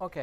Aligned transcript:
Ok. 0.00 0.16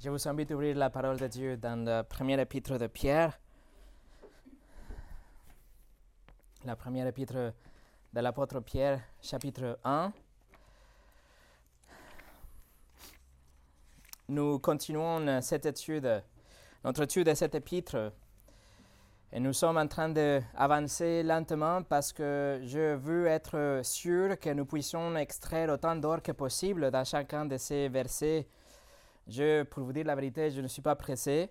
Je 0.00 0.08
vous 0.08 0.28
invite 0.28 0.50
à 0.50 0.54
ouvrir 0.54 0.76
la 0.78 0.88
parole 0.88 1.18
de 1.18 1.26
Dieu 1.26 1.58
dans 1.58 1.84
le 1.84 2.02
premier 2.04 2.40
épître 2.40 2.78
de 2.78 2.86
Pierre. 2.86 3.38
La 6.64 6.74
première 6.74 7.06
épître 7.06 7.34
de 7.34 8.20
l'apôtre 8.20 8.60
Pierre, 8.60 9.02
chapitre 9.20 9.78
1. 9.84 10.10
Nous 14.28 14.58
continuons 14.58 15.42
cette 15.42 15.66
étude, 15.66 16.24
notre 16.82 17.02
étude 17.02 17.26
de 17.26 17.34
cet 17.34 17.54
épître. 17.54 18.10
Et 19.36 19.40
nous 19.40 19.52
sommes 19.52 19.78
en 19.78 19.88
train 19.88 20.10
d'avancer 20.10 21.24
lentement 21.24 21.82
parce 21.82 22.12
que 22.12 22.60
je 22.62 22.94
veux 22.94 23.26
être 23.26 23.80
sûr 23.82 24.38
que 24.38 24.50
nous 24.50 24.64
puissions 24.64 25.16
extraire 25.16 25.70
autant 25.70 25.96
d'or 25.96 26.22
que 26.22 26.30
possible 26.30 26.92
dans 26.92 27.02
chacun 27.02 27.44
de 27.44 27.56
ces 27.56 27.88
versets. 27.88 28.46
Je, 29.26 29.64
pour 29.64 29.82
vous 29.82 29.92
dire 29.92 30.06
la 30.06 30.14
vérité, 30.14 30.52
je 30.52 30.60
ne 30.60 30.68
suis 30.68 30.82
pas 30.82 30.94
pressé. 30.94 31.50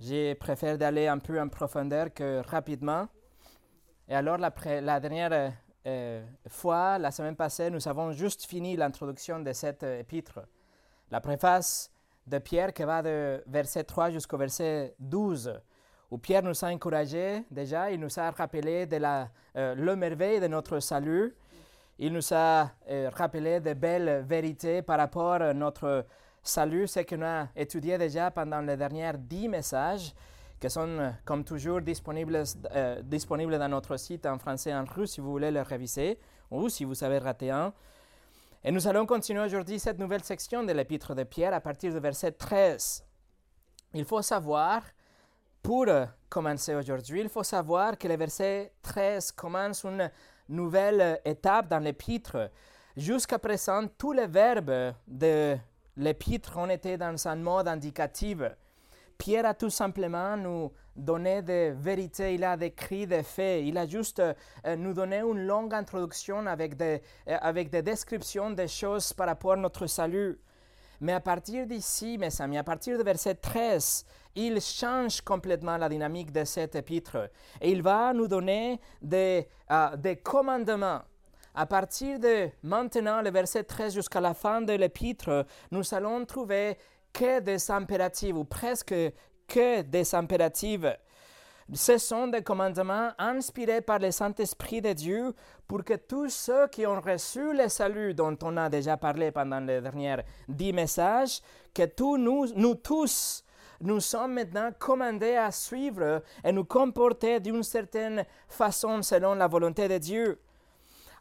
Je 0.00 0.34
préfère 0.34 0.78
d'aller 0.78 1.06
un 1.06 1.18
peu 1.18 1.40
en 1.40 1.48
profondeur 1.48 2.12
que 2.12 2.42
rapidement. 2.44 3.06
Et 4.08 4.14
alors, 4.16 4.38
la, 4.38 4.52
la 4.80 4.98
dernière 4.98 5.52
euh, 5.86 6.26
fois, 6.48 6.98
la 6.98 7.12
semaine 7.12 7.36
passée, 7.36 7.70
nous 7.70 7.86
avons 7.86 8.10
juste 8.10 8.46
fini 8.46 8.74
l'introduction 8.74 9.38
de 9.38 9.52
cet 9.52 9.84
épître. 9.84 10.40
La 11.12 11.20
préface 11.20 11.92
de 12.26 12.38
Pierre 12.38 12.72
qui 12.72 12.82
va 12.82 13.00
de 13.00 13.44
verset 13.46 13.84
3 13.84 14.10
jusqu'au 14.10 14.38
verset 14.38 14.96
12, 14.98 15.60
où 16.10 16.18
Pierre 16.18 16.42
nous 16.42 16.64
a 16.64 16.68
encouragés 16.68 17.42
déjà, 17.50 17.90
il 17.90 18.00
nous 18.00 18.18
a 18.18 18.30
rappelé 18.30 18.86
de 18.86 18.96
la, 18.96 19.28
euh, 19.56 19.74
le 19.74 19.96
merveille 19.96 20.40
de 20.40 20.46
notre 20.46 20.78
salut, 20.80 21.34
il 21.98 22.12
nous 22.12 22.32
a 22.32 22.70
euh, 22.90 23.10
rappelé 23.14 23.60
de 23.60 23.72
belles 23.72 24.24
vérités 24.28 24.82
par 24.82 24.98
rapport 24.98 25.34
à 25.42 25.54
notre 25.54 26.06
salut, 26.42 26.86
ce 26.86 27.00
qu'on 27.00 27.22
a 27.22 27.48
étudié 27.56 27.98
déjà 27.98 28.30
pendant 28.30 28.60
les 28.60 28.76
derniers 28.76 29.12
dix 29.18 29.48
messages, 29.48 30.14
qui 30.60 30.70
sont 30.70 31.12
comme 31.24 31.44
toujours 31.44 31.80
disponibles, 31.80 32.44
euh, 32.74 33.02
disponibles 33.02 33.58
dans 33.58 33.68
notre 33.68 33.96
site 33.96 34.26
en 34.26 34.38
français 34.38 34.70
et 34.70 34.74
en 34.74 34.84
russe 34.84 35.12
si 35.12 35.20
vous 35.20 35.30
voulez 35.30 35.50
les 35.50 35.62
réviser, 35.62 36.18
ou 36.50 36.68
si 36.68 36.84
vous 36.84 37.02
avez 37.02 37.18
raté 37.18 37.50
un. 37.50 37.72
Et 38.64 38.70
nous 38.70 38.88
allons 38.88 39.06
continuer 39.06 39.40
aujourd'hui 39.40 39.78
cette 39.78 39.98
nouvelle 39.98 40.24
section 40.24 40.64
de 40.64 40.72
l'épître 40.72 41.14
de 41.14 41.22
Pierre 41.24 41.54
à 41.54 41.60
partir 41.60 41.92
du 41.92 42.00
verset 42.00 42.32
13. 42.32 43.04
Il 43.94 44.04
faut 44.04 44.22
savoir, 44.22 44.82
pour 45.66 45.86
commencer 46.28 46.76
aujourd'hui, 46.76 47.22
il 47.22 47.28
faut 47.28 47.42
savoir 47.42 47.98
que 47.98 48.06
le 48.06 48.16
verset 48.16 48.70
13 48.82 49.32
commence 49.32 49.82
une 49.82 50.08
nouvelle 50.48 51.20
étape 51.24 51.66
dans 51.66 51.80
l'épître. 51.80 52.52
Jusqu'à 52.96 53.40
présent, 53.40 53.82
tous 53.98 54.12
les 54.12 54.28
verbes 54.28 54.94
de 55.08 55.56
l'épître 55.96 56.56
ont 56.56 56.70
été 56.70 56.96
dans 56.96 57.26
un 57.26 57.34
mode 57.34 57.66
indicatif. 57.66 58.38
Pierre 59.18 59.46
a 59.46 59.54
tout 59.54 59.68
simplement 59.68 60.36
nous 60.36 60.70
donné 60.94 61.42
des 61.42 61.72
vérités, 61.72 62.36
il 62.36 62.44
a 62.44 62.56
décrit 62.56 63.08
des 63.08 63.24
faits, 63.24 63.64
il 63.66 63.76
a 63.76 63.88
juste 63.88 64.20
euh, 64.20 64.76
nous 64.76 64.94
donné 64.94 65.18
une 65.18 65.48
longue 65.48 65.74
introduction 65.74 66.46
avec 66.46 66.76
des, 66.76 67.02
euh, 67.26 67.38
avec 67.40 67.70
des 67.70 67.82
descriptions 67.82 68.50
des 68.50 68.68
choses 68.68 69.12
par 69.12 69.26
rapport 69.26 69.54
à 69.54 69.56
notre 69.56 69.88
salut. 69.88 70.38
Mais 71.00 71.12
à 71.12 71.20
partir 71.20 71.66
d'ici, 71.66 72.16
mes 72.18 72.40
amis, 72.40 72.56
à 72.56 72.64
partir 72.64 72.96
du 72.96 73.04
verset 73.04 73.34
13, 73.34 74.06
il 74.36 74.60
change 74.60 75.22
complètement 75.22 75.76
la 75.78 75.88
dynamique 75.88 76.30
de 76.30 76.44
cet 76.44 76.76
épître 76.76 77.30
et 77.60 77.70
il 77.70 77.82
va 77.82 78.12
nous 78.12 78.28
donner 78.28 78.78
des, 79.00 79.48
euh, 79.70 80.14
commandements. 80.22 81.00
À 81.54 81.64
partir 81.64 82.20
de 82.20 82.50
maintenant, 82.62 83.22
le 83.22 83.30
verset 83.30 83.64
13 83.64 83.94
jusqu'à 83.94 84.20
la 84.20 84.34
fin 84.34 84.60
de 84.60 84.74
l'épître, 84.74 85.46
nous 85.70 85.94
allons 85.94 86.24
trouver 86.26 86.76
que 87.14 87.40
des 87.40 87.70
impératifs, 87.70 88.34
ou 88.34 88.44
presque 88.44 88.94
que 89.48 89.80
des 89.80 90.14
impératifs. 90.14 90.84
Ce 91.72 91.98
sont 91.98 92.28
des 92.28 92.42
commandements 92.42 93.10
inspirés 93.18 93.80
par 93.80 93.98
le 93.98 94.10
Saint-Esprit 94.10 94.82
de 94.82 94.92
Dieu 94.92 95.34
pour 95.66 95.82
que 95.82 95.94
tous 95.94 96.28
ceux 96.28 96.68
qui 96.68 96.86
ont 96.86 97.00
reçu 97.00 97.54
le 97.54 97.68
salut 97.68 98.14
dont 98.14 98.36
on 98.42 98.56
a 98.56 98.68
déjà 98.68 98.96
parlé 98.98 99.32
pendant 99.32 99.58
les 99.58 99.80
derniers 99.80 100.18
dix 100.46 100.72
messages, 100.72 101.40
que 101.74 101.86
tous 101.86 102.18
nous 102.18 102.74
tous, 102.76 103.42
nous 103.80 104.00
sommes 104.00 104.34
maintenant 104.34 104.70
commandés 104.78 105.36
à 105.36 105.50
suivre 105.50 106.22
et 106.44 106.52
nous 106.52 106.64
comporter 106.64 107.40
d'une 107.40 107.62
certaine 107.62 108.24
façon 108.48 109.02
selon 109.02 109.34
la 109.34 109.46
volonté 109.46 109.88
de 109.88 109.98
Dieu. 109.98 110.40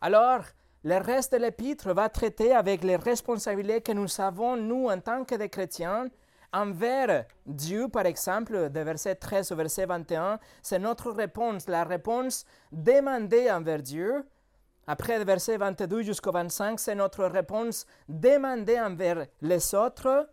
Alors, 0.02 0.42
le 0.84 0.98
reste 0.98 1.34
de 1.34 1.38
l'épître 1.38 1.94
va 1.94 2.10
traiter 2.10 2.54
avec 2.54 2.84
les 2.84 2.96
responsabilités 2.96 3.82
que 3.82 3.92
nous 3.92 4.22
avons, 4.22 4.56
nous, 4.56 4.88
en 4.88 5.00
tant 5.00 5.26
que 5.26 5.36
des 5.36 5.50
chrétiens, 5.50 6.08
envers 6.54 7.26
Dieu, 7.46 7.88
par 7.90 8.06
exemple, 8.06 8.70
de 8.70 8.80
verset 8.80 9.16
13 9.16 9.52
au 9.52 9.56
verset 9.56 9.86
21, 9.86 10.40
c'est 10.62 10.80
notre 10.80 11.12
réponse, 11.12 11.68
la 11.68 11.84
réponse 11.84 12.46
demandée 12.72 13.50
envers 13.52 13.82
Dieu. 13.82 14.26
Après, 14.88 15.18
le 15.18 15.26
verset 15.26 15.58
22 15.58 16.04
jusqu'au 16.04 16.32
25, 16.32 16.80
c'est 16.80 16.96
notre 16.96 17.26
réponse 17.26 17.86
demandée 18.08 18.80
envers 18.80 19.26
les 19.42 19.74
autres. 19.74 20.30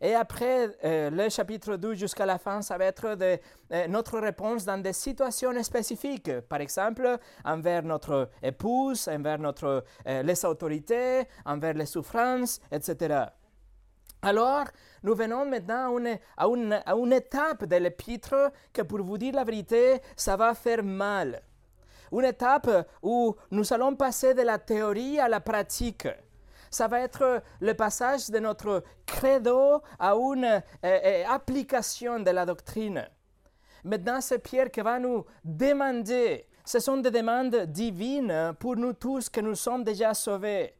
Et 0.00 0.14
après 0.14 0.76
euh, 0.84 1.10
le 1.10 1.28
chapitre 1.28 1.76
12 1.76 1.96
jusqu'à 1.96 2.26
la 2.26 2.38
fin, 2.38 2.60
ça 2.62 2.76
va 2.76 2.84
être 2.84 3.16
euh, 3.20 3.86
notre 3.88 4.18
réponse 4.18 4.64
dans 4.64 4.80
des 4.80 4.92
situations 4.92 5.62
spécifiques. 5.62 6.40
Par 6.40 6.60
exemple, 6.60 7.18
envers 7.44 7.82
notre 7.82 8.28
épouse, 8.42 9.08
envers 9.08 9.38
notre, 9.38 9.84
euh, 10.06 10.22
les 10.22 10.44
autorités, 10.44 11.24
envers 11.44 11.74
les 11.74 11.86
souffrances, 11.86 12.60
etc. 12.70 13.24
Alors, 14.22 14.64
nous 15.02 15.14
venons 15.14 15.46
maintenant 15.46 15.94
à 15.94 15.98
une, 15.98 16.18
à 16.36 16.46
une, 16.46 16.72
à 16.84 16.94
une 16.94 17.12
étape 17.12 17.64
de 17.64 17.76
l'épître 17.76 18.52
que, 18.72 18.82
pour 18.82 19.02
vous 19.02 19.18
dire 19.18 19.34
la 19.34 19.44
vérité, 19.44 20.00
ça 20.16 20.36
va 20.36 20.54
faire 20.54 20.82
mal. 20.82 21.40
Une 22.12 22.24
étape 22.24 22.88
où 23.02 23.34
nous 23.50 23.72
allons 23.72 23.94
passer 23.94 24.34
de 24.34 24.42
la 24.42 24.58
théorie 24.58 25.18
à 25.18 25.28
la 25.28 25.40
pratique 25.40 26.08
ça 26.76 26.88
va 26.88 27.00
être 27.00 27.42
le 27.60 27.72
passage 27.72 28.28
de 28.28 28.38
notre 28.38 28.84
credo 29.06 29.80
à 29.98 30.12
une 30.12 30.44
euh, 30.44 30.60
euh, 30.84 31.24
application 31.26 32.20
de 32.20 32.30
la 32.30 32.44
doctrine. 32.44 33.08
Maintenant, 33.82 34.20
c'est 34.20 34.40
Pierre 34.40 34.70
qui 34.70 34.82
va 34.82 34.98
nous 34.98 35.24
demander, 35.42 36.46
ce 36.66 36.78
sont 36.78 36.98
des 36.98 37.10
demandes 37.10 37.56
divines 37.66 38.52
pour 38.58 38.76
nous 38.76 38.92
tous 38.92 39.30
que 39.30 39.40
nous 39.40 39.54
sommes 39.54 39.84
déjà 39.84 40.12
sauvés. 40.12 40.74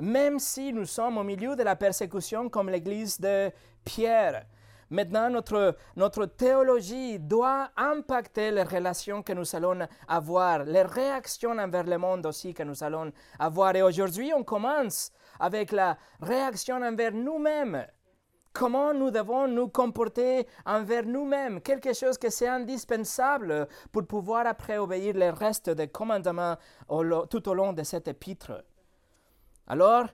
Même 0.00 0.38
si 0.38 0.72
nous 0.72 0.84
sommes 0.84 1.18
au 1.18 1.24
milieu 1.24 1.56
de 1.56 1.64
la 1.64 1.74
persécution 1.74 2.48
comme 2.48 2.70
l'église 2.70 3.18
de 3.18 3.50
Pierre, 3.84 4.46
Maintenant, 4.90 5.30
notre, 5.30 5.76
notre 5.96 6.26
théologie 6.26 7.18
doit 7.18 7.70
impacter 7.76 8.50
les 8.50 8.62
relations 8.62 9.22
que 9.22 9.32
nous 9.32 9.56
allons 9.56 9.86
avoir, 10.08 10.64
les 10.64 10.82
réactions 10.82 11.58
envers 11.58 11.84
le 11.84 11.98
monde 11.98 12.26
aussi 12.26 12.54
que 12.54 12.62
nous 12.62 12.82
allons 12.82 13.12
avoir. 13.38 13.74
Et 13.76 13.82
aujourd'hui, 13.82 14.32
on 14.34 14.44
commence 14.44 15.10
avec 15.40 15.72
la 15.72 15.96
réaction 16.20 16.76
envers 16.76 17.12
nous-mêmes. 17.12 17.86
Comment 18.52 18.94
nous 18.94 19.10
devons 19.10 19.48
nous 19.48 19.66
comporter 19.66 20.46
envers 20.64 21.04
nous-mêmes, 21.04 21.60
quelque 21.60 21.92
chose 21.92 22.16
que 22.16 22.30
c'est 22.30 22.46
indispensable 22.46 23.66
pour 23.90 24.06
pouvoir 24.06 24.46
après 24.46 24.78
obéir 24.78 25.14
le 25.16 25.30
reste 25.30 25.70
des 25.70 25.88
commandements 25.88 26.56
tout 27.28 27.48
au 27.48 27.54
long 27.54 27.72
de 27.72 27.82
cet 27.82 28.06
épître. 28.06 28.62
Alors, 29.66 30.06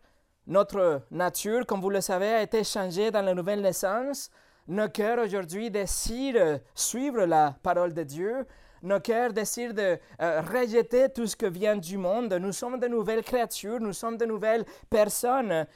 notre 0.46 1.02
nature, 1.10 1.66
comme 1.66 1.82
vous 1.82 1.90
le 1.90 2.00
savez, 2.00 2.28
a 2.28 2.42
été 2.42 2.64
changée 2.64 3.10
dans 3.10 3.22
la 3.22 3.34
nouvelle 3.34 3.60
naissance. 3.60 4.30
Nos 4.70 4.88
cœurs 4.88 5.18
aujourd'hui 5.18 5.68
décident 5.68 6.60
suivre 6.76 7.24
la 7.24 7.56
parole 7.60 7.92
de 7.92 8.04
Dieu. 8.04 8.46
Nos 8.84 9.00
cœurs 9.00 9.32
décident 9.32 9.74
de 9.74 9.98
euh, 10.22 10.42
rejeter 10.42 11.08
tout 11.08 11.26
ce 11.26 11.34
qui 11.34 11.50
vient 11.50 11.76
du 11.76 11.98
monde. 11.98 12.32
Nous 12.34 12.52
sommes 12.52 12.78
de 12.78 12.86
nouvelles 12.86 13.24
créatures, 13.24 13.80
nous 13.80 13.92
sommes 13.92 14.16
de 14.16 14.26
nouvelles 14.26 14.64
personnes. 14.88 15.66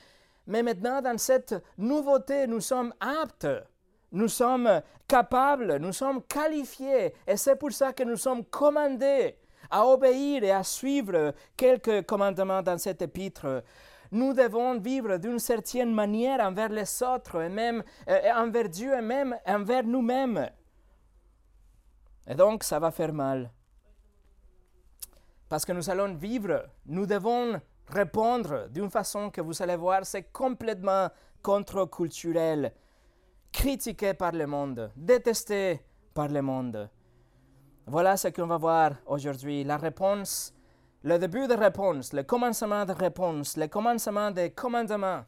Mais 0.46 0.62
maintenant, 0.62 1.02
dans 1.02 1.18
cette 1.18 1.56
nouveauté, 1.76 2.46
nous 2.46 2.60
sommes 2.60 2.94
aptes, 3.00 3.48
nous 4.12 4.28
sommes 4.28 4.80
capables, 5.08 5.78
nous 5.78 5.92
sommes 5.92 6.22
qualifiés. 6.22 7.14
Et 7.26 7.36
c'est 7.36 7.56
pour 7.56 7.72
ça 7.72 7.92
que 7.92 8.04
nous 8.04 8.16
sommes 8.16 8.44
commandés 8.44 9.34
à 9.72 9.84
obéir 9.88 10.44
et 10.44 10.52
à 10.52 10.62
suivre 10.62 11.34
quelques 11.56 12.06
commandements 12.06 12.62
dans 12.62 12.78
cet 12.78 13.02
épître 13.02 13.64
nous 14.12 14.32
devons 14.32 14.78
vivre 14.78 15.18
d'une 15.18 15.38
certaine 15.38 15.92
manière 15.92 16.40
envers 16.40 16.68
les 16.68 17.02
autres 17.02 17.42
et 17.42 17.48
même 17.48 17.82
euh, 18.08 18.32
envers 18.36 18.68
Dieu 18.68 18.94
et 18.94 19.02
même 19.02 19.36
envers 19.46 19.84
nous-mêmes. 19.84 20.50
Et 22.26 22.34
donc, 22.34 22.64
ça 22.64 22.78
va 22.78 22.90
faire 22.90 23.12
mal. 23.12 23.50
Parce 25.48 25.64
que 25.64 25.72
nous 25.72 25.90
allons 25.90 26.14
vivre, 26.14 26.64
nous 26.86 27.06
devons 27.06 27.60
répondre 27.88 28.68
d'une 28.70 28.90
façon 28.90 29.30
que 29.30 29.40
vous 29.40 29.62
allez 29.62 29.76
voir, 29.76 30.06
c'est 30.06 30.32
complètement 30.32 31.08
contre-culturel, 31.42 32.72
critiqué 33.52 34.14
par 34.14 34.32
le 34.32 34.46
monde, 34.46 34.90
détesté 34.96 35.82
par 36.14 36.28
le 36.28 36.40
monde. 36.40 36.88
Voilà 37.86 38.16
ce 38.16 38.28
qu'on 38.28 38.46
va 38.46 38.56
voir 38.56 38.92
aujourd'hui, 39.06 39.62
la 39.62 39.76
réponse 39.76 40.54
le 41.04 41.18
début 41.18 41.46
de 41.46 41.52
réponse, 41.52 42.14
le 42.14 42.22
commencement 42.22 42.86
de 42.86 42.92
réponse, 42.92 43.58
le 43.58 43.66
commencement 43.66 44.30
des 44.30 44.52
commandements, 44.52 45.22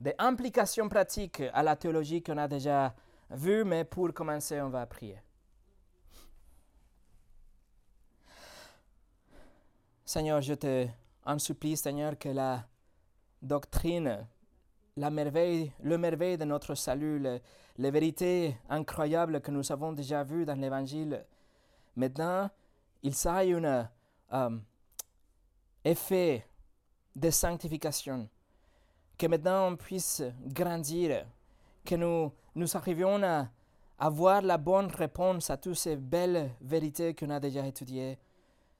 des 0.00 0.12
implications 0.18 0.88
pratiques 0.88 1.44
à 1.54 1.62
la 1.62 1.76
théologie 1.76 2.20
qu'on 2.20 2.36
a 2.36 2.48
déjà 2.48 2.92
vue, 3.30 3.64
mais 3.64 3.84
pour 3.84 4.12
commencer, 4.12 4.60
on 4.60 4.70
va 4.70 4.84
prier. 4.86 5.22
Seigneur, 10.04 10.42
je 10.42 10.54
te 10.54 10.88
en 11.24 11.38
supplie, 11.38 11.76
Seigneur, 11.76 12.18
que 12.18 12.30
la 12.30 12.64
doctrine, 13.40 14.26
la 14.96 15.10
merveille, 15.10 15.72
le 15.80 15.96
merveille 15.96 16.38
de 16.38 16.44
notre 16.44 16.74
salut, 16.74 17.24
les 17.78 17.90
vérités 17.92 18.56
incroyables 18.68 19.40
que 19.40 19.52
nous 19.52 19.70
avons 19.70 19.92
déjà 19.92 20.24
vues 20.24 20.44
dans 20.44 20.60
l'Évangile, 20.60 21.24
maintenant, 21.94 22.50
il 23.04 23.14
s'aille 23.14 23.52
un 23.52 23.88
euh, 24.32 24.58
effet 25.84 26.46
de 27.14 27.30
sanctification, 27.30 28.28
que 29.18 29.26
maintenant 29.26 29.68
on 29.68 29.76
puisse 29.76 30.22
grandir, 30.46 31.26
que 31.84 31.94
nous, 31.94 32.32
nous 32.54 32.76
arrivions 32.76 33.22
à 33.22 33.48
avoir 33.98 34.42
la 34.42 34.56
bonne 34.56 34.86
réponse 34.86 35.50
à 35.50 35.56
toutes 35.56 35.74
ces 35.74 35.96
belles 35.96 36.50
vérités 36.60 37.14
qu'on 37.14 37.30
a 37.30 37.40
déjà 37.40 37.66
étudiées. 37.66 38.18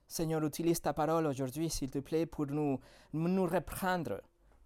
Seigneur, 0.08 0.42
utilise 0.44 0.80
ta 0.80 0.92
parole 0.92 1.26
aujourd'hui, 1.26 1.70
s'il 1.70 1.90
te 1.90 1.98
plaît, 1.98 2.26
pour 2.26 2.46
nous, 2.46 2.80
nous 3.12 3.46
reprendre, 3.46 4.20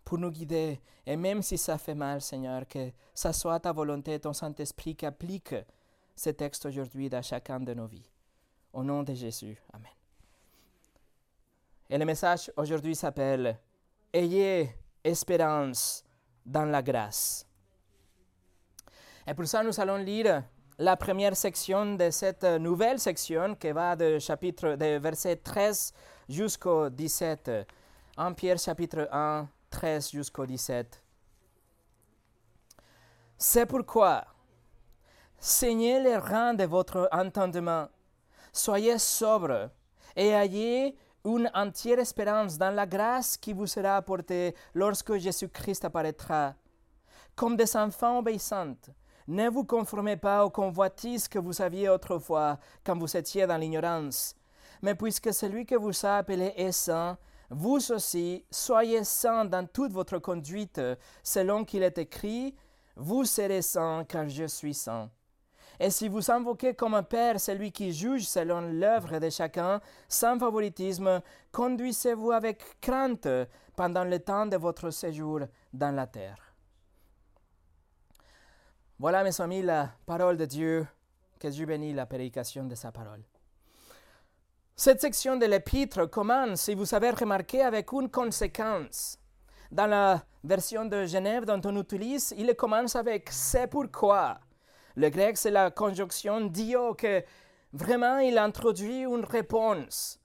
pour 0.04 0.18
nous 0.18 0.30
guider. 0.30 0.80
Et 1.04 1.16
même 1.16 1.42
si 1.42 1.58
ça 1.58 1.76
fait 1.76 1.94
mal, 1.94 2.20
Seigneur, 2.20 2.66
que 2.66 2.90
ça 3.12 3.32
soit 3.32 3.60
ta 3.60 3.72
volonté, 3.72 4.18
ton 4.20 4.32
Saint-Esprit 4.32 4.94
qui 4.94 5.04
applique 5.04 5.54
ce 6.16 6.30
texte 6.30 6.66
aujourd'hui 6.66 7.10
dans 7.10 7.22
chacun 7.22 7.60
de 7.60 7.74
nos 7.74 7.86
vies. 7.86 8.10
Au 8.72 8.82
nom 8.82 9.02
de 9.02 9.12
Jésus. 9.12 9.60
Amen. 9.72 9.90
Et 11.94 11.98
le 11.98 12.04
message 12.06 12.50
aujourd'hui 12.56 12.96
s'appelle 12.96 13.56
Ayez 14.12 14.74
espérance 15.04 16.04
dans 16.44 16.64
la 16.64 16.82
grâce. 16.82 17.46
Et 19.24 19.32
pour 19.32 19.46
ça, 19.46 19.62
nous 19.62 19.78
allons 19.80 19.98
lire 19.98 20.42
la 20.76 20.96
première 20.96 21.36
section 21.36 21.94
de 21.94 22.10
cette 22.10 22.42
nouvelle 22.42 22.98
section 22.98 23.54
qui 23.54 23.70
va 23.70 23.94
de 23.94 24.18
chapitre 24.18 24.74
de 24.74 24.98
verset 24.98 25.36
13 25.36 25.92
jusqu'au 26.28 26.90
17. 26.90 27.48
En 28.16 28.34
Pierre 28.34 28.58
chapitre 28.58 29.08
1, 29.12 29.48
13 29.70 30.10
jusqu'au 30.10 30.46
17. 30.46 31.00
C'est 33.38 33.66
pourquoi, 33.66 34.24
saignez 35.38 36.00
les 36.00 36.16
reins 36.16 36.54
de 36.54 36.64
votre 36.64 37.08
entendement, 37.12 37.86
soyez 38.52 38.98
sobres 38.98 39.70
et 40.16 40.30
ayez 40.30 40.96
une 41.24 41.50
entière 41.54 41.98
espérance 41.98 42.58
dans 42.58 42.74
la 42.74 42.86
grâce 42.86 43.36
qui 43.36 43.52
vous 43.52 43.66
sera 43.66 43.96
apportée 43.96 44.54
lorsque 44.74 45.16
Jésus-Christ 45.16 45.84
apparaîtra. 45.84 46.54
Comme 47.34 47.56
des 47.56 47.76
enfants 47.76 48.18
obéissants, 48.18 48.76
ne 49.26 49.48
vous 49.48 49.64
conformez 49.64 50.16
pas 50.16 50.44
aux 50.44 50.50
convoitises 50.50 51.28
que 51.28 51.38
vous 51.38 51.62
aviez 51.62 51.88
autrefois 51.88 52.58
quand 52.84 52.98
vous 52.98 53.16
étiez 53.16 53.46
dans 53.46 53.56
l'ignorance. 53.56 54.36
Mais 54.82 54.94
puisque 54.94 55.32
celui 55.32 55.64
que 55.64 55.76
vous 55.76 56.04
a 56.04 56.18
appelé 56.18 56.52
est 56.56 56.72
saint, 56.72 57.16
vous 57.48 57.92
aussi 57.92 58.44
soyez 58.50 59.04
saints 59.04 59.46
dans 59.46 59.66
toute 59.66 59.92
votre 59.92 60.18
conduite, 60.18 60.80
selon 61.22 61.64
qu'il 61.64 61.82
est 61.82 61.98
écrit, 61.98 62.54
vous 62.96 63.24
serez 63.24 63.62
saints 63.62 64.04
car 64.06 64.28
je 64.28 64.44
suis 64.44 64.74
saint. 64.74 65.10
Et 65.80 65.90
si 65.90 66.08
vous 66.08 66.30
invoquez 66.30 66.74
comme 66.74 66.94
un 66.94 67.02
Père 67.02 67.40
celui 67.40 67.72
qui 67.72 67.92
juge 67.92 68.26
selon 68.26 68.60
l'œuvre 68.60 69.18
de 69.18 69.30
chacun, 69.30 69.80
sans 70.08 70.38
favoritisme, 70.38 71.20
conduisez-vous 71.50 72.32
avec 72.32 72.80
crainte 72.80 73.28
pendant 73.74 74.04
le 74.04 74.20
temps 74.20 74.46
de 74.46 74.56
votre 74.56 74.90
séjour 74.90 75.40
dans 75.72 75.94
la 75.94 76.06
terre. 76.06 76.54
Voilà, 78.98 79.24
mes 79.24 79.40
amis, 79.40 79.62
la 79.62 79.90
parole 80.06 80.36
de 80.36 80.44
Dieu. 80.44 80.86
Que 81.40 81.48
Dieu 81.48 81.66
bénisse 81.66 81.96
la 81.96 82.06
prédication 82.06 82.64
de 82.64 82.74
sa 82.74 82.92
parole. 82.92 83.22
Cette 84.76 85.00
section 85.00 85.36
de 85.36 85.46
l'épître 85.46 86.06
commence, 86.06 86.62
si 86.62 86.74
vous 86.74 86.94
avez 86.94 87.10
remarqué, 87.10 87.62
avec 87.62 87.92
une 87.92 88.08
conséquence. 88.08 89.18
Dans 89.70 89.86
la 89.86 90.24
version 90.42 90.84
de 90.84 91.04
Genève 91.04 91.44
dont 91.44 91.60
on 91.64 91.76
utilise, 91.80 92.32
il 92.36 92.54
commence 92.54 92.96
avec 92.96 93.28
c'est 93.30 93.66
pourquoi? 93.66 94.38
Le 94.96 95.08
grec, 95.08 95.36
c'est 95.36 95.50
la 95.50 95.70
conjonction 95.70 96.40
dio 96.42 96.94
que 96.94 97.22
vraiment 97.72 98.18
il 98.18 98.38
introduit 98.38 99.02
une 99.02 99.24
réponse. 99.24 100.20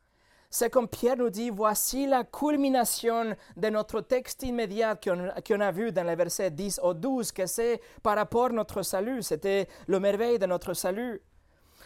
C'est 0.51 0.69
comme 0.69 0.87
Pierre 0.87 1.17
nous 1.17 1.29
dit, 1.29 1.49
voici 1.49 2.07
la 2.07 2.23
culmination 2.23 3.35
de 3.55 3.69
notre 3.69 4.01
texte 4.01 4.43
immédiat 4.43 4.95
qu'on 4.95 5.59
a 5.59 5.71
vu 5.71 5.91
dans 5.91 6.03
les 6.03 6.15
versets 6.15 6.49
10 6.49 6.79
au 6.83 6.93
12, 6.93 7.31
que 7.31 7.45
c'est 7.45 7.79
par 8.01 8.15
rapport 8.15 8.45
à 8.45 8.49
notre 8.49 8.81
salut, 8.81 9.21
c'était 9.21 9.67
le 9.87 9.99
merveille 9.99 10.39
de 10.39 10.47
notre 10.47 10.73
salut. 10.73 11.21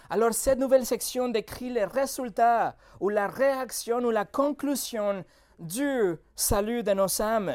Alors 0.10 0.34
cette 0.34 0.60
nouvelle 0.60 0.86
section 0.86 1.30
décrit 1.30 1.70
les 1.70 1.86
résultats 1.86 2.76
ou 3.00 3.10
la 3.10 3.28
réaction 3.28 4.00
ou 4.00 4.12
la 4.12 4.26
conclusion 4.26 5.26
du 5.60 6.16
salut 6.36 6.84
de 6.84 6.94
nos 6.94 7.22
âmes. 7.22 7.54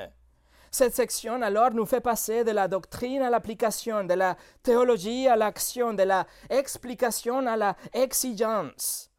Cette 0.70 0.94
section 0.94 1.40
alors 1.42 1.72
nous 1.72 1.86
fait 1.86 2.00
passer 2.00 2.44
de 2.44 2.50
la 2.50 2.68
doctrine 2.68 3.22
à 3.22 3.30
l'application, 3.30 4.04
de 4.04 4.14
la 4.14 4.36
théologie 4.62 5.28
à 5.28 5.36
l'action, 5.36 5.94
de 5.94 6.02
la 6.02 6.26
explication 6.50 7.46
à 7.46 7.56
la 7.56 7.76
exigence. 7.92 9.10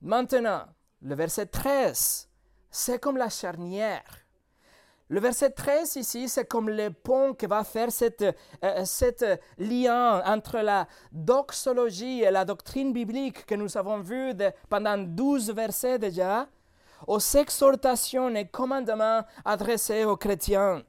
Maintenant, 0.00 0.64
le 1.02 1.14
verset 1.14 1.46
13, 1.46 2.28
c'est 2.70 2.98
comme 2.98 3.16
la 3.16 3.30
charnière. 3.30 4.24
Le 5.08 5.20
verset 5.20 5.50
13 5.50 5.96
ici, 5.96 6.28
c'est 6.28 6.46
comme 6.46 6.70
le 6.70 6.90
pont 6.90 7.34
qui 7.34 7.44
va 7.46 7.62
faire 7.62 7.92
cette, 7.92 8.22
euh, 8.22 9.36
lien 9.58 10.22
entre 10.24 10.58
la 10.58 10.88
doxologie 11.12 12.22
et 12.22 12.30
la 12.30 12.46
doctrine 12.46 12.92
biblique 12.92 13.44
que 13.44 13.54
nous 13.54 13.76
avons 13.76 14.00
vu 14.00 14.32
pendant 14.70 14.96
12 14.96 15.52
versets 15.52 15.98
déjà, 15.98 16.48
aux 17.06 17.18
exhortations 17.18 18.34
et 18.34 18.46
commandements 18.46 19.22
adressés 19.44 20.04
aux 20.04 20.16
chrétiens. 20.16 20.82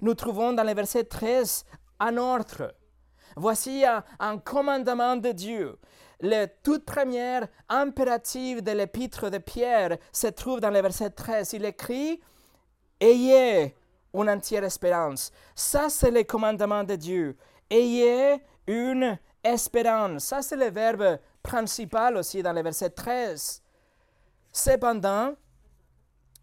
Nous 0.00 0.14
trouvons 0.14 0.52
dans 0.52 0.64
le 0.64 0.74
verset 0.74 1.04
13 1.04 1.64
un 2.00 2.16
ordre. 2.16 2.74
Voici 3.36 3.84
un 4.18 4.38
commandement 4.38 5.16
de 5.16 5.32
Dieu 5.32 5.78
le 6.22 6.46
toute 6.62 6.84
première 6.84 7.48
impérative 7.68 8.62
de 8.62 8.72
l'épître 8.72 9.30
de 9.30 9.38
Pierre 9.38 9.96
se 10.12 10.26
trouve 10.26 10.60
dans 10.60 10.70
le 10.70 10.80
verset 10.80 11.10
13. 11.10 11.54
Il 11.54 11.64
écrit 11.64 12.20
Ayez 13.00 13.74
une 14.12 14.28
entière 14.28 14.64
espérance. 14.64 15.32
Ça, 15.54 15.88
c'est 15.88 16.10
le 16.10 16.24
commandement 16.24 16.84
de 16.84 16.96
Dieu. 16.96 17.36
Ayez 17.70 18.42
une 18.66 19.18
espérance. 19.42 20.24
Ça, 20.24 20.42
c'est 20.42 20.56
le 20.56 20.68
verbe 20.68 21.18
principal 21.42 22.16
aussi 22.16 22.42
dans 22.42 22.52
le 22.52 22.62
verset 22.62 22.90
13. 22.90 23.62
Cependant, 24.52 25.34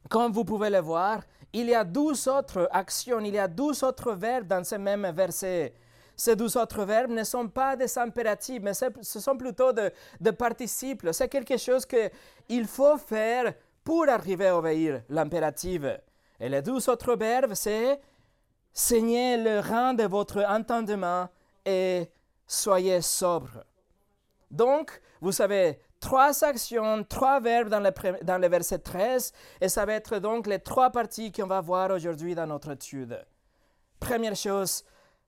comme 0.09 0.31
vous 0.31 0.45
pouvez 0.45 0.69
le 0.69 0.79
voir, 0.79 1.21
il 1.53 1.67
y 1.67 1.75
a 1.75 1.83
douze 1.83 2.27
autres 2.27 2.67
actions, 2.71 3.19
il 3.19 3.33
y 3.33 3.39
a 3.39 3.47
douze 3.47 3.83
autres 3.83 4.13
verbes 4.13 4.47
dans 4.47 4.63
ce 4.63 4.75
même 4.75 5.09
verset. 5.11 5.73
Ces 6.15 6.35
deux 6.35 6.57
autres 6.57 6.83
verbes 6.83 7.11
ne 7.11 7.23
sont 7.23 7.47
pas 7.47 7.75
des 7.75 7.95
impératifs, 7.97 8.61
mais 8.61 8.73
ce 8.73 9.19
sont 9.19 9.37
plutôt 9.37 9.71
des 9.71 9.89
de 10.19 10.31
participes. 10.31 11.07
C'est 11.11 11.27
quelque 11.27 11.57
chose 11.57 11.85
qu'il 11.85 12.67
faut 12.67 12.97
faire 12.97 13.53
pour 13.83 14.09
arriver 14.09 14.47
à 14.47 14.57
obéir 14.57 15.03
l'impératif. 15.09 15.83
Et 16.39 16.49
les 16.49 16.61
deux 16.61 16.89
autres 16.89 17.15
verbes, 17.15 17.53
c'est 17.53 17.99
saignez 18.73 19.37
le 19.37 19.59
rang 19.59 19.93
de 19.93 20.03
votre 20.03 20.43
entendement 20.43 21.29
et 21.65 22.09
soyez 22.45 23.01
sobre. 23.01 23.63
Donc, 24.49 25.01
vous 25.21 25.41
avez 25.41 25.79
trois 25.99 26.43
actions, 26.43 27.03
trois 27.03 27.39
verbes 27.39 27.69
dans 27.69 27.79
le, 27.79 28.23
dans 28.23 28.37
le 28.37 28.47
verset 28.47 28.79
13, 28.79 29.31
et 29.61 29.69
ça 29.69 29.85
va 29.85 29.93
être 29.93 30.19
donc 30.19 30.47
les 30.47 30.59
trois 30.59 30.89
parties 30.89 31.31
qu'on 31.31 31.47
va 31.47 31.61
voir 31.61 31.91
aujourd'hui 31.91 32.35
dans 32.35 32.47
notre 32.47 32.71
étude. 32.71 33.25
Première 33.99 34.35
chose, 34.35 34.83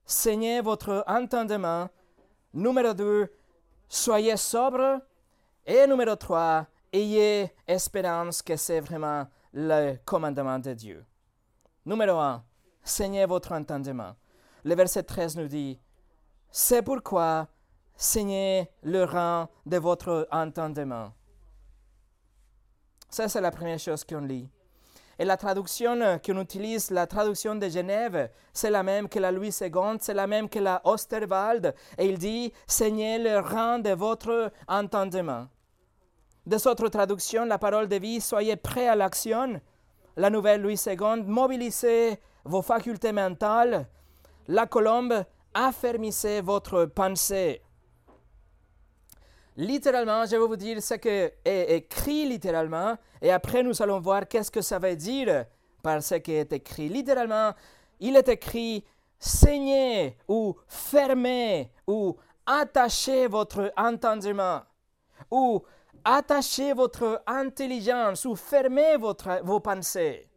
saignez 0.06 0.62
votre 0.62 1.04
entendement. 1.08 1.90
Numéro 2.54 2.94
2, 2.94 3.32
soyez 3.88 4.38
sobre. 4.38 5.02
Et 5.66 5.86
numéro 5.86 6.16
3, 6.16 6.66
ayez 6.94 7.54
espérance 7.68 8.42
que 8.42 8.56
c'est 8.56 8.80
vraiment 8.80 9.28
le 9.54 9.96
commandement 10.06 10.58
de 10.60 10.74
Dieu. 10.74 11.06
Numéro 11.86 12.18
1, 12.18 12.44
saignez 12.84 13.26
votre 13.26 13.52
entendement. 13.52 14.16
Le 14.64 14.76
verset 14.76 15.04
13 15.04 15.38
nous 15.38 15.48
dit, 15.48 15.80
c'est 16.52 16.82
pourquoi 16.82 17.48
saignez 18.00 18.72
le 18.82 19.04
rang 19.04 19.50
de 19.66 19.78
votre 19.78 20.26
entendement. 20.32 21.12
Ça, 23.10 23.28
c'est 23.28 23.42
la 23.42 23.52
première 23.52 23.78
chose 23.78 24.06
qu'on 24.06 24.22
lit. 24.22 24.50
Et 25.20 25.26
la 25.26 25.36
traduction 25.36 26.18
qu'on 26.26 26.40
utilise, 26.40 26.92
la 26.92 27.06
traduction 27.06 27.56
de 27.56 27.68
Genève, 27.68 28.32
c'est 28.54 28.70
la 28.70 28.84
même 28.84 29.10
que 29.10 29.20
la 29.20 29.34
Louis 29.34 29.54
II, 29.62 29.98
c'est 30.00 30.14
la 30.14 30.28
même 30.28 30.48
que 30.48 30.60
la 30.60 30.80
Osterwald. 30.86 31.76
Et 31.98 32.08
il 32.08 32.18
dit, 32.18 32.54
saignez 32.66 33.20
le 33.20 33.40
rang 33.40 33.80
de 33.80 33.90
votre 33.90 34.50
entendement. 34.70 35.48
des 36.46 36.66
autres 36.68 36.88
traductions, 36.88 37.44
la 37.44 37.58
parole 37.60 37.90
de 37.90 37.98
vie, 37.98 38.22
soyez 38.22 38.56
prêts 38.56 38.88
à 38.88 38.96
l'action. 38.96 39.60
La 40.16 40.30
nouvelle 40.30 40.62
Louis 40.62 40.80
II, 40.88 41.22
mobilisez 41.26 42.18
vos 42.46 42.62
facultés 42.62 43.12
mentales. 43.12 43.90
La 44.48 44.68
colombe, 44.68 45.26
affermissez 45.54 46.40
votre 46.40 46.86
pensée. 46.86 47.62
Littéralement, 49.60 50.26
je 50.26 50.38
vais 50.38 50.48
vous 50.48 50.56
dire 50.56 50.82
ce 50.82 50.94
qui 50.94 51.10
est 51.10 51.36
écrit 51.44 52.26
littéralement, 52.26 52.96
et 53.22 53.30
après 53.30 53.62
nous 53.62 53.82
allons 53.82 54.00
voir 54.00 54.26
qu'est-ce 54.26 54.50
que 54.50 54.62
ça 54.62 54.80
veut 54.80 54.96
dire 54.96 55.48
par 55.84 56.02
ce 56.02 56.16
qui 56.16 56.32
est 56.32 56.54
écrit. 56.54 56.88
Littéralement, 56.88 57.52
il 58.00 58.16
est 58.16 58.30
écrit 58.30 58.86
saignez 59.20 60.16
ou 60.30 60.56
fermez 60.66 61.74
ou 61.86 62.16
attachez 62.46 63.28
votre 63.28 63.74
entendement 63.76 64.62
ou 65.30 65.62
attachez 66.06 66.72
votre 66.72 67.22
intelligence 67.28 68.24
ou 68.24 68.38
fermez 68.38 68.96
votre, 68.96 69.42
vos 69.44 69.60
pensées. 69.60 70.30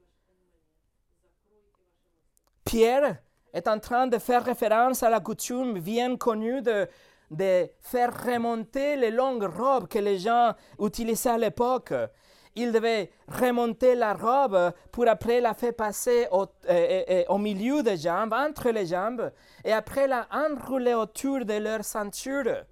Pierre 2.64 3.23
est 3.52 3.69
en 3.69 3.79
train 3.79 4.09
de 4.09 4.19
faire 4.19 4.45
référence 4.45 5.05
à 5.05 5.11
la 5.11 5.21
coutume 5.21 5.79
bien 5.79 6.17
connue 6.17 6.61
de, 6.61 6.88
de 7.32 7.68
faire 7.80 8.12
remonter 8.24 8.96
les 8.96 9.10
longues 9.10 9.44
robes 9.44 9.88
que 9.88 9.98
les 9.98 10.18
gens 10.18 10.52
utilisaient 10.78 11.30
à 11.30 11.38
l'époque. 11.38 11.92
Ils 12.54 12.70
devaient 12.70 13.10
remonter 13.26 13.94
la 13.94 14.12
robe 14.12 14.72
pour 14.92 15.08
après 15.08 15.40
la 15.40 15.54
faire 15.54 15.74
passer 15.74 16.28
au, 16.30 16.44
au, 17.28 17.38
milieu 17.38 17.82
des 17.82 17.96
jambes, 17.96 18.34
entre 18.34 18.68
les 18.68 18.86
jambes, 18.86 19.32
et 19.64 19.72
après 19.72 20.06
la 20.06 20.28
enrouler 20.30 20.92
autour 20.92 21.46
de 21.46 21.54
leur 21.54 21.82
ceinture. 21.82 22.64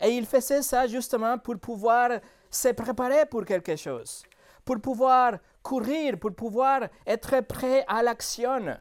Et 0.00 0.08
il 0.08 0.24
faisait 0.24 0.62
ça 0.62 0.86
justement 0.86 1.36
pour 1.36 1.58
pouvoir 1.58 2.12
se 2.50 2.68
préparer 2.68 3.26
pour 3.26 3.44
quelque 3.44 3.76
chose, 3.76 4.22
pour 4.64 4.80
pouvoir 4.80 5.34
courir, 5.62 6.18
pour 6.18 6.34
pouvoir 6.34 6.88
être 7.06 7.40
prêt 7.42 7.84
à 7.86 8.02
l'action. 8.02 8.78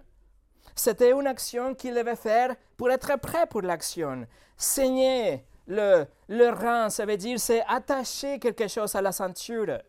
C'était 0.80 1.12
une 1.12 1.28
action 1.28 1.76
qu'il 1.76 1.94
devait 1.94 2.16
faire 2.16 2.56
pour 2.78 2.90
être 2.90 3.20
prêt 3.20 3.46
pour 3.48 3.62
l'action. 3.62 4.26
Saigner 4.56 5.44
le, 5.68 6.06
le 6.30 6.50
rein, 6.52 6.90
ça 6.90 7.06
veut 7.06 7.18
dire 7.18 7.38
c'est 7.38 7.62
attacher 7.68 8.40
quelque 8.40 8.66
chose 8.70 8.96
à 8.96 9.02
la 9.02 9.12
ceinture. 9.12 9.80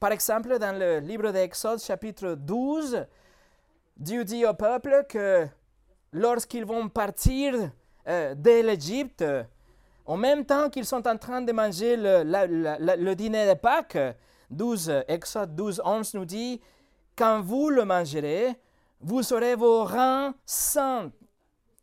Par 0.00 0.10
exemple, 0.10 0.58
dans 0.58 0.74
le 0.78 1.00
livre 1.00 1.30
d'Exode, 1.32 1.80
chapitre 1.80 2.34
12, 2.34 3.04
Dieu 3.98 4.24
dit 4.24 4.46
au 4.46 4.54
peuple 4.54 5.04
que 5.06 5.46
lorsqu'ils 6.12 6.64
vont 6.64 6.88
partir 6.88 7.54
euh, 8.08 8.34
de 8.34 8.66
l'Égypte, 8.66 9.22
en 10.06 10.16
même 10.16 10.46
temps 10.46 10.70
qu'ils 10.70 10.86
sont 10.86 11.06
en 11.06 11.18
train 11.18 11.42
de 11.42 11.52
manger 11.52 11.98
le, 11.98 12.22
le, 12.24 13.14
dîner 13.14 13.46
de 13.50 13.54
Pâques, 13.54 13.98
12, 14.48 15.04
Exode 15.08 15.54
12, 15.54 15.82
11 15.84 16.14
nous 16.14 16.24
dit, 16.24 16.58
quand 17.14 17.42
vous 17.42 17.68
le 17.68 17.84
mangerez, 17.84 18.56
vous 19.02 19.32
aurez 19.32 19.54
vos 19.54 19.84
reins 19.84 20.34
sains. 20.46 21.10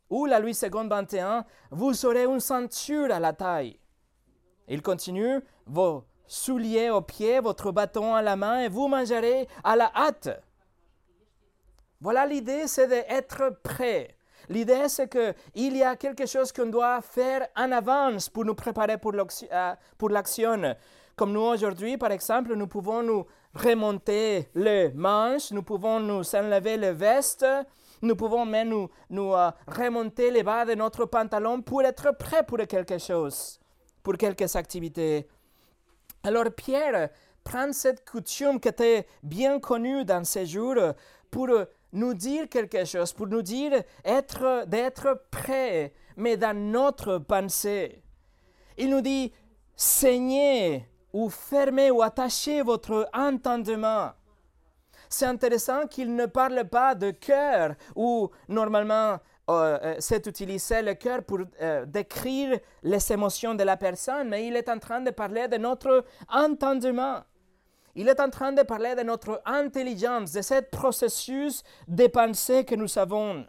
Ou 0.08 0.26
la 0.26 0.40
Louis 0.40 0.58
II 0.60 0.88
21, 0.88 1.44
vous 1.70 2.04
aurez 2.04 2.24
une 2.24 2.40
ceinture 2.40 3.12
à 3.12 3.20
la 3.20 3.32
taille. 3.32 3.78
Il 4.66 4.82
continue, 4.82 5.40
vos 5.66 6.04
souliers 6.26 6.90
aux 6.90 7.02
pieds, 7.02 7.40
votre 7.40 7.70
bâton 7.70 8.14
à 8.14 8.22
la 8.22 8.34
main, 8.34 8.60
et 8.62 8.68
vous 8.68 8.88
mangerez 8.88 9.46
à 9.62 9.76
la 9.76 9.92
hâte. 9.94 10.28
Voilà 12.00 12.26
l'idée, 12.26 12.66
c'est 12.66 12.88
d'être 12.88 13.60
prêt. 13.62 14.16
L'idée, 14.48 14.88
c'est 14.88 15.08
qu'il 15.08 15.76
y 15.76 15.82
a 15.82 15.94
quelque 15.94 16.26
chose 16.26 16.50
qu'on 16.50 16.66
doit 16.66 17.00
faire 17.02 17.46
en 17.56 17.70
avance 17.70 18.28
pour 18.28 18.44
nous 18.44 18.54
préparer 18.54 18.94
euh, 18.94 19.74
pour 19.96 20.10
l'action. 20.10 20.74
Comme 21.14 21.32
nous 21.32 21.40
aujourd'hui, 21.40 21.96
par 21.98 22.10
exemple, 22.10 22.54
nous 22.54 22.66
pouvons 22.66 23.02
nous 23.02 23.26
remonter 23.54 24.48
les 24.54 24.92
manches, 24.92 25.50
nous 25.50 25.62
pouvons 25.62 26.00
nous 26.00 26.34
enlever 26.34 26.76
les 26.76 26.92
vestes, 26.92 27.46
nous 28.02 28.16
pouvons 28.16 28.46
même 28.46 28.68
nous, 28.68 28.88
nous 29.10 29.34
euh, 29.34 29.50
remonter 29.66 30.30
les 30.30 30.42
bas 30.42 30.64
de 30.64 30.74
notre 30.74 31.04
pantalon 31.06 31.60
pour 31.60 31.82
être 31.82 32.16
prêt 32.16 32.44
pour 32.44 32.58
quelque 32.58 32.98
chose, 32.98 33.60
pour 34.02 34.16
quelques 34.16 34.56
activités. 34.56 35.26
Alors 36.22 36.46
Pierre 36.56 37.10
prend 37.44 37.72
cette 37.72 38.08
coutume 38.08 38.60
qui 38.60 38.68
était 38.68 39.06
bien 39.22 39.58
connue 39.58 40.04
dans 40.04 40.24
ces 40.24 40.46
jours 40.46 40.76
pour 41.30 41.48
nous 41.92 42.14
dire 42.14 42.48
quelque 42.48 42.84
chose, 42.84 43.12
pour 43.12 43.26
nous 43.26 43.42
dire 43.42 43.82
être, 44.04 44.64
d'être 44.66 45.26
prêt, 45.30 45.92
mais 46.16 46.36
dans 46.36 46.56
notre 46.56 47.18
pensée. 47.18 48.02
Il 48.76 48.90
nous 48.90 49.00
dit, 49.00 49.32
saignez 49.76 50.89
ou 51.12 51.28
fermez 51.28 51.90
ou 51.90 52.02
attachez 52.02 52.62
votre 52.62 53.08
entendement. 53.12 54.10
C'est 55.08 55.26
intéressant 55.26 55.86
qu'il 55.86 56.14
ne 56.14 56.26
parle 56.26 56.64
pas 56.68 56.94
de 56.94 57.10
cœur, 57.10 57.74
où 57.96 58.30
normalement 58.48 59.18
euh, 59.50 59.78
euh, 59.82 59.94
c'est 59.98 60.26
utilisé 60.26 60.80
le 60.82 60.94
cœur 60.94 61.24
pour 61.24 61.40
euh, 61.60 61.84
décrire 61.84 62.60
les 62.84 63.12
émotions 63.12 63.54
de 63.54 63.64
la 63.64 63.76
personne, 63.76 64.28
mais 64.28 64.46
il 64.46 64.54
est 64.54 64.68
en 64.68 64.78
train 64.78 65.00
de 65.00 65.10
parler 65.10 65.48
de 65.48 65.56
notre 65.56 66.04
entendement. 66.28 67.22
Il 67.96 68.08
est 68.08 68.20
en 68.20 68.30
train 68.30 68.52
de 68.52 68.62
parler 68.62 68.94
de 68.94 69.02
notre 69.02 69.42
intelligence, 69.44 70.30
de 70.30 70.42
ce 70.42 70.60
processus 70.60 71.64
de 71.88 72.06
pensée 72.06 72.64
que 72.64 72.76
nous 72.76 72.96
avons. 72.96 73.44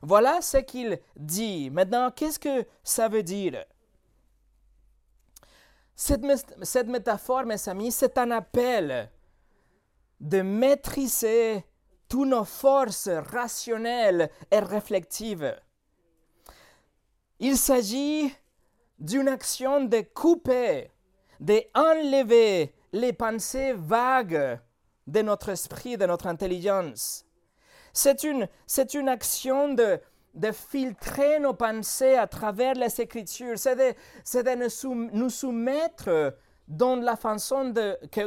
Voilà 0.00 0.40
ce 0.40 0.58
qu'il 0.58 0.98
dit. 1.16 1.68
Maintenant, 1.70 2.10
qu'est-ce 2.10 2.38
que 2.38 2.64
ça 2.82 3.08
veut 3.08 3.22
dire? 3.22 3.64
Cette, 5.98 6.86
métaphore, 6.86 7.44
mes 7.44 7.68
amis, 7.68 7.90
c'est 7.90 8.18
un 8.18 8.30
appel 8.30 9.10
de 10.20 10.42
maîtriser 10.42 11.64
toutes 12.08 12.28
nos 12.28 12.44
forces 12.44 13.08
rationnelles 13.08 14.30
et 14.48 14.60
réflexives. 14.60 15.60
Il 17.40 17.56
s'agit 17.56 18.32
d'une 19.00 19.26
action 19.26 19.84
de 19.84 20.02
couper, 20.14 20.92
d'enlever 21.40 22.74
les 22.92 23.12
pensées 23.12 23.72
vagues 23.72 24.60
de 25.08 25.22
notre 25.22 25.48
esprit, 25.48 25.96
de 25.96 26.06
notre 26.06 26.28
intelligence. 26.28 27.24
C'est 27.92 28.22
une, 28.22 28.48
c'est 28.68 28.94
une 28.94 29.08
action 29.08 29.74
de, 29.74 30.00
de 30.34 30.52
filtrer 30.52 31.40
nos 31.40 31.54
pensées 31.54 32.14
à 32.14 32.26
travers 32.26 32.74
les 32.74 33.00
Écritures, 33.00 33.58
c'est 33.58 33.76
de, 33.76 33.94
de 34.42 35.16
nous, 35.16 35.30
soumettre 35.30 36.36
dans 36.66 36.96
la 36.96 37.16
façon 37.16 37.72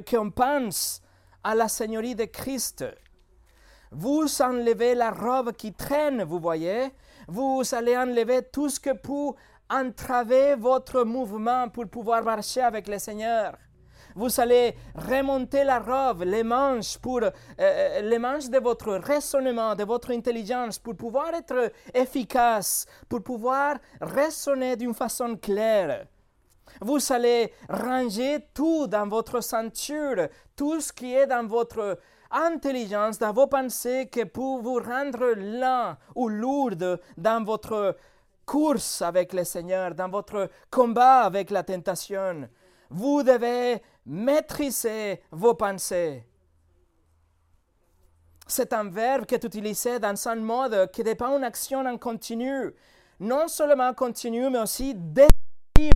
qu'on 0.10 0.32
pense 0.32 1.02
à 1.44 1.56
la 1.56 1.68
Seigneurie 1.68 2.16
de 2.16 2.26
Christ. 2.26 2.86
Vous 3.92 4.28
enlevez 4.42 4.96
la 4.96 5.12
robe 5.12 5.52
qui 5.54 5.74
traîne, 5.74 6.24
vous 6.24 6.40
voyez? 6.40 6.92
Vous 7.28 7.64
allez 7.72 7.98
enlever 7.98 8.42
tout 8.42 8.70
ce 8.70 8.80
que 8.80 8.94
peut 8.94 9.36
entraver 9.70 10.56
votre 10.56 11.04
mouvement 11.04 11.70
pour 11.70 11.88
pouvoir 11.88 12.24
marcher 12.24 12.62
avec 12.62 12.88
le 12.88 13.00
Seigneur. 13.00 13.58
Vous 14.16 14.40
allez 14.40 14.76
remonter 14.96 15.64
la 15.64 15.80
robe, 15.80 16.24
les 16.24 16.44
manches, 16.44 16.98
pour, 16.98 17.22
euh, 17.24 17.32
euh, 17.60 18.02
les 18.02 18.20
manches 18.20 18.50
de 18.50 18.60
votre 18.60 18.94
raisonnement, 18.96 19.76
de 19.76 19.84
votre 19.84 20.12
intelligence, 20.12 20.80
pour 20.80 20.96
pouvoir 20.96 21.34
être 21.34 21.72
efficace, 21.94 22.86
pour 23.08 23.24
pouvoir 23.24 23.78
raisonner 24.02 24.76
d'une 24.76 24.94
façon 24.94 25.36
claire. 25.38 26.06
Vous 26.80 27.00
allez 27.12 27.54
ranger 27.70 28.48
tout 28.54 28.88
dans 28.88 29.08
votre 29.08 29.42
ceinture, 29.42 30.28
tout 30.56 30.80
ce 30.80 30.94
qui 30.94 31.14
est 31.14 31.28
dans 31.28 31.46
votre 31.46 32.00
intelligence, 32.32 33.20
dans 33.20 33.34
vos 33.34 33.48
pensées, 33.48 34.10
qui 34.12 34.26
peut 34.26 34.40
vous 34.62 34.80
rendre 34.80 35.34
lent 35.36 35.96
ou 36.16 36.30
lourde 36.30 37.00
dans 37.18 37.44
votre 37.44 37.96
course 38.46 39.02
avec 39.02 39.34
le 39.34 39.44
Seigneur, 39.44 39.96
dans 39.96 40.10
votre 40.10 40.50
combat 40.70 41.22
avec 41.22 41.50
la 41.52 41.64
tentation. 41.64 42.50
Vous 42.90 43.24
devez 43.24 43.82
maîtriser 44.06 45.22
vos 45.32 45.54
pensées. 45.54 46.26
C'est 48.48 48.74
un 48.74 48.90
verbe 48.90 49.26
qui 49.26 49.36
est 49.36 49.44
utilisé 49.44 50.00
dans 50.00 50.28
un 50.28 50.36
mode 50.36 50.92
qui 50.92 51.04
n'est 51.04 51.16
pas 51.16 51.30
une 51.30 51.44
action 51.44 51.86
en 51.86 51.98
continu, 51.98 52.74
non 53.20 53.48
seulement 53.48 53.94
continue, 53.94 54.50
mais 54.50 54.60
aussi 54.60 54.94
décisive. 54.96 55.94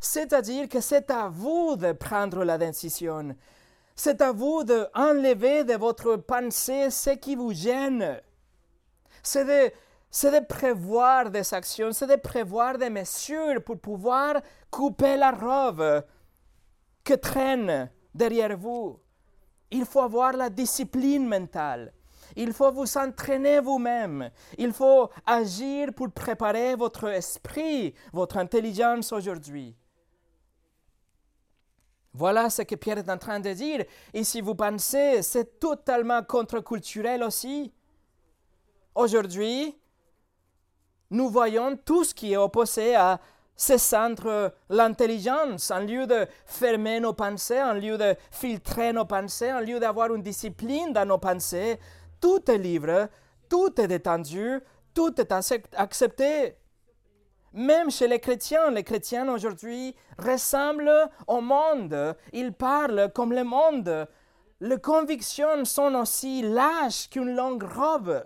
C'est-à-dire 0.00 0.68
que 0.68 0.80
c'est 0.80 1.10
à 1.10 1.28
vous 1.28 1.76
de 1.76 1.92
prendre 1.92 2.44
la 2.44 2.58
décision. 2.58 3.34
C'est 3.96 4.20
à 4.20 4.30
vous 4.30 4.62
d'enlever 4.62 5.64
de, 5.64 5.72
de 5.72 5.78
votre 5.78 6.16
pensée 6.16 6.90
ce 6.90 7.10
qui 7.10 7.34
vous 7.34 7.52
gêne. 7.52 8.20
C'est 9.22 9.44
de, 9.44 10.30
de 10.30 10.44
prévoir 10.46 11.30
des 11.30 11.52
actions, 11.52 11.92
c'est 11.92 12.06
de 12.06 12.16
prévoir 12.16 12.78
des 12.78 12.90
mesures 12.90 13.62
pour 13.64 13.78
pouvoir 13.80 14.40
couper 14.70 15.16
la 15.16 15.32
robe 15.32 16.04
que 17.08 17.14
traîne 17.14 17.90
derrière 18.14 18.54
vous. 18.58 19.00
Il 19.70 19.86
faut 19.86 20.00
avoir 20.00 20.34
la 20.34 20.50
discipline 20.50 21.26
mentale. 21.26 21.94
Il 22.36 22.52
faut 22.52 22.70
vous 22.70 22.98
entraîner 22.98 23.60
vous-même. 23.60 24.30
Il 24.58 24.74
faut 24.74 25.08
agir 25.24 25.94
pour 25.94 26.10
préparer 26.10 26.74
votre 26.76 27.08
esprit, 27.08 27.94
votre 28.12 28.36
intelligence 28.36 29.10
aujourd'hui. 29.12 29.74
Voilà 32.12 32.50
ce 32.50 32.60
que 32.60 32.74
Pierre 32.74 32.98
est 32.98 33.10
en 33.10 33.16
train 33.16 33.40
de 33.40 33.54
dire. 33.54 33.86
Et 34.12 34.22
si 34.22 34.42
vous 34.42 34.54
pensez, 34.54 35.22
c'est 35.22 35.58
totalement 35.58 36.22
contre-culturel 36.22 37.22
aussi. 37.22 37.72
Aujourd'hui, 38.94 39.74
nous 41.10 41.30
voyons 41.30 41.74
tout 41.74 42.04
ce 42.04 42.12
qui 42.12 42.34
est 42.34 42.36
opposé 42.36 42.96
à 42.96 43.18
ce 43.58 43.76
centre 43.76 44.54
l'intelligence, 44.70 45.72
en 45.72 45.80
lieu 45.80 46.06
de 46.06 46.26
fermer 46.46 47.00
nos 47.00 47.12
pensées, 47.12 47.60
en 47.60 47.74
lieu 47.74 47.98
de 47.98 48.14
filtrer 48.30 48.92
nos 48.92 49.04
pensées, 49.04 49.52
en 49.52 49.60
lieu 49.60 49.80
d'avoir 49.80 50.14
une 50.14 50.22
discipline 50.22 50.92
dans 50.92 51.04
nos 51.04 51.18
pensées, 51.18 51.78
tout 52.20 52.48
est 52.48 52.56
libre, 52.56 53.08
tout 53.50 53.78
est 53.80 53.88
détendu, 53.88 54.60
tout 54.94 55.20
est 55.20 55.32
accepté. 55.76 56.56
Même 57.52 57.90
chez 57.90 58.06
les 58.06 58.20
chrétiens, 58.20 58.70
les 58.70 58.84
chrétiens 58.84 59.28
aujourd'hui 59.28 59.96
ressemblent 60.18 61.08
au 61.26 61.40
monde. 61.40 62.16
Ils 62.32 62.52
parlent 62.52 63.10
comme 63.12 63.32
le 63.32 63.42
monde. 63.42 64.06
Les 64.60 64.78
convictions 64.78 65.64
sont 65.64 65.94
aussi 65.96 66.42
lâches 66.42 67.10
qu'une 67.10 67.34
longue 67.34 67.64
robe. 67.64 68.24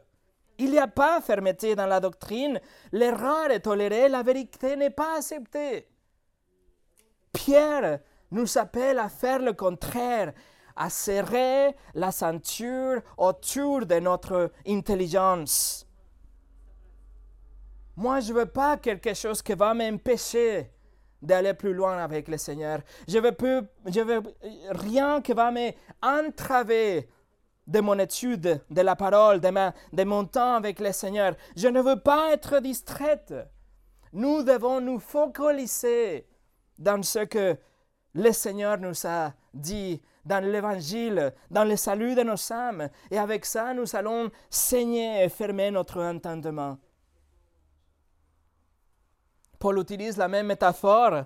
Il 0.62 0.71
n'y 0.71 0.78
a 0.78 0.87
pas 0.87 1.21
fermeté 1.21 1.75
dans 1.75 1.87
la 1.87 1.99
doctrine. 1.99 2.61
L'erreur 2.92 3.50
est 3.50 3.61
tolérée, 3.61 4.09
la 4.09 4.23
vérité 4.23 4.76
n'est 4.76 4.90
pas 4.90 5.16
acceptée. 5.16 5.88
Pierre 7.33 7.99
nous 8.31 8.57
appelle 8.57 9.00
à 9.00 9.09
faire 9.09 9.40
le 9.40 9.54
contraire, 9.54 10.33
à 10.76 10.88
serrer 10.88 11.75
la 11.95 12.12
ceinture 12.12 13.02
autour 13.19 13.87
de 13.87 13.99
notre 13.99 14.52
intelligence. 14.64 15.85
Moi, 17.97 18.21
je 18.21 18.33
ne 18.33 18.38
veux 18.38 18.47
pas 18.47 18.76
quelque 18.76 19.14
chose 19.14 19.42
qui 19.42 19.54
va 19.54 19.75
m'empêcher 19.75 20.71
d'aller 21.21 21.54
plus 21.54 21.75
loin 21.75 21.99
avec 21.99 22.28
le 22.28 22.38
Seigneur. 22.38 22.83
Je 23.09 23.19
veux, 23.19 23.33
plus, 23.33 23.62
je 23.87 24.00
veux 24.00 24.23
rien 24.71 25.21
qui 25.23 25.33
va 25.33 25.50
m'entraver 25.50 27.09
de 27.66 27.81
mon 27.81 27.99
étude 27.99 28.61
de 28.71 28.81
la 28.81 28.97
parole, 28.97 29.40
de, 29.40 29.50
de 29.92 30.04
mon 30.04 30.25
temps 30.25 30.54
avec 30.54 30.81
le 30.81 30.92
Seigneur. 30.92 31.35
Je 31.57 31.69
ne 31.69 31.81
veux 31.81 32.00
pas 32.00 32.33
être 32.33 32.61
distraite. 32.61 33.35
Nous 34.12 34.42
devons 34.42 34.81
nous 34.81 34.99
focaliser 34.99 36.26
dans 36.78 37.02
ce 37.02 37.21
que 37.21 37.57
le 38.14 38.33
Seigneur 38.33 38.78
nous 38.78 39.07
a 39.07 39.33
dit 39.54 40.02
dans 40.25 40.45
l'Évangile, 40.45 41.33
dans 41.50 41.64
le 41.64 41.76
salut 41.76 42.14
de 42.14 42.23
nos 42.23 42.52
âmes. 42.52 42.88
Et 43.11 43.19
avec 43.19 43.45
ça, 43.45 43.75
nous 43.75 43.97
allons 43.97 44.31
saigner 44.50 45.25
et 45.25 45.28
fermer 45.28 45.71
notre 45.71 46.02
entendement. 46.02 46.78
Paul 49.59 49.78
utilise 49.78 50.16
la 50.16 50.28
même 50.28 50.47
métaphore 50.47 51.25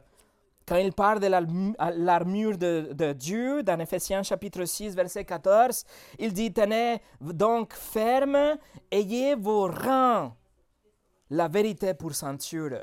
quand 0.66 0.76
il 0.76 0.92
parle 0.92 1.20
de 1.20 1.28
l'armure 1.28 2.58
de, 2.58 3.12
Dieu, 3.12 3.62
dans 3.62 3.78
Ephésiens 3.78 4.24
chapitre 4.24 4.64
6, 4.64 4.96
verset 4.96 5.24
14, 5.24 5.84
il 6.18 6.32
dit, 6.32 6.52
tenez 6.52 7.00
donc 7.20 7.72
ferme, 7.72 8.56
ayez 8.90 9.36
vos 9.36 9.68
rangs, 9.68 10.34
la 11.30 11.46
vérité 11.46 11.94
pour 11.94 12.14
ceinture. 12.14 12.80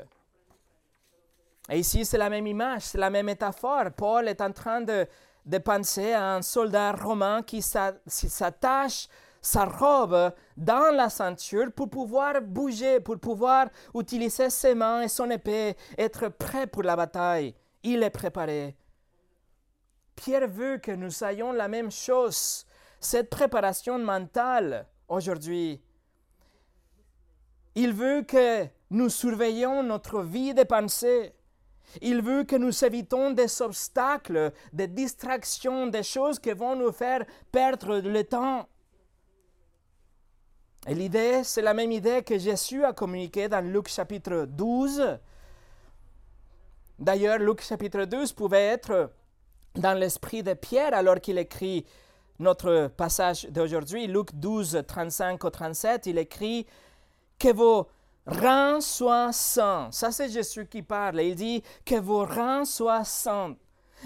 Et 1.68 1.78
ici, 1.78 2.06
c'est 2.06 2.18
la 2.18 2.30
même 2.30 2.46
image, 2.46 2.82
c'est 2.82 2.98
la 2.98 3.10
même 3.10 3.26
métaphore. 3.26 3.90
Paul 3.94 4.28
est 4.28 4.40
en 4.40 4.52
train 4.52 4.80
de, 4.80 5.06
de 5.44 5.58
penser 5.58 6.12
à 6.12 6.36
un 6.36 6.42
soldat 6.42 6.92
romain 6.92 7.42
qui 7.42 7.60
s'attache 7.60 9.08
sa 9.42 9.66
robe 9.66 10.32
dans 10.56 10.94
la 10.94 11.10
ceinture 11.10 11.70
pour 11.70 11.90
pouvoir 11.90 12.40
bouger, 12.40 13.00
pour 13.00 13.18
pouvoir 13.18 13.68
utiliser 13.94 14.48
ses 14.48 14.74
mains 14.74 15.02
et 15.02 15.08
son 15.08 15.30
épée, 15.30 15.76
être 15.98 16.28
prêt 16.28 16.66
pour 16.66 16.82
la 16.82 16.96
bataille. 16.96 17.54
Il 17.84 18.02
est 18.02 18.10
préparé. 18.10 18.76
Pierre 20.16 20.48
veut 20.48 20.78
que 20.78 20.90
nous 20.90 21.22
ayons 21.22 21.52
la 21.52 21.68
même 21.68 21.90
chose, 21.90 22.64
cette 22.98 23.28
préparation 23.28 23.98
mentale 23.98 24.88
aujourd'hui. 25.06 25.82
Il 27.74 27.92
veut 27.92 28.22
que 28.22 28.66
nous 28.90 29.10
surveillions 29.10 29.82
notre 29.82 30.22
vie 30.22 30.54
de 30.54 30.62
pensée. 30.62 31.34
Il 32.00 32.22
veut 32.22 32.44
que 32.44 32.56
nous 32.56 32.84
évitons 32.84 33.32
des 33.32 33.60
obstacles, 33.60 34.52
des 34.72 34.88
distractions, 34.88 35.86
des 35.86 36.02
choses 36.02 36.38
qui 36.38 36.52
vont 36.52 36.76
nous 36.76 36.92
faire 36.92 37.24
perdre 37.52 37.98
le 37.98 38.24
temps. 38.24 38.66
Et 40.86 40.94
l'idée, 40.94 41.42
c'est 41.44 41.62
la 41.62 41.74
même 41.74 41.92
idée 41.92 42.22
que 42.22 42.38
Jésus 42.38 42.84
a 42.84 42.92
communiquée 42.92 43.48
dans 43.48 43.64
Luc 43.64 43.88
chapitre 43.88 44.46
12. 44.48 45.18
D'ailleurs, 46.98 47.38
Luc 47.38 47.60
chapitre 47.62 48.04
12 48.04 48.32
pouvait 48.32 48.66
être 48.66 49.10
dans 49.74 49.98
l'esprit 49.98 50.42
de 50.42 50.54
Pierre 50.54 50.94
alors 50.94 51.20
qu'il 51.20 51.38
écrit 51.38 51.84
notre 52.38 52.88
passage 52.88 53.46
d'aujourd'hui, 53.50 54.06
Luc 54.06 54.34
12, 54.34 54.82
35 54.86 55.44
au 55.44 55.50
37, 55.50 56.06
il 56.06 56.18
écrit 56.18 56.66
que 57.38 57.52
vos 57.52 57.88
reins 58.26 58.80
soient 58.80 59.32
saints. 59.32 59.88
Ça, 59.92 60.10
c'est 60.10 60.28
Jésus 60.28 60.66
qui 60.66 60.82
parle. 60.82 61.20
Il 61.20 61.34
dit 61.34 61.62
que 61.84 61.96
vos 61.96 62.24
reins 62.24 62.64
soient 62.64 63.04
saints 63.04 63.56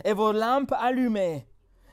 et 0.04 0.12
vos 0.12 0.32
lampes 0.32 0.74
allumées 0.78 1.46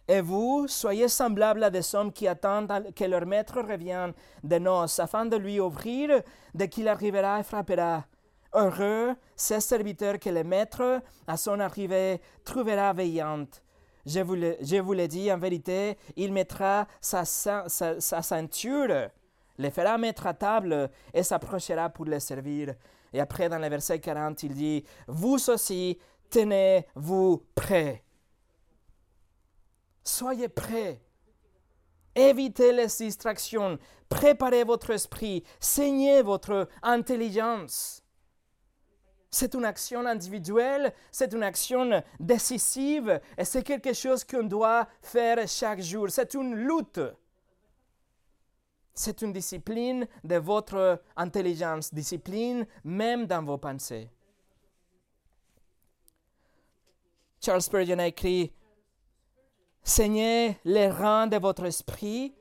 et 0.08 0.22
vous, 0.22 0.68
soyez 0.68 1.08
semblables 1.08 1.64
à 1.64 1.70
des 1.70 1.96
hommes 1.96 2.12
qui 2.12 2.28
attendent 2.28 2.94
que 2.96 3.06
leur 3.06 3.26
maître 3.26 3.60
revienne 3.62 4.14
de 4.44 4.58
noces, 4.60 5.00
afin 5.00 5.26
de 5.26 5.36
lui 5.36 5.60
ouvrir 5.60 6.22
dès 6.54 6.70
qu'il 6.70 6.88
arrivera 6.88 7.40
et 7.40 7.44
frappera. 7.44 8.06
Heureux 8.56 9.15
ces 9.36 9.60
serviteurs 9.60 10.20
que 10.20 10.30
le 10.30 10.44
maître, 10.44 11.02
à 11.28 11.38
son 11.38 11.60
arrivée, 11.60 12.22
trouvera 12.44 12.94
veillante. 12.94 13.62
Je 14.06 14.20
vous, 14.20 14.36
le, 14.36 14.56
je 14.62 14.78
vous 14.78 14.94
le 14.94 15.08
dis 15.08 15.32
en 15.32 15.38
vérité, 15.38 15.98
il 16.15 16.32
mettra 16.32 16.88
sa, 17.02 17.26
sa, 17.26 17.68
sa 17.68 18.22
ceinture, 18.22 19.10
les 19.58 19.72
fera 19.72 19.98
mettre 19.98 20.28
à 20.28 20.34
table 20.34 20.89
et 21.13 21.24
s'approchera 21.24 21.89
pour 21.89 22.06
les 22.06 22.20
servir. 22.20 22.76
Et 23.12 23.20
après, 23.20 23.50
dans 23.50 23.60
le 23.60 23.68
verset 23.68 24.00
40, 24.00 24.44
il 24.44 24.54
dit, 24.54 24.84
Vous 25.08 25.50
aussi, 25.50 25.98
tenez-vous 26.30 27.44
prêts 27.56 28.04
Soyez 30.04 30.50
prêts. 30.50 31.02
Évitez 32.13 32.72
les 32.72 32.88
distractions. 32.88 33.80
Préparez 34.08 34.63
votre 34.63 34.91
esprit. 34.91 35.44
Saignez 35.60 36.22
votre 36.22 36.70
intelligence. 36.84 38.05
C'est 39.36 39.54
une 39.54 39.65
action 39.65 40.06
individuelle, 40.06 40.93
c'est 41.12 41.34
une 41.34 41.43
action 41.43 42.02
décisive 42.21 43.19
et 43.38 43.43
c'est 43.43 43.63
quelque 43.63 43.91
chose 43.91 44.24
qu'on 44.24 44.43
doit 44.43 44.88
faire 45.02 45.45
chaque 45.45 45.82
jour. 45.82 46.10
C'est 46.10 46.36
une 46.36 46.56
lutte. 46.56 47.02
C'est 48.93 49.21
une 49.24 49.34
discipline 49.34 50.08
de 50.24 50.38
votre 50.38 51.02
intelligence, 51.17 51.93
discipline 51.93 52.65
même 52.86 53.26
dans 53.26 53.43
vos 53.43 53.58
pensées. 53.58 54.10
Charles 57.41 57.62
Spurgeon 57.62 58.00
a 58.00 58.08
écrit 58.08 58.54
Saignez 59.84 60.58
les 60.63 60.88
reins 60.88 61.28
de 61.28 61.36
votre 61.36 61.65
esprit, 61.65 62.34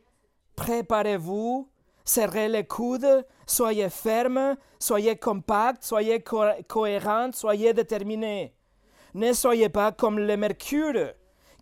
préparez-vous, 0.54 1.68
serrez 2.04 2.48
les 2.48 2.66
coudes, 2.66 3.26
soyez 3.46 3.88
ferme, 3.90 4.56
soyez 4.78 5.16
compact, 5.16 5.82
soyez 5.82 6.22
cohérent, 6.22 7.30
soyez 7.32 7.72
déterminé. 7.72 8.54
Ne 9.14 9.32
soyez 9.32 9.68
pas 9.68 9.92
comme 9.92 10.18
le 10.18 10.36
mercure 10.36 11.12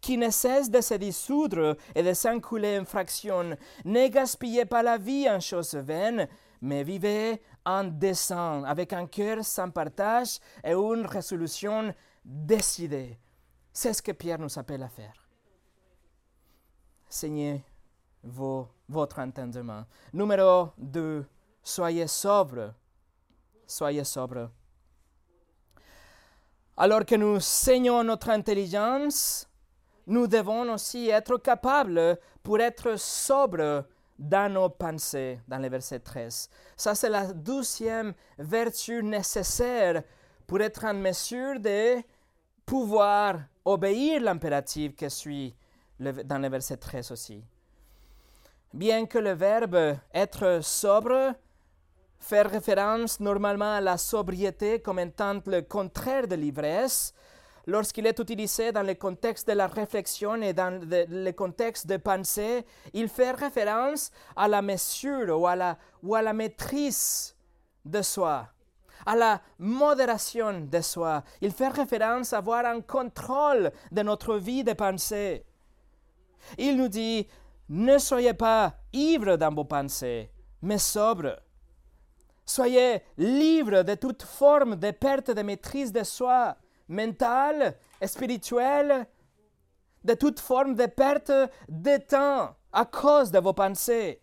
qui 0.00 0.16
ne 0.18 0.30
cesse 0.30 0.68
de 0.68 0.80
se 0.80 0.94
dissoudre 0.94 1.76
et 1.94 2.02
de 2.02 2.12
s'encouler 2.12 2.78
en 2.78 2.84
fractions. 2.84 3.56
Ne 3.84 4.08
gaspillez 4.08 4.64
pas 4.64 4.82
la 4.82 4.98
vie 4.98 5.30
en 5.30 5.38
choses 5.38 5.74
vaines, 5.74 6.28
mais 6.60 6.82
vivez 6.82 7.40
en 7.64 7.84
descend, 7.84 8.64
avec 8.66 8.92
un 8.92 9.06
cœur 9.06 9.44
sans 9.44 9.70
partage 9.70 10.38
et 10.64 10.72
une 10.72 11.06
résolution 11.06 11.94
décidée. 12.24 13.18
C'est 13.72 13.92
ce 13.92 14.02
que 14.02 14.12
Pierre 14.12 14.38
nous 14.38 14.58
appelle 14.58 14.82
à 14.82 14.88
faire. 14.88 15.28
Seignez 17.08 17.64
votre 18.92 19.18
entendement. 19.18 19.84
Numéro 20.12 20.68
2, 20.78 21.24
soyez 21.62 22.06
sobre. 22.06 22.74
Soyez 23.66 24.04
sobre. 24.04 24.50
Alors 26.76 27.04
que 27.04 27.14
nous 27.16 27.40
saignons 27.40 28.04
notre 28.04 28.30
intelligence, 28.30 29.48
nous 30.06 30.26
devons 30.26 30.72
aussi 30.72 31.08
être 31.08 31.36
capables 31.38 32.18
pour 32.42 32.60
être 32.60 32.98
sobres 32.98 33.84
dans 34.18 34.52
nos 34.52 34.68
pensées, 34.68 35.40
dans 35.48 35.58
le 35.58 35.68
verset 35.68 36.00
13. 36.00 36.48
Ça, 36.76 36.94
c'est 36.94 37.08
la 37.08 37.32
douzième 37.32 38.14
vertu 38.38 39.02
nécessaire 39.02 40.02
pour 40.46 40.60
être 40.60 40.84
en 40.84 40.94
mesure 40.94 41.58
de 41.58 42.02
pouvoir 42.64 43.40
obéir 43.64 44.20
l'impératif 44.20 44.94
que 44.94 45.08
suit 45.08 45.54
dans 45.98 46.38
le 46.38 46.48
verset 46.48 46.76
13 46.76 47.10
aussi. 47.12 47.44
Bien 48.74 49.04
que 49.04 49.18
le 49.18 49.32
verbe 49.32 49.98
être 50.14 50.60
sobre 50.62 51.34
fait 52.18 52.40
référence 52.40 53.20
normalement 53.20 53.74
à 53.74 53.82
la 53.82 53.98
sobriété 53.98 54.80
comme 54.80 54.98
étant 54.98 55.40
le 55.44 55.60
contraire 55.60 56.26
de 56.26 56.36
l'ivresse, 56.36 57.12
lorsqu'il 57.66 58.06
est 58.06 58.18
utilisé 58.18 58.72
dans 58.72 58.82
le 58.82 58.94
contexte 58.94 59.46
de 59.46 59.52
la 59.52 59.66
réflexion 59.66 60.36
et 60.36 60.54
dans 60.54 60.80
le, 60.82 61.30
contexte 61.32 61.86
de 61.86 61.98
pensée, 61.98 62.64
il 62.94 63.08
fait 63.10 63.32
référence 63.32 64.10
à 64.34 64.48
la 64.48 64.62
mesure 64.62 65.38
ou 65.38 65.46
à 65.46 65.54
la, 65.54 65.76
ou 66.02 66.14
à 66.14 66.22
la 66.22 66.32
maîtrise 66.32 67.36
de 67.84 68.00
soi, 68.00 68.48
à 69.04 69.14
la 69.14 69.42
modération 69.58 70.60
de 70.62 70.80
soi. 70.80 71.22
Il 71.42 71.52
fait 71.52 71.68
référence 71.68 72.32
à 72.32 72.38
avoir 72.38 72.64
un 72.64 72.80
contrôle 72.80 73.70
de 73.90 74.00
notre 74.00 74.36
vie 74.36 74.64
de 74.64 74.72
pensée. 74.72 75.44
Il 76.58 76.76
nous 76.76 76.88
dit, 76.88 77.26
ne 77.68 77.98
soyez 77.98 78.34
pas 78.34 78.74
ivres 78.92 79.36
dans 79.36 79.54
vos 79.54 79.64
pensées, 79.64 80.30
mais 80.60 80.78
sobres. 80.78 81.40
Soyez 82.44 83.02
libres 83.16 83.82
de 83.82 83.94
toute 83.94 84.22
forme 84.22 84.76
de 84.76 84.90
perte 84.90 85.30
de 85.30 85.42
maîtrise 85.42 85.92
de 85.92 86.02
soi, 86.02 86.56
mentale, 86.88 87.76
spirituelle, 88.04 89.06
de 90.04 90.14
toute 90.14 90.40
forme 90.40 90.74
de 90.74 90.86
perte 90.86 91.32
de 91.68 91.96
temps 91.98 92.54
à 92.72 92.84
cause 92.84 93.30
de 93.30 93.38
vos 93.38 93.52
pensées. 93.52 94.20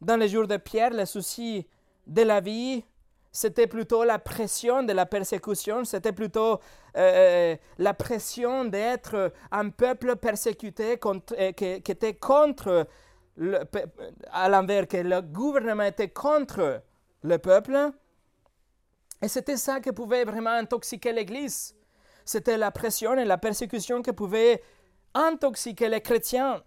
Dans 0.00 0.16
les 0.16 0.28
jours 0.28 0.48
de 0.48 0.56
Pierre, 0.56 0.90
le 0.90 1.06
souci 1.06 1.66
de 2.06 2.22
la 2.22 2.40
vie, 2.40 2.84
c'était 3.32 3.66
plutôt 3.66 4.04
la 4.04 4.18
pression 4.18 4.82
de 4.82 4.92
la 4.92 5.06
persécution, 5.06 5.84
c'était 5.84 6.12
plutôt 6.12 6.52
euh, 6.52 6.56
euh, 6.96 7.56
la 7.78 7.94
pression 7.94 8.66
d'être 8.66 9.32
un 9.50 9.70
peuple 9.70 10.16
persécuté 10.16 11.00
euh, 11.02 11.52
qui, 11.52 11.64
était 11.64 12.14
contre, 12.14 12.86
à 14.30 14.48
l'envers, 14.50 14.86
que 14.86 14.98
le 14.98 15.22
gouvernement 15.22 15.84
était 15.84 16.10
contre 16.10 16.82
le 17.22 17.38
peuple. 17.38 17.92
Et 19.22 19.28
c'était 19.28 19.56
ça 19.56 19.80
qui 19.80 19.92
pouvait 19.92 20.24
vraiment 20.24 20.50
intoxiquer 20.50 21.12
l'Église. 21.12 21.74
C'était 22.26 22.58
la 22.58 22.70
pression 22.70 23.14
et 23.16 23.24
la 23.24 23.38
persécution 23.38 24.02
qui 24.02 24.12
pouvaient 24.12 24.62
intoxiquer 25.14 25.88
les 25.88 26.02
chrétiens, 26.02 26.62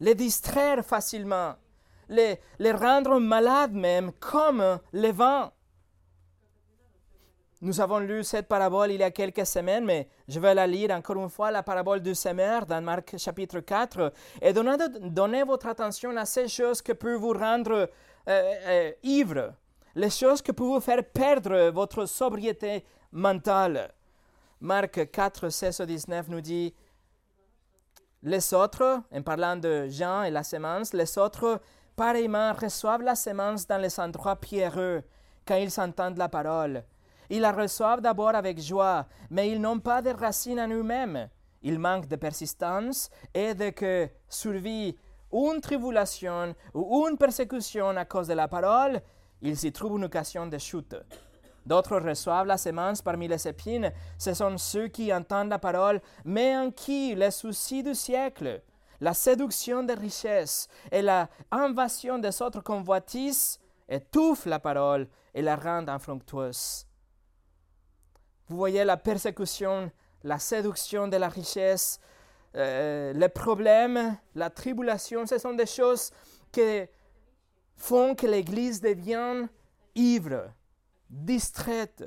les 0.00 0.14
distraire 0.14 0.82
facilement, 0.82 1.56
les, 2.08 2.40
les 2.58 2.72
rendre 2.72 3.18
malades 3.18 3.74
même, 3.74 4.12
comme 4.12 4.78
le 4.92 5.12
vent. 5.12 5.52
Nous 7.62 7.80
avons 7.80 8.00
lu 8.00 8.22
cette 8.22 8.48
parabole 8.48 8.92
il 8.92 9.00
y 9.00 9.02
a 9.02 9.10
quelques 9.10 9.46
semaines, 9.46 9.86
mais 9.86 10.06
je 10.28 10.38
vais 10.38 10.54
la 10.54 10.66
lire 10.66 10.90
encore 10.90 11.16
une 11.16 11.30
fois, 11.30 11.50
la 11.50 11.62
parabole 11.62 12.00
du 12.00 12.14
semeur 12.14 12.66
dans 12.66 12.82
Marc 12.82 13.16
chapitre 13.16 13.60
4. 13.60 14.12
Et 14.42 14.52
donnez, 14.52 15.42
votre 15.42 15.66
attention 15.66 16.14
à 16.18 16.26
ces 16.26 16.48
choses 16.48 16.82
qui 16.82 16.92
peuvent 16.92 17.18
vous 17.18 17.32
rendre 17.32 17.72
euh, 17.72 17.88
euh, 18.28 18.92
ivre, 19.02 19.54
les 19.94 20.10
choses 20.10 20.42
qui 20.42 20.52
peuvent 20.52 20.66
vous 20.66 20.80
faire 20.80 21.02
perdre 21.02 21.70
votre 21.70 22.04
sobriété 22.04 22.84
mentale. 23.10 23.90
Marc 24.60 25.10
4, 25.10 25.48
16 25.48 25.80
19 25.80 26.28
nous 26.28 26.42
dit 26.42 26.74
Les 28.22 28.52
autres, 28.52 29.00
en 29.10 29.22
parlant 29.22 29.56
de 29.56 29.86
Jean 29.88 30.24
et 30.24 30.30
la 30.30 30.42
semence, 30.42 30.92
les 30.92 31.16
autres, 31.16 31.62
pareillement, 31.96 32.52
reçoivent 32.52 33.02
la 33.02 33.14
semence 33.14 33.66
dans 33.66 33.78
les 33.80 33.98
endroits 33.98 34.36
pierreux 34.36 35.02
quand 35.46 35.56
ils 35.56 35.80
entendent 35.80 36.18
la 36.18 36.28
parole. 36.28 36.84
Ils 37.30 37.40
la 37.40 37.52
reçoivent 37.52 38.00
d'abord 38.00 38.34
avec 38.34 38.60
joie, 38.60 39.06
mais 39.30 39.50
ils 39.50 39.60
n'ont 39.60 39.80
pas 39.80 40.02
de 40.02 40.10
racines 40.10 40.60
en 40.60 40.68
eux-mêmes. 40.68 41.28
Ils 41.62 41.78
manquent 41.78 42.08
de 42.08 42.16
persistance 42.16 43.10
et 43.34 43.54
de 43.54 43.70
que 43.70 44.08
survit 44.28 44.96
une 45.32 45.60
tribulation 45.60 46.54
ou 46.74 47.06
une 47.08 47.18
persécution 47.18 47.88
à 47.96 48.04
cause 48.04 48.28
de 48.28 48.34
la 48.34 48.48
parole, 48.48 49.00
ils 49.42 49.64
y 49.64 49.72
trouvent 49.72 49.98
une 49.98 50.04
occasion 50.04 50.46
de 50.46 50.58
chute. 50.58 50.96
D'autres 51.64 51.98
reçoivent 51.98 52.46
la 52.46 52.56
semence 52.56 53.02
parmi 53.02 53.26
les 53.26 53.48
épines. 53.48 53.92
Ce 54.18 54.32
sont 54.34 54.56
ceux 54.56 54.86
qui 54.86 55.12
entendent 55.12 55.48
la 55.48 55.58
parole, 55.58 56.00
mais 56.24 56.56
en 56.56 56.70
qui 56.70 57.14
les 57.16 57.32
soucis 57.32 57.82
du 57.82 57.94
siècle, 57.94 58.62
la 59.00 59.12
séduction 59.12 59.82
des 59.82 59.94
richesses 59.94 60.68
et 60.92 61.02
la 61.02 61.28
invasion 61.50 62.18
des 62.18 62.40
autres 62.40 62.60
convoitises 62.62 63.58
étouffent 63.88 64.46
la 64.46 64.60
parole 64.60 65.08
et 65.34 65.42
la 65.42 65.56
rendent 65.56 65.90
infructueuse. 65.90 66.86
Vous 68.48 68.56
voyez 68.56 68.84
la 68.84 68.96
persécution, 68.96 69.90
la 70.22 70.38
séduction 70.38 71.08
de 71.08 71.16
la 71.16 71.28
richesse, 71.28 72.00
euh, 72.54 73.12
les 73.12 73.28
problèmes, 73.28 74.16
la 74.34 74.50
tribulation, 74.50 75.26
ce 75.26 75.38
sont 75.38 75.54
des 75.54 75.66
choses 75.66 76.10
qui 76.52 76.84
font 77.74 78.14
que 78.14 78.26
l'Église 78.26 78.80
devienne 78.80 79.48
ivre, 79.94 80.50
distraite. 81.10 82.04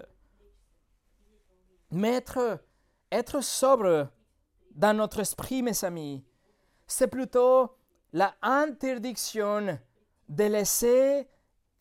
Mais 1.91 2.15
être, 2.15 2.59
être 3.11 3.41
sobre 3.41 4.09
dans 4.71 4.95
notre 4.95 5.19
esprit, 5.19 5.61
mes 5.61 5.83
amis, 5.83 6.23
c'est 6.87 7.07
plutôt 7.07 7.75
la 8.13 8.33
interdiction 8.41 9.79
de 10.27 10.43
laisser 10.43 11.27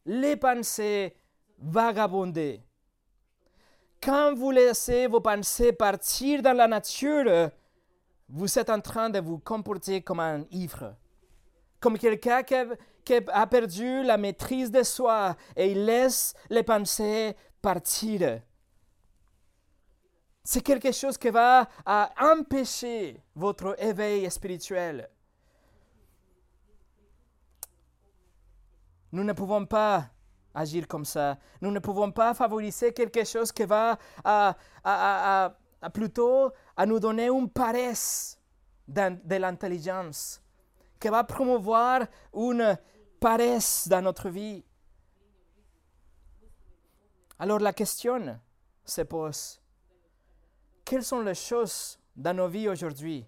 les 0.04 0.36
pensées 0.36 1.16
vagabonder. 1.58 2.62
Quand 4.02 4.34
vous 4.34 4.50
laissez 4.50 5.06
vos 5.06 5.20
pensées 5.20 5.72
partir 5.72 6.40
dans 6.42 6.56
la 6.56 6.68
nature, 6.68 7.50
vous 8.28 8.58
êtes 8.58 8.70
en 8.70 8.80
train 8.80 9.10
de 9.10 9.18
vous 9.18 9.38
comporter 9.38 10.02
comme 10.02 10.20
un 10.20 10.44
ivre, 10.50 10.94
comme 11.80 11.98
quelqu'un 11.98 12.42
qui, 12.42 12.54
a 13.14 13.46
perdu 13.46 14.02
la 14.02 14.18
maîtrise 14.18 14.70
de 14.70 14.82
soi 14.82 15.34
et 15.56 15.72
il 15.72 15.84
laisse 15.86 16.34
les 16.50 16.62
pensées 16.62 17.34
partir. 17.62 18.42
C'est 20.44 20.60
quelque 20.60 20.92
chose 20.92 21.18
qui 21.18 21.30
va 21.30 21.68
empêcher 22.20 23.20
votre 23.34 23.74
éveil 23.82 24.30
spirituel. 24.30 25.08
Nous 29.10 29.24
ne 29.24 29.32
pouvons 29.32 29.64
pas 29.64 30.10
agir 30.58 30.86
comme 30.88 31.04
ça. 31.04 31.38
Nous 31.60 31.70
ne 31.70 31.78
pouvons 31.78 32.10
pas 32.10 32.34
favoriser 32.34 32.92
quelque 32.92 33.24
chose 33.24 33.52
qui 33.52 33.64
va 33.64 33.98
à, 34.24 34.56
plutôt 35.92 36.50
à 36.76 36.84
nous 36.84 36.98
donner 36.98 37.28
une 37.28 37.48
paresse 37.48 38.38
de 38.86 39.36
l'intelligence, 39.36 40.42
qui 40.98 41.08
va 41.08 41.22
promouvoir 41.24 42.06
une 42.34 42.76
paresse 43.20 43.86
dans 43.88 44.02
notre 44.02 44.28
vie. 44.28 44.64
Alors 47.38 47.60
la 47.60 47.72
question 47.72 48.40
se 48.84 49.02
pose, 49.02 49.60
quelles 50.84 51.04
sont 51.04 51.20
les 51.20 51.34
choses 51.34 51.98
dans 52.16 52.34
nos 52.34 52.48
vies 52.48 52.68
aujourd'hui 52.68 53.24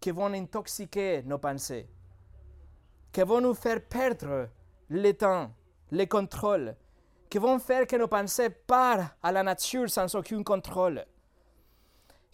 qui 0.00 0.10
vont 0.10 0.32
intoxiquer 0.32 1.22
nos 1.22 1.38
pensées, 1.38 1.88
qui 3.12 3.22
vont 3.22 3.40
nous 3.40 3.54
faire 3.54 3.84
perdre 3.86 4.48
le 4.88 5.12
temps 5.12 5.50
les 5.90 6.06
contrôles, 6.06 6.74
qui 7.28 7.38
vont 7.38 7.58
faire 7.58 7.86
que 7.86 7.96
nos 7.96 8.08
pensées 8.08 8.50
partent 8.50 9.16
à 9.22 9.32
la 9.32 9.42
nature 9.42 9.90
sans 9.90 10.14
aucun 10.14 10.42
contrôle. 10.42 11.04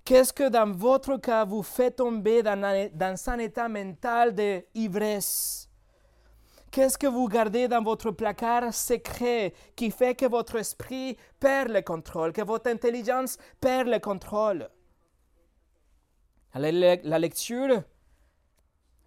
Qu'est-ce 0.05 0.33
que 0.33 0.49
dans 0.49 0.71
votre 0.73 1.17
cas 1.17 1.45
vous 1.45 1.63
fait 1.63 1.93
tomber 1.93 2.43
dans 2.43 2.63
un, 2.63 2.89
dans 2.89 3.31
un 3.31 3.39
état 3.39 3.69
mental 3.69 4.35
d'ivresse 4.35 5.69
Qu'est-ce 6.73 6.97
que 6.97 7.07
vous 7.07 7.29
gardez 7.29 7.69
dans 7.69 7.83
votre 7.83 8.11
placard 8.13 8.73
secret 8.73 9.53
qui 9.77 9.91
fait 9.91 10.15
que 10.15 10.25
votre 10.25 10.57
esprit 10.57 11.19
perd 11.39 11.69
le 11.69 11.83
contrôle, 11.83 12.33
que 12.33 12.41
votre 12.41 12.71
intelligence 12.71 13.37
perd 13.61 13.89
le 13.89 13.99
contrôle? 13.99 14.71
La 16.55 17.19
lecture, 17.19 17.83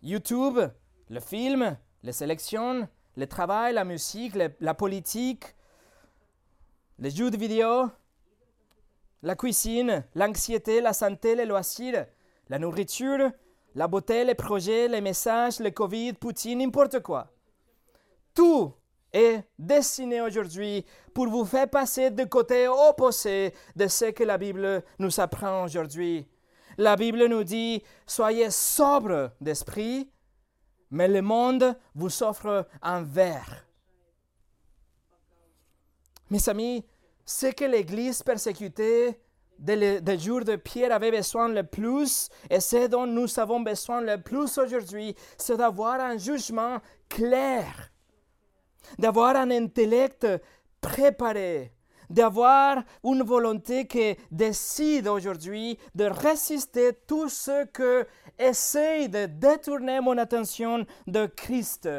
YouTube, 0.04 0.60
le 1.10 1.20
film, 1.20 1.76
les 2.04 2.12
sélections, 2.12 2.88
le 3.16 3.28
travail, 3.28 3.74
la 3.74 3.86
musique, 3.86 4.36
la 4.60 4.74
politique, 4.74 5.56
les 7.00 7.10
jeux 7.10 7.30
de 7.30 7.38
vidéo, 7.38 7.90
la 9.22 9.36
cuisine, 9.36 10.06
l'anxiété, 10.14 10.82
la 10.82 10.94
santé, 10.94 11.36
les 11.36 11.46
loisirs, 11.46 12.06
la 12.50 12.60
nourriture, 12.60 13.32
la 13.74 13.88
beauté, 13.88 14.24
les 14.24 14.36
projets, 14.36 14.88
les 14.88 15.02
messages, 15.02 15.60
le 15.60 15.72
Covid, 15.72 16.14
Poutine, 16.14 16.60
n'importe 16.60 17.02
quoi. 17.02 17.32
Tout 18.34 18.74
est 19.12 19.44
destiné 19.58 20.22
aujourd'hui 20.22 20.86
pour 21.14 21.28
vous 21.28 21.46
faire 21.46 21.70
passer 21.70 22.12
du 22.12 22.28
côté 22.28 22.68
opposé 22.68 23.54
de 23.76 23.88
ce 23.88 24.06
que 24.12 24.24
la 24.24 24.38
Bible 24.38 24.84
nous 25.00 25.20
apprend 25.20 25.64
aujourd'hui. 25.64 26.28
La 26.78 26.96
Bible 26.96 27.26
nous 27.28 27.44
dit, 27.44 27.82
soyez 28.06 28.52
sobre 28.52 29.32
d'esprit, 29.40 30.10
mais 30.92 31.08
le 31.08 31.22
monde 31.22 31.78
vous 31.94 32.24
offre 32.24 32.68
un 32.82 33.02
verre. 33.02 33.66
Mes 36.30 36.50
amis, 36.50 36.86
ce 37.26 37.48
que 37.48 37.66
l'Église 37.66 38.24
persécutée 38.24 39.20
des, 39.58 40.20
jours 40.20 40.44
de 40.44 40.56
Pierre 40.56 40.94
avait 40.94 41.12
besoin 41.12 41.48
le 41.48 41.64
plus, 41.64 42.30
et 42.50 42.60
ce 42.60 42.88
dont 42.88 43.08
nous 43.08 43.40
avons 43.40 43.62
besoin 43.62 44.02
le 44.02 44.22
plus 44.22 44.58
aujourd'hui, 44.58 45.16
c'est 45.38 45.58
d'avoir 45.58 46.00
un 46.00 46.18
jugement 46.18 46.80
clair, 47.10 47.92
d'avoir 49.00 49.36
un 49.36 49.52
intellect 49.52 50.28
préparé, 50.82 51.72
d'avoir 52.10 52.84
une 53.04 53.24
volonté 53.24 53.88
qui 53.88 54.16
décide 54.32 55.08
aujourd'hui 55.08 55.78
de 55.94 56.06
résister 56.06 56.94
tout 57.08 57.30
ce 57.30 57.66
que 57.66 58.08
essaye 58.38 59.10
de 59.10 59.26
détourner 59.26 60.00
mon 60.02 60.18
attention 60.18 60.86
de 61.08 61.26
Christ, 61.26 61.90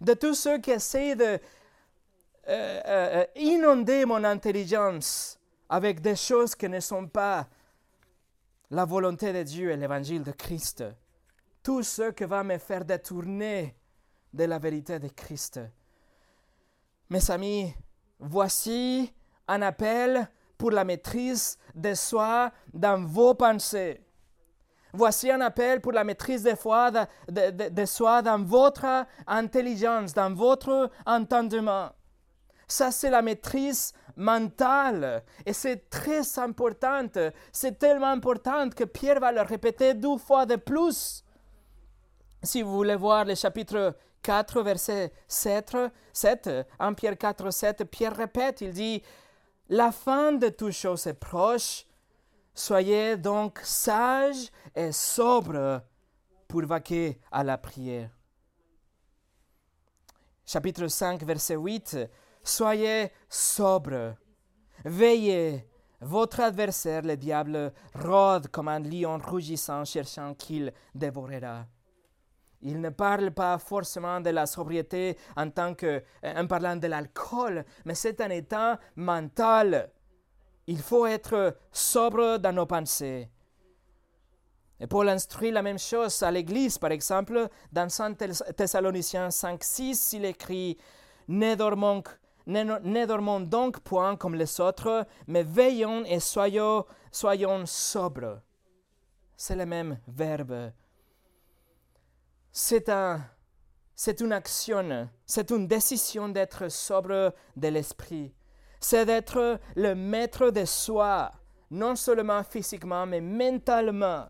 de 0.00 0.14
tout 0.14 0.34
ce 0.34 0.58
qui 0.58 0.70
essaye 0.70 1.16
de 1.16 1.38
euh, 2.48 2.80
euh, 2.86 3.24
inonder 3.36 4.04
mon 4.04 4.24
intelligence 4.24 5.38
avec 5.68 6.00
des 6.00 6.16
choses 6.16 6.54
qui 6.54 6.68
ne 6.68 6.80
sont 6.80 7.06
pas 7.06 7.48
la 8.70 8.84
volonté 8.84 9.32
de 9.32 9.42
Dieu 9.42 9.70
et 9.70 9.76
l'évangile 9.76 10.22
de 10.22 10.32
Christ. 10.32 10.84
Tout 11.62 11.82
ce 11.82 12.10
qui 12.10 12.24
va 12.24 12.42
me 12.42 12.58
faire 12.58 12.84
détourner 12.84 13.76
de 14.32 14.44
la 14.44 14.58
vérité 14.58 14.98
de 14.98 15.08
Christ. 15.08 15.60
Mes 17.10 17.30
amis, 17.30 17.72
voici 18.18 19.12
un 19.48 19.62
appel 19.62 20.28
pour 20.56 20.70
la 20.70 20.84
maîtrise 20.84 21.58
de 21.74 21.94
soi 21.94 22.52
dans 22.72 23.04
vos 23.04 23.34
pensées. 23.34 24.00
Voici 24.92 25.30
un 25.30 25.40
appel 25.40 25.80
pour 25.80 25.92
la 25.92 26.04
maîtrise 26.04 26.42
de, 26.42 26.54
foi, 26.54 26.90
de, 26.90 27.06
de, 27.28 27.68
de 27.70 27.84
soi 27.86 28.20
dans 28.20 28.42
votre 28.42 29.06
intelligence, 29.26 30.12
dans 30.12 30.34
votre 30.34 30.90
entendement. 31.06 31.90
Ça, 32.68 32.90
c'est 32.90 33.10
la 33.10 33.22
maîtrise 33.22 33.92
mentale. 34.16 35.22
Et 35.46 35.52
c'est 35.52 35.88
très 35.90 36.38
important. 36.38 37.06
C'est 37.52 37.78
tellement 37.78 38.08
important 38.08 38.68
que 38.70 38.84
Pierre 38.84 39.20
va 39.20 39.32
le 39.32 39.42
répéter 39.42 39.94
deux 39.94 40.18
fois 40.18 40.46
de 40.46 40.56
plus. 40.56 41.24
Si 42.42 42.62
vous 42.62 42.72
voulez 42.72 42.96
voir 42.96 43.24
le 43.24 43.34
chapitre 43.34 43.96
4, 44.22 44.62
verset 44.62 45.12
7, 45.28 45.76
7 46.12 46.50
1 46.78 46.92
Pierre 46.94 47.18
4, 47.18 47.50
7, 47.50 47.84
Pierre 47.84 48.16
répète, 48.16 48.60
il 48.60 48.72
dit, 48.72 49.02
La 49.72 49.90
fin 49.90 50.32
de 50.32 50.50
toutes 50.50 50.72
choses 50.72 51.06
est 51.06 51.14
proche. 51.14 51.86
Soyez 52.54 53.16
donc 53.16 53.58
sages 53.64 54.50
et 54.76 54.92
sobres 54.92 55.80
pour 56.46 56.66
vaquer 56.66 57.18
à 57.30 57.42
la 57.42 57.56
prière. 57.56 58.10
Chapitre 60.44 60.88
5, 60.88 61.22
verset 61.22 61.56
8, 61.56 61.96
Soyez 62.44 63.12
sobres, 63.30 64.14
veillez. 64.84 65.66
Votre 66.02 66.40
adversaire, 66.40 67.00
le 67.00 67.16
diable, 67.16 67.72
rôde 67.94 68.48
comme 68.48 68.68
un 68.68 68.80
lion 68.80 69.16
rougissant, 69.16 69.86
cherchant 69.86 70.34
qu'il 70.34 70.70
dévorera. 70.94 71.64
Il 72.62 72.80
ne 72.80 72.90
parle 72.90 73.32
pas 73.32 73.58
forcément 73.58 74.20
de 74.20 74.30
la 74.30 74.46
sobriété 74.46 75.16
en 75.36 75.50
tant 75.50 75.74
que, 75.74 76.02
en 76.22 76.46
parlant 76.46 76.76
de 76.76 76.86
l'alcool, 76.86 77.64
mais 77.84 77.94
c'est 77.94 78.20
un 78.20 78.30
état 78.30 78.78
mental. 78.96 79.90
Il 80.66 80.80
faut 80.80 81.06
être 81.06 81.56
sobre 81.72 82.38
dans 82.38 82.52
nos 82.52 82.66
pensées. 82.66 83.28
Et 84.78 84.86
Paul 84.86 85.08
instruit 85.08 85.50
la 85.50 85.62
même 85.62 85.78
chose 85.78 86.22
à 86.22 86.30
l'Église, 86.30 86.78
par 86.78 86.90
exemple, 86.90 87.48
dans 87.72 87.88
1 88.00 88.14
Thessaloniciens 88.56 89.30
5, 89.30 89.62
6, 89.62 90.12
il 90.14 90.24
écrit 90.24 90.76
Ne 91.28 91.54
dormons 91.54 92.02
ne, 92.46 93.06
dormons 93.06 93.40
donc 93.40 93.80
point 93.80 94.16
comme 94.16 94.34
les 94.34 94.60
autres, 94.60 95.06
mais 95.26 95.42
veillons 95.42 96.04
et 96.04 96.20
soyons, 96.20 96.84
soyons 97.10 97.66
sobres. 97.66 98.40
C'est 99.36 99.56
le 99.56 99.66
même 99.66 99.98
verbe. 100.08 100.72
C'est 102.54 102.90
un, 102.90 103.24
c'est 103.94 104.20
une 104.20 104.32
action, 104.32 105.08
c'est 105.24 105.50
une 105.50 105.66
décision 105.66 106.28
d'être 106.28 106.70
sobre 106.70 107.34
de 107.56 107.68
l'esprit. 107.68 108.34
C'est 108.78 109.06
d'être 109.06 109.58
le 109.74 109.94
maître 109.94 110.50
de 110.50 110.66
soi, 110.66 111.32
non 111.70 111.96
seulement 111.96 112.44
physiquement, 112.44 113.06
mais 113.06 113.22
mentalement. 113.22 114.26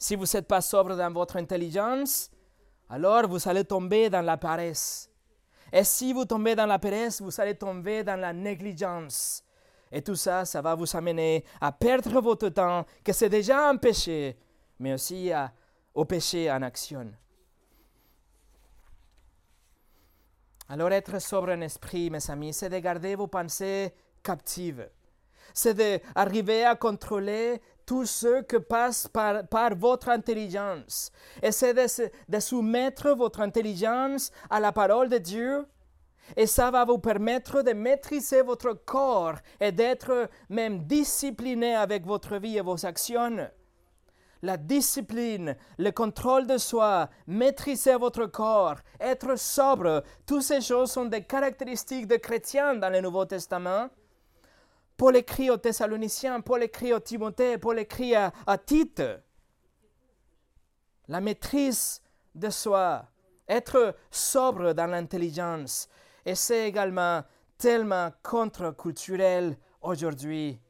Si 0.00 0.16
vous 0.16 0.24
n'êtes 0.24 0.48
pas 0.48 0.60
sobre 0.60 0.96
dans 0.96 1.12
votre 1.12 1.36
intelligence, 1.36 2.30
alors 2.90 3.28
vous 3.28 3.48
allez 3.48 3.64
tomber 3.64 4.10
dans 4.10 4.22
la 4.22 4.36
paresse. 4.36 5.08
Et 5.72 5.84
si 5.84 6.12
vous 6.12 6.24
tombez 6.24 6.56
dans 6.56 6.66
la 6.66 6.80
paresse, 6.80 7.20
vous 7.22 7.40
allez 7.40 7.54
tomber 7.54 8.02
dans 8.02 8.18
la 8.18 8.32
négligence. 8.32 9.44
Et 9.92 10.02
tout 10.02 10.16
ça, 10.16 10.44
ça 10.44 10.60
va 10.60 10.74
vous 10.74 10.96
amener 10.96 11.44
à 11.60 11.70
perdre 11.70 12.20
votre 12.20 12.48
temps, 12.48 12.84
que 13.04 13.12
c'est 13.12 13.28
déjà 13.28 13.68
un 13.68 13.76
péché, 13.76 14.36
mais 14.80 14.92
aussi 14.92 15.30
au 15.96 16.04
péché 16.04 16.50
en 16.50 16.62
action. 16.62 17.10
Alors 20.68 20.92
être 20.92 21.18
sobre 21.20 21.52
en 21.52 21.60
esprit, 21.62 22.10
mes 22.10 22.30
amis, 22.30 22.52
c'est 22.52 22.68
de 22.68 22.78
garder 22.78 23.16
vos 23.16 23.28
pensées 23.28 23.92
captives. 24.22 24.88
C'est 25.54 25.74
d'arriver 25.74 26.64
à 26.64 26.74
contrôler 26.74 27.62
tout 27.86 28.04
ce 28.04 28.42
que 28.42 28.56
passe 28.56 29.08
par, 29.08 29.74
votre 29.76 30.08
intelligence. 30.08 31.10
Essayez 31.42 31.72
de, 31.72 31.86
de 32.28 32.40
soumettre 32.40 33.10
votre 33.10 33.40
intelligence 33.40 34.32
à 34.50 34.60
la 34.60 34.72
parole 34.72 35.08
de 35.08 35.18
Dieu 35.18 35.66
et 36.36 36.46
ça 36.46 36.72
va 36.72 36.84
vous 36.84 36.98
permettre 36.98 37.62
de 37.62 37.72
maîtriser 37.72 38.42
votre 38.42 38.72
corps 38.72 39.36
et 39.60 39.70
d'être 39.70 40.28
même 40.48 40.80
discipliné 40.84 41.74
avec 41.76 42.04
votre 42.04 42.36
vie 42.36 42.58
et 42.58 42.62
vos 42.62 42.84
actions. 42.84 43.48
La 44.46 44.56
discipline, 44.56 45.56
le 45.76 45.90
contrôle 45.90 46.46
de 46.46 46.56
soi, 46.56 47.10
maîtriser 47.26 47.96
votre 47.96 48.26
corps, 48.26 48.76
être 49.00 49.36
sobre, 49.36 50.04
toutes 50.24 50.42
ces 50.42 50.60
choses 50.60 50.92
sont 50.92 51.06
des 51.06 51.24
caractéristiques 51.24 52.06
de 52.06 52.14
chrétiens 52.14 52.76
dans 52.76 52.88
le 52.88 53.00
Nouveau 53.00 53.24
Testament. 53.24 53.88
Paul 54.96 55.16
écrit 55.16 55.50
aux 55.50 55.56
Thessaloniciens, 55.56 56.42
Paul 56.42 56.62
écrit 56.62 56.92
aux 56.92 57.00
Timothée, 57.00 57.58
Paul 57.58 57.80
écrit 57.80 58.14
à, 58.14 58.30
Tite. 58.64 59.02
La 61.08 61.20
maîtrise 61.20 62.00
de 62.32 62.48
soi, 62.48 63.04
être 63.48 63.96
sobre 64.12 64.74
dans 64.74 64.86
l'intelligence, 64.86 65.88
et 66.24 66.36
c'est 66.36 66.68
également 66.68 67.24
tellement 67.58 68.12
contre-culturel 68.22 69.58
aujourd'hui. 69.82 70.60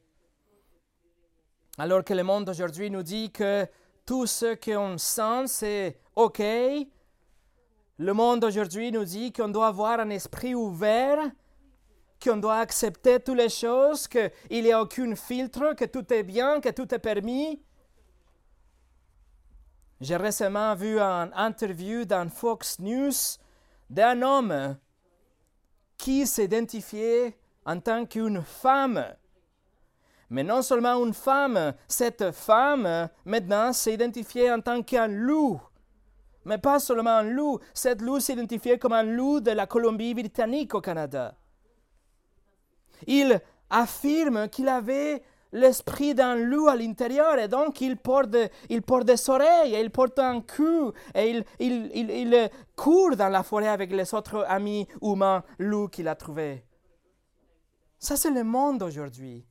Alors 1.79 2.05
que 2.05 2.15
le 2.15 2.23
monde 2.23 2.49
aujourd'hui 2.49 2.91
nous 2.91 3.03
dit 3.03 3.31
que 3.31 3.67
tout 4.05 4.27
ce 4.27 4.55
qu'on 4.55 4.99
sent, 4.99 5.47
c'est 5.47 5.99
OK. 6.15 6.41
Le 7.99 8.13
monde 8.13 8.45
aujourd'hui 8.45 8.93
nous 8.93 9.05
dit 9.05 9.33
qu'on 9.33 9.49
doit 9.49 9.69
avoir 9.69 10.01
un 10.01 10.11
esprit 10.11 10.55
ouvert 10.55 11.19
qu'on 12.23 12.37
doit 12.39 12.59
accepter 12.59 13.21
toutes 13.21 13.37
les 13.37 13.49
choses, 13.49 14.09
qu'il 14.09 14.31
n'y 14.51 14.73
a 14.73 14.81
aucun 14.81 15.15
filtre, 15.15 15.75
que 15.75 15.85
tout 15.85 16.13
est 16.13 16.23
bien, 16.23 16.61
que 16.61 16.71
tout 16.71 16.93
est 16.95 16.99
permis. 16.99 17.63
J'ai 20.01 20.17
récemment 20.17 20.75
vu 20.75 20.99
une 20.99 21.33
interview 21.35 22.05
dans 22.05 22.29
Fox 22.29 22.79
News 22.81 23.13
d'un 23.89 24.23
homme 24.23 24.77
qui 25.97 26.27
s'identifiait 26.27 27.39
en 27.65 27.81
tant 27.81 28.05
qu'une 28.05 28.43
femme. 28.43 29.05
Mais 30.31 30.43
non 30.43 30.63
seulement 30.63 31.05
une 31.05 31.15
femme, 31.15 31.75
cette 31.87 32.33
femme 32.33 33.09
maintenant 33.25 33.73
s'identifiait 33.73 34.51
en 34.51 34.61
tant 34.61 34.83
qu'un 34.83 35.07
loup. 35.07 35.61
Mais 36.45 36.59
pas 36.59 36.79
seulement 36.79 37.19
un 37.19 37.23
loup, 37.23 37.59
cette 37.75 38.03
loup 38.03 38.21
s'identifiait 38.21 38.79
comme 38.79 38.93
un 38.93 39.03
loup 39.03 39.41
de 39.41 39.51
la 39.51 39.67
Colombie-Britannique 39.67 40.75
au 40.75 40.81
Canada. 40.81 41.35
Il 43.07 43.41
affirme 43.71 44.49
qu'il 44.49 44.69
avait 44.69 45.23
l'esprit 45.53 46.15
d'un 46.15 46.37
loup 46.37 46.69
à 46.69 46.77
l'intérieur 46.77 47.39
et 47.39 47.49
donc 47.49 47.81
il 47.81 47.97
porte, 47.97 48.37
il 48.69 48.83
porte 48.83 49.05
des 49.05 49.31
oreilles 49.31 49.75
et 49.75 49.81
il 49.81 49.91
porte 49.91 50.19
un 50.19 50.41
cou 50.41 50.93
et 51.15 51.43
il, 51.59 51.91
il, 51.95 52.51
court 52.75 53.17
dans 53.17 53.29
la 53.29 53.43
forêt 53.43 53.69
avec 53.69 53.93
les 53.93 54.13
autres 54.15 54.45
amis 54.49 54.87
humains 55.03 55.43
loups 55.59 55.89
qu'il 55.89 56.09
a 56.09 56.15
trouvés. 56.15 56.65
Ça, 57.99 58.17
c'est 58.17 58.31
le 58.31 58.45
monde 58.45 58.83
aujourd'hui. 58.83 59.45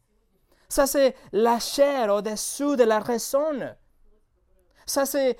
Ça, 0.76 0.88
c'est 0.88 1.16
la 1.32 1.58
chair 1.58 2.14
au-dessous 2.14 2.76
de 2.76 2.84
la 2.84 3.00
raison. 3.00 3.74
Ça, 4.86 5.06
c'est 5.06 5.38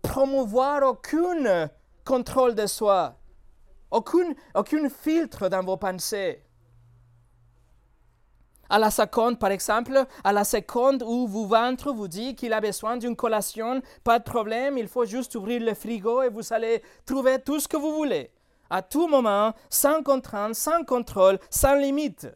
promouvoir 0.00 0.82
aucun 0.82 1.68
contrôle 2.06 2.54
de 2.54 2.66
soi, 2.66 3.14
aucun, 3.90 4.88
filtre 4.88 5.50
dans 5.50 5.62
vos 5.62 5.76
pensées. 5.76 6.42
À 8.70 8.78
la 8.78 8.90
seconde, 8.90 9.38
par 9.38 9.50
exemple, 9.50 10.06
à 10.24 10.32
la 10.32 10.44
seconde 10.44 11.02
où 11.02 11.26
vous 11.26 11.46
ventre 11.46 11.92
vous 11.92 12.08
dit 12.08 12.34
qu'il 12.34 12.54
a 12.54 12.60
besoin 12.62 12.96
d'une 12.96 13.14
collation, 13.14 13.82
pas 14.04 14.18
de 14.18 14.24
problème, 14.24 14.78
il 14.78 14.88
faut 14.88 15.04
juste 15.04 15.34
ouvrir 15.34 15.60
le 15.60 15.74
frigo 15.74 16.22
et 16.22 16.30
vous 16.30 16.50
allez 16.50 16.82
trouver 17.04 17.42
tout 17.42 17.60
ce 17.60 17.68
que 17.68 17.76
vous 17.76 17.94
voulez. 17.94 18.30
À 18.70 18.80
tout 18.80 19.06
moment, 19.06 19.52
sans 19.68 20.02
contrainte, 20.02 20.54
sans 20.54 20.82
contrôle, 20.84 21.38
sans 21.50 21.74
limite. 21.74 22.26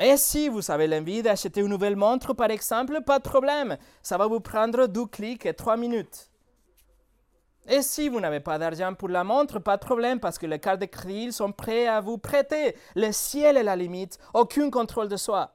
Et 0.00 0.16
si 0.16 0.48
vous 0.48 0.70
avez 0.70 0.86
l'envie 0.86 1.22
d'acheter 1.22 1.60
une 1.60 1.66
nouvelle 1.66 1.94
montre, 1.94 2.32
par 2.32 2.50
exemple, 2.50 3.02
pas 3.02 3.18
de 3.18 3.28
problème. 3.28 3.76
Ça 4.02 4.16
va 4.16 4.26
vous 4.26 4.40
prendre 4.40 4.86
deux 4.86 5.04
clics 5.04 5.44
et 5.44 5.52
trois 5.52 5.76
minutes. 5.76 6.30
Et 7.68 7.82
si 7.82 8.08
vous 8.08 8.18
n'avez 8.18 8.40
pas 8.40 8.58
d'argent 8.58 8.94
pour 8.94 9.10
la 9.10 9.24
montre, 9.24 9.58
pas 9.58 9.76
de 9.76 9.84
problème 9.84 10.18
parce 10.18 10.38
que 10.38 10.46
les 10.46 10.58
cartes 10.58 10.80
de 10.80 10.86
crédit 10.86 11.32
sont 11.32 11.52
prêts 11.52 11.86
à 11.86 12.00
vous 12.00 12.16
prêter. 12.16 12.74
Le 12.96 13.12
ciel 13.12 13.58
est 13.58 13.62
la 13.62 13.76
limite, 13.76 14.18
aucun 14.32 14.70
contrôle 14.70 15.08
de 15.08 15.18
soi. 15.18 15.54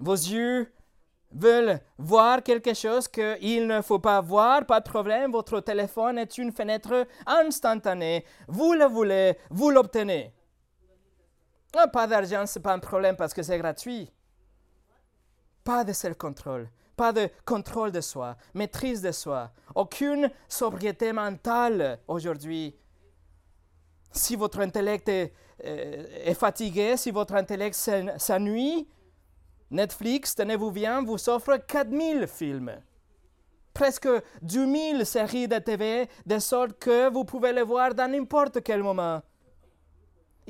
Vos 0.00 0.14
yeux 0.14 0.72
veulent 1.30 1.78
voir 1.98 2.42
quelque 2.42 2.74
chose 2.74 3.06
qu'il 3.06 3.68
ne 3.68 3.80
faut 3.80 4.00
pas 4.00 4.20
voir, 4.20 4.66
pas 4.66 4.80
de 4.80 4.88
problème, 4.88 5.30
votre 5.30 5.60
téléphone 5.60 6.18
est 6.18 6.36
une 6.36 6.50
fenêtre 6.50 7.06
instantanée. 7.26 8.24
Vous 8.48 8.72
le 8.72 8.86
voulez, 8.86 9.36
vous 9.50 9.70
l'obtenez. 9.70 10.34
Ah, 11.76 11.86
pas 11.86 12.06
d'argent, 12.06 12.46
ce 12.46 12.58
n'est 12.58 12.62
pas 12.62 12.72
un 12.72 12.78
problème 12.78 13.16
parce 13.16 13.34
que 13.34 13.42
c'est 13.42 13.58
gratuit. 13.58 14.10
Pas 15.64 15.84
de 15.84 15.92
self-contrôle, 15.92 16.68
pas 16.96 17.12
de 17.12 17.28
contrôle 17.44 17.92
de 17.92 18.00
soi, 18.00 18.36
maîtrise 18.54 19.02
de 19.02 19.12
soi, 19.12 19.52
aucune 19.74 20.30
sobriété 20.48 21.12
mentale 21.12 22.00
aujourd'hui. 22.08 22.74
Si 24.12 24.34
votre 24.34 24.60
intellect 24.60 25.08
est, 25.08 25.34
euh, 25.64 26.34
fatigué, 26.34 26.96
si 26.96 27.10
votre 27.10 27.34
intellect 27.34 27.74
s'ennuie, 28.16 28.88
Netflix, 29.70 30.34
tenez-vous 30.34 30.70
bien, 30.70 31.02
vous 31.02 31.28
offre 31.28 31.58
4000 31.58 32.26
films. 32.26 32.80
Presque 33.74 34.08
10 34.40 34.92
000 34.92 35.04
séries 35.04 35.46
de 35.46 35.58
TV, 35.58 36.08
de 36.24 36.38
sorte 36.38 36.78
que 36.78 37.10
vous 37.10 37.24
pouvez 37.24 37.52
les 37.52 37.62
voir 37.62 37.94
dans 37.94 38.10
n'importe 38.10 38.62
quel 38.62 38.82
moment. 38.82 39.20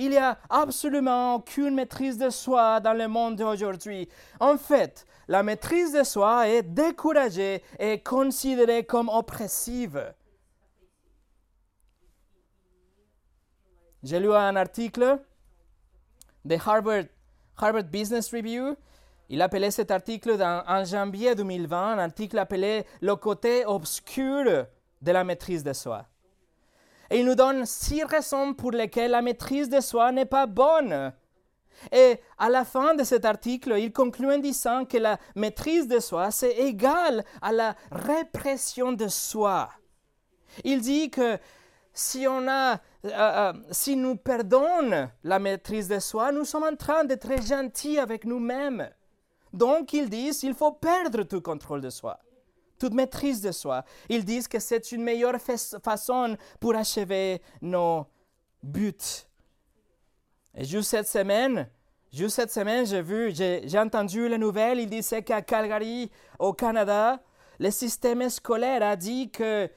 Il 0.00 0.10
n'y 0.10 0.16
a 0.16 0.38
absolument 0.48 1.34
aucune 1.34 1.74
maîtrise 1.74 2.18
de 2.18 2.30
soi 2.30 2.78
dans 2.78 2.94
le 2.94 3.08
monde 3.08 3.34
d'aujourd'hui. 3.34 4.08
En 4.38 4.56
fait, 4.56 5.04
la 5.26 5.42
maîtrise 5.42 5.92
de 5.92 6.04
soi 6.04 6.48
est 6.48 6.62
découragée 6.62 7.64
et 7.80 8.00
considérée 8.00 8.84
comme 8.84 9.08
oppressive. 9.08 10.14
J'ai 14.04 14.20
lu 14.20 14.32
un 14.32 14.54
article 14.54 15.18
de 16.44 16.54
Harvard, 16.54 17.06
Harvard 17.56 17.82
Business 17.82 18.32
Review 18.32 18.76
il 19.30 19.42
appelait 19.42 19.70
cet 19.70 19.90
article 19.90 20.40
en 20.42 20.84
janvier 20.84 21.34
2020 21.34 21.92
un 21.92 21.98
article 21.98 22.38
appelé 22.38 22.86
Le 23.02 23.14
côté 23.16 23.66
obscur 23.66 24.66
de 25.02 25.12
la 25.12 25.22
maîtrise 25.22 25.62
de 25.62 25.74
soi. 25.74 26.06
Et 27.10 27.20
il 27.20 27.24
nous 27.24 27.34
donne 27.34 27.64
six 27.64 28.04
raisons 28.04 28.54
pour 28.54 28.70
lesquelles 28.70 29.12
la 29.12 29.22
maîtrise 29.22 29.68
de 29.68 29.80
soi 29.80 30.12
n'est 30.12 30.26
pas 30.26 30.46
bonne. 30.46 31.12
Et 31.92 32.18
à 32.38 32.48
la 32.48 32.64
fin 32.64 32.94
de 32.94 33.04
cet 33.04 33.24
article, 33.24 33.74
il 33.78 33.92
conclut 33.92 34.32
en 34.32 34.38
disant 34.38 34.84
que 34.84 34.98
la 34.98 35.18
maîtrise 35.36 35.86
de 35.86 36.00
soi, 36.00 36.30
c'est 36.30 36.52
égal 36.58 37.24
à 37.40 37.52
la 37.52 37.76
répression 37.90 38.92
de 38.92 39.08
soi. 39.08 39.68
Il 40.64 40.80
dit 40.80 41.10
que 41.10 41.38
si, 41.92 42.26
on 42.28 42.46
a, 42.48 42.74
euh, 42.74 42.78
euh, 43.04 43.52
si 43.70 43.96
nous 43.96 44.16
perdons 44.16 45.08
la 45.24 45.38
maîtrise 45.38 45.88
de 45.88 45.98
soi, 45.98 46.32
nous 46.32 46.44
sommes 46.44 46.64
en 46.64 46.76
train 46.76 47.04
d'être 47.04 47.30
gentils 47.42 47.98
avec 47.98 48.24
nous-mêmes. 48.24 48.88
Donc 49.52 49.92
ils 49.92 50.10
disent 50.10 50.40
qu'il 50.40 50.54
faut 50.54 50.72
perdre 50.72 51.22
tout 51.22 51.40
contrôle 51.40 51.80
de 51.80 51.90
soi, 51.90 52.18
toute 52.78 52.94
maîtrise 52.94 53.40
de 53.40 53.52
soi. 53.52 53.84
Ils 54.08 54.24
disent 54.24 54.48
que 54.48 54.58
c'est 54.58 54.92
une 54.92 55.02
meilleure 55.02 55.36
façon 55.40 56.36
pour 56.60 56.74
achever 56.74 57.42
nos 57.60 58.06
buts. 58.62 59.26
Et 60.54 60.64
juste 60.64 60.90
cette 60.90 61.08
semaine, 61.08 61.68
juste 62.12 62.36
cette 62.36 62.50
semaine, 62.50 62.86
j'ai 62.86 63.02
vu, 63.02 63.32
j'ai 63.34 63.78
entendu 63.78 64.28
la 64.28 64.38
nouvelle, 64.38 64.80
il 64.80 64.88
disait 64.88 65.22
qu'à 65.22 65.42
Calgary, 65.42 66.10
au 66.38 66.52
Canada, 66.52 67.20
le 67.58 67.70
système 67.70 68.28
scolaire 68.28 68.82
a 68.82 68.96
dit 68.96 69.30
que 69.30 69.68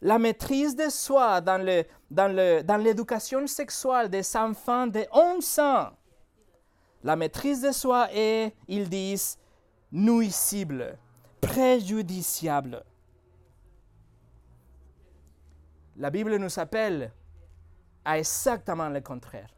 la 0.00 0.18
maîtrise 0.18 0.76
de 0.76 0.88
soi 0.88 1.40
dans 1.40 1.58
l'éducation 1.58 3.38
dans 3.38 3.42
dans 3.44 3.48
sexuelle 3.48 4.08
des 4.08 4.36
enfants 4.36 4.86
de 4.86 5.04
11 5.12 5.58
ans 5.58 5.90
la 7.04 7.16
maîtrise 7.16 7.62
de 7.62 7.72
soi 7.72 8.08
est, 8.12 8.54
ils 8.66 8.88
disent, 8.88 9.38
nuisible, 9.92 10.98
préjudiciable. 11.40 12.84
La 15.96 16.10
Bible 16.10 16.36
nous 16.36 16.58
appelle 16.58 17.12
à 18.04 18.18
exactement 18.18 18.88
le 18.88 19.00
contraire. 19.00 19.50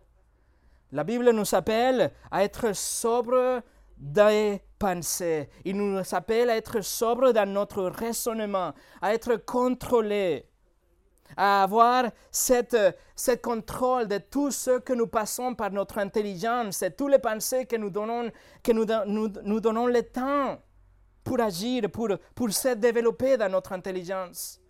La 0.93 1.05
Bible 1.05 1.31
nous 1.31 1.55
appelle 1.55 2.11
à 2.31 2.43
être 2.43 2.75
sobre 2.75 3.62
des 3.97 4.61
pensées. 4.79 5.49
Il 5.64 5.77
nous 5.77 6.03
appelle 6.12 6.51
à 6.51 6.57
être 6.57 6.81
sobre 6.81 7.33
dans 7.33 7.49
notre 7.49 7.85
raisonnement, 7.85 8.73
à 9.01 9.14
être 9.14 9.37
contrôlé 9.37 10.51
à 11.37 11.62
avoir 11.62 12.11
cette, 12.31 12.77
ce 13.14 13.33
contrôle 13.33 14.09
de 14.09 14.19
tout 14.19 14.51
ce 14.51 14.79
que 14.79 14.93
nous 14.93 15.07
passons 15.07 15.55
par 15.55 15.71
notre 15.71 15.99
intelligence 15.99 16.83
et 16.83 16.90
tous 16.90 17.09
les 17.09 17.19
pensées 17.19 17.66
que 17.66 17.77
nous 17.77 17.90
donnons, 17.90 18.31
que 18.62 18.73
nous, 18.73 19.61
donnons 19.61 19.87
le 19.87 20.03
temps 20.03 20.59
pour 21.25 21.41
agir, 21.41 21.91
pour, 21.91 22.09
pour 22.35 22.51
se 22.51 22.75
développer 22.75 23.37
dans 23.37 23.51
notre 23.51 23.73
intelligence. 23.73 24.61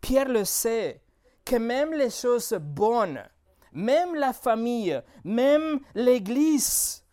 Pierre 0.00 0.28
le 0.28 0.44
sait, 0.44 1.00
que 1.44 1.56
même 1.56 1.92
les 1.92 2.10
choses 2.10 2.54
bonnes, 2.60 3.22
même 3.72 4.14
la 4.14 4.32
famille, 4.32 5.00
même 5.24 5.80
l'Église, 5.94 7.04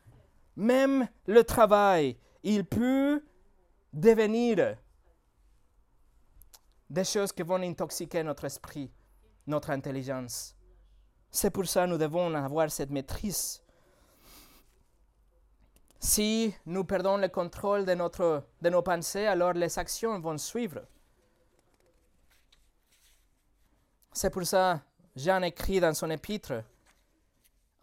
même 0.55 1.07
le 1.25 1.43
travail, 1.43 2.17
il 2.43 2.65
peut 2.65 3.23
devenir 3.91 4.77
des 6.89 7.03
choses 7.03 7.31
qui 7.31 7.43
vont 7.43 7.61
intoxiquer 7.61 8.23
notre 8.23 8.45
esprit, 8.45 8.91
notre 9.47 9.71
intelligence. 9.71 10.55
C'est 11.29 11.49
pour 11.49 11.65
ça 11.65 11.85
que 11.85 11.91
nous 11.91 11.97
devons 11.97 12.33
avoir 12.35 12.69
cette 12.69 12.89
maîtrise. 12.89 13.61
Si 16.03 16.51
nous 16.65 16.83
perdons 16.83 17.17
le 17.17 17.27
contrôle 17.27 17.85
de, 17.85 17.93
notre, 17.93 18.43
de 18.59 18.69
nos 18.69 18.81
pensées, 18.81 19.27
alors 19.27 19.53
les 19.53 19.77
actions 19.77 20.19
vont 20.19 20.37
suivre. 20.39 20.81
C'est 24.11 24.31
pour 24.31 24.43
ça 24.43 24.81
Jean 25.15 25.43
écrit 25.43 25.79
dans 25.79 25.93
son 25.93 26.09
épître, 26.09 26.63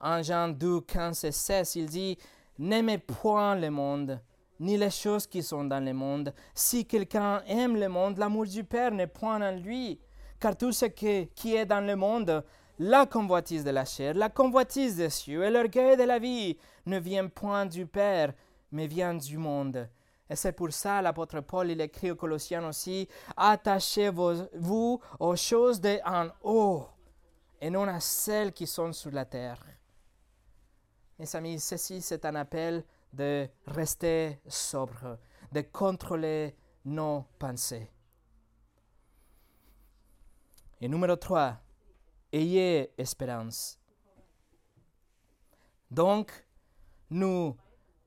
en 0.00 0.20
Jean 0.22 0.48
2, 0.48 0.81
15 0.81 1.24
et 1.24 1.33
16, 1.33 1.76
il 1.76 1.87
dit, 1.87 2.18
N'aimez 2.59 2.98
point 2.98 3.54
le 3.54 3.70
monde, 3.70 4.20
ni 4.59 4.76
les 4.76 4.90
choses 4.90 5.28
qui 5.28 5.40
sont 5.40 5.64
dans 5.64 5.85
le 5.85 5.92
monde. 5.92 6.35
Si 6.54 6.87
quelqu'un 6.87 7.42
aime 7.46 7.76
le 7.76 7.88
monde, 7.88 8.18
l'amour 8.18 8.46
du 8.46 8.64
Père 8.64 8.90
n'est 8.90 9.07
point 9.07 9.40
en 9.40 9.57
lui. 9.57 10.00
Car 10.40 10.57
tout 10.57 10.72
ce 10.72 10.87
qui 10.87 11.54
est 11.54 11.66
dans 11.66 11.87
le 11.87 11.94
monde, 11.94 12.44
la 12.79 13.07
convoitise 13.07 13.64
de 13.64 13.71
la 13.71 13.85
chair, 13.85 14.14
la 14.14 14.29
convoitise 14.29 14.97
des 14.97 15.11
cieux 15.11 15.45
et 15.45 15.51
l'orgueil 15.51 15.97
de 15.97 16.05
la 16.05 16.19
vie 16.19 16.57
ne 16.87 16.99
vient 16.99 17.29
point 17.29 17.67
du 17.67 17.87
Père, 17.87 18.33
mais 18.71 18.87
vient 18.87 19.14
du 19.14 19.37
monde. 19.37 19.88
Et 20.31 20.37
c'est 20.37 20.53
pour 20.53 20.73
ça 20.73 21.03
l'apôtre 21.03 21.41
Paul, 21.41 21.71
il 21.71 21.81
écrit 21.81 22.11
aux 22.11 22.17
Colossiens 22.17 22.67
aussi, 22.69 23.09
attachez-vous 23.37 25.01
aux 25.19 25.37
choses 25.37 25.81
de 25.81 25.99
en 26.05 26.29
haut 26.43 26.87
et 27.61 27.71
non 27.71 27.88
à 27.88 27.99
celles 27.99 28.53
qui 28.53 28.67
sont 28.67 28.93
sur 28.93 29.11
la 29.11 29.25
terre. 29.25 29.64
Mes 31.19 31.35
amis, 31.35 31.59
ceci 31.59 32.01
c'est 32.01 32.25
un 32.25 32.35
appel 32.37 32.85
de 33.12 33.49
rester 33.67 34.38
sobre, 34.47 35.19
de 35.51 35.62
contrôler 35.62 36.55
nos 36.85 37.25
pensées. 37.38 37.91
Et 40.81 40.88
numéro 40.88 41.17
3, 41.17 41.57
ayez 42.33 42.91
espérance. 42.99 43.79
Donc, 45.91 46.31
nous 47.11 47.57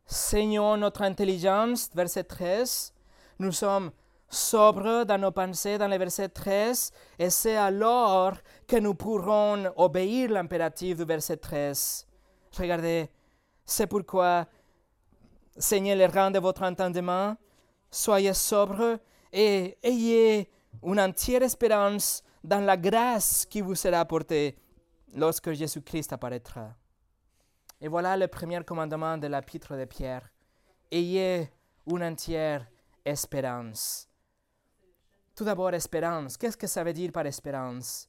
saignons 0.06 0.78
notre 0.78 1.02
intelligence, 1.02 1.90
verset 1.94 2.24
13. 2.24 2.94
Nous 3.40 3.52
sommes 3.52 3.92
sobres 4.30 5.04
dans 5.06 5.18
nos 5.18 5.32
pensées, 5.32 5.78
dans 5.78 5.88
le 5.88 5.98
verset 5.98 6.30
13. 6.30 6.92
Et 7.18 7.30
c'est 7.30 7.58
alors 7.58 8.34
que 8.68 8.78
nous 8.78 8.94
pourrons 8.94 9.72
obéir 9.76 10.30
l'impératif 10.30 10.98
du 10.98 11.04
verset 11.04 11.38
13. 11.38 12.08
Regardez, 12.58 13.10
c'est 13.66 13.88
pourquoi 13.88 14.48
Seignez 15.58 15.96
les 15.96 16.06
rangs 16.06 16.32
de 16.32 16.40
votre 16.40 16.64
entendement, 16.64 17.36
soyez 17.90 18.34
sobre 18.34 19.00
et 19.34 19.78
ayez 19.84 20.50
une 20.82 21.00
entière 21.00 21.44
espérance 21.44 22.24
dans 22.44 22.64
la 22.64 22.78
grâce 22.78 23.46
qui 23.46 23.62
vous 23.62 23.76
sera 23.76 24.00
apportée 24.00 24.58
lorsque 25.16 25.52
Jésus-Christ 25.52 26.14
apparaîtra. 26.14 26.74
Et 27.80 27.88
voilà 27.88 28.16
le 28.18 28.28
premier 28.28 28.64
commandement 28.64 29.18
de 29.18 29.28
l'épître 29.28 29.76
de 29.76 29.86
Pierre. 29.86 30.30
Ayez 30.92 31.52
une 31.88 32.04
entière 32.04 32.68
espérance. 33.04 34.08
Tout 35.36 35.44
d'abord, 35.44 35.74
espérance. 35.74 36.38
Qu'est-ce 36.38 36.58
que 36.58 36.68
ça 36.68 36.84
veut 36.84 36.94
dire 36.94 37.12
par 37.12 37.26
espérance? 37.26 38.08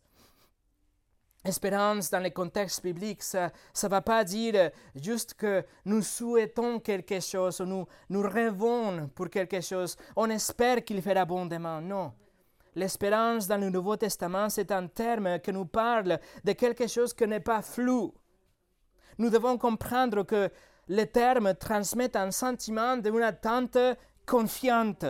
Espérance 1.45 2.11
dans 2.11 2.22
le 2.22 2.30
contexte 2.30 2.85
biblique, 2.85 3.22
ça 3.22 3.51
ne 3.83 3.89
va 3.89 4.01
pas 4.01 4.22
dire 4.22 4.70
juste 4.95 5.35
que 5.35 5.64
nous 5.85 6.03
souhaitons 6.03 6.78
quelque 6.78 7.18
chose, 7.18 7.61
ou 7.61 7.64
nous, 7.64 7.87
nous 8.11 8.22
rêvons 8.22 9.09
pour 9.09 9.28
quelque 9.28 9.61
chose, 9.61 9.97
on 10.14 10.30
espère 10.30 10.85
qu'il 10.85 11.03
fera 11.03 11.22
abondamment. 11.22 11.80
Non. 11.80 12.12
L'espérance 12.75 13.47
dans 13.47 13.59
le 13.59 13.68
Nouveau 13.68 13.97
Testament, 13.97 14.49
c'est 14.49 14.73
un 14.73 14.87
terme 14.87 15.41
qui 15.41 15.53
nous 15.53 15.66
parle 15.66 16.18
de 16.43 16.53
quelque 16.53 16.87
chose 16.87 17.12
qui 17.12 17.27
n'est 17.27 17.41
pas 17.41 17.61
flou. 17.61 18.14
Nous 19.18 19.29
devons 19.29 19.59
comprendre 19.59 20.23
que 20.23 20.51
le 20.89 21.05
terme 21.05 21.55
transmet 21.55 22.16
un 22.16 22.31
sentiment 22.31 22.97
d'une 22.97 23.23
attente 23.23 23.79
confiante. 24.27 25.05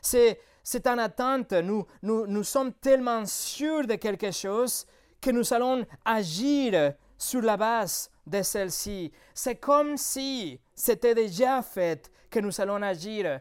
C'est, 0.00 0.40
c'est 0.62 0.86
une 0.86 0.98
attente, 0.98 1.52
nous, 1.52 1.86
nous, 2.02 2.26
nous 2.26 2.44
sommes 2.44 2.72
tellement 2.72 3.26
sûrs 3.26 3.86
de 3.86 3.96
quelque 3.96 4.30
chose 4.30 4.86
que 5.20 5.30
nous 5.30 5.52
allons 5.52 5.84
agir 6.04 6.94
sur 7.18 7.42
la 7.42 7.56
base 7.56 8.10
de 8.26 8.42
celle-ci. 8.42 9.12
C'est 9.34 9.56
comme 9.56 9.96
si 9.96 10.58
c'était 10.74 11.14
déjà 11.14 11.62
fait 11.62 12.10
que 12.30 12.40
nous 12.40 12.58
allons 12.60 12.82
agir 12.82 13.40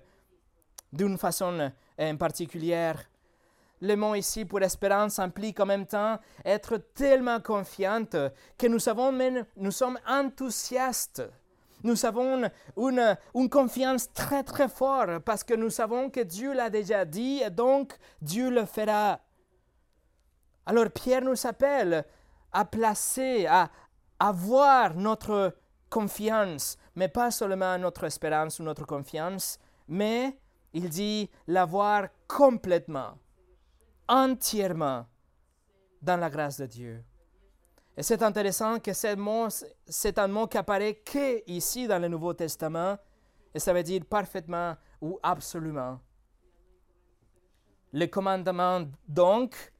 d'une 0.92 1.18
façon 1.18 1.72
en 1.98 2.18
particulière. 2.18 3.10
Le 3.84 3.98
mot 3.98 4.16
ici 4.16 4.46
pour 4.46 4.62
espérance 4.62 5.20
implique 5.20 5.60
en 5.60 5.66
même 5.66 5.86
temps 5.86 6.18
être 6.46 6.78
tellement 6.78 7.42
confiante 7.42 8.16
que 8.58 8.68
nous, 8.68 8.80
savons 8.80 9.12
même, 9.12 9.46
nous 9.58 9.72
sommes 9.72 10.00
enthousiastes. 10.08 11.22
Nous 11.84 12.06
avons 12.06 12.50
une, 12.78 13.18
une 13.36 13.50
confiance 13.50 14.14
très 14.14 14.42
très 14.44 14.70
forte 14.70 15.20
parce 15.26 15.44
que 15.44 15.54
nous 15.54 15.70
savons 15.70 16.10
que 16.10 16.22
Dieu 16.22 16.54
l'a 16.54 16.70
déjà 16.70 17.04
dit 17.04 17.42
et 17.46 17.50
donc 17.50 17.98
Dieu 18.22 18.50
le 18.50 18.64
fera. 18.64 19.20
Alors 20.66 20.90
Pierre 20.90 21.24
nous 21.24 21.46
appelle 21.46 22.06
à 22.54 22.64
placer, 22.64 23.48
à 23.48 23.70
avoir 24.18 24.96
notre 24.96 25.58
confiance, 25.90 26.78
mais 26.96 27.10
pas 27.10 27.32
seulement 27.32 27.78
notre 27.78 28.06
espérance 28.06 28.62
ou 28.62 28.64
notre 28.64 28.86
confiance, 28.86 29.60
mais 29.90 30.38
il 30.72 30.88
dit 30.88 31.30
l'avoir 31.48 32.08
complètement, 32.30 33.18
entièrement 34.08 35.06
dans 36.02 36.18
la 36.18 36.30
grâce 36.30 36.58
de 36.58 36.66
Dieu. 36.66 37.04
Et 37.96 38.04
c'est 38.04 38.24
intéressant 38.24 38.80
que 38.80 38.92
c'est 38.94 40.18
un 40.20 40.28
mot 40.28 40.48
qui 40.48 40.58
apparaît 40.58 40.96
que 40.96 41.50
ici 41.50 41.88
dans 41.88 42.00
le 42.00 42.08
Nouveau 42.08 42.34
Testament, 42.34 42.98
et 43.54 43.60
ça 43.60 43.72
veut 43.72 43.84
dire 43.84 44.04
parfaitement 44.06 44.76
ou 45.00 45.20
absolument. 45.22 46.00
Le 47.92 48.08
commandement, 48.08 48.88
donc, 49.08 49.72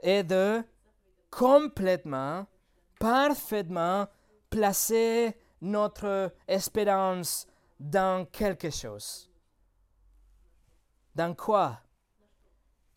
est 0.00 0.24
de 0.24 0.64
complètement, 1.30 2.46
parfaitement 2.98 4.08
placer 4.50 5.36
notre 5.60 6.32
espérance 6.48 7.46
dans 7.78 8.26
quelque 8.26 8.70
chose. 8.70 9.30
Dans 11.14 11.34
quoi? 11.34 11.80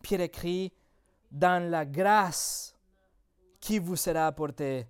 Pierre 0.01 0.21
écrit, 0.21 0.71
dans 1.31 1.69
la 1.69 1.85
grâce 1.85 2.75
qui 3.59 3.79
vous 3.79 3.95
sera 3.95 4.27
apportée 4.27 4.87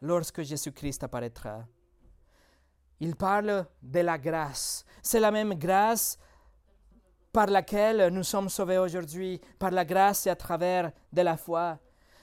lorsque 0.00 0.42
Jésus-Christ 0.42 1.04
apparaîtra. 1.04 1.64
Il 3.00 3.16
parle 3.16 3.66
de 3.82 4.00
la 4.00 4.16
grâce. 4.16 4.84
C'est 5.02 5.20
la 5.20 5.30
même 5.30 5.54
grâce 5.54 6.18
par 7.32 7.46
laquelle 7.46 8.08
nous 8.12 8.22
sommes 8.22 8.48
sauvés 8.48 8.78
aujourd'hui, 8.78 9.40
par 9.58 9.70
la 9.70 9.84
grâce 9.84 10.26
et 10.26 10.30
à 10.30 10.36
travers 10.36 10.92
de 11.12 11.22
la 11.22 11.36
foi. 11.36 11.78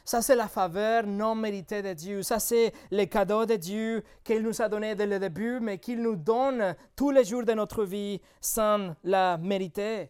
Ça, 0.05 0.21
c'est 0.21 0.35
la 0.35 0.47
faveur 0.47 1.05
non 1.05 1.35
méritée 1.35 1.81
de 1.81 1.93
Dieu. 1.93 2.23
Ça, 2.23 2.39
c'est 2.39 2.73
le 2.91 3.05
cadeau 3.05 3.45
de 3.45 3.55
Dieu 3.55 4.03
qu'il 4.23 4.41
nous 4.41 4.61
a 4.61 4.69
donné 4.69 4.95
dès 4.95 5.05
le 5.05 5.19
début, 5.19 5.59
mais 5.59 5.77
qu'il 5.77 6.01
nous 6.01 6.15
donne 6.15 6.75
tous 6.95 7.11
les 7.11 7.25
jours 7.25 7.43
de 7.43 7.53
notre 7.53 7.83
vie 7.83 8.21
sans 8.41 8.95
la 9.03 9.37
mériter. 9.37 10.09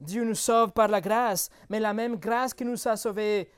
Dieu 0.00 0.24
nous 0.24 0.34
sauve 0.34 0.72
par 0.72 0.88
la 0.88 1.00
grâce, 1.00 1.50
mais 1.68 1.80
la 1.80 1.92
même 1.92 2.16
grâce 2.16 2.54
qui 2.54 2.64
nous 2.64 2.86
a 2.86 2.96
sauvés 2.96 3.50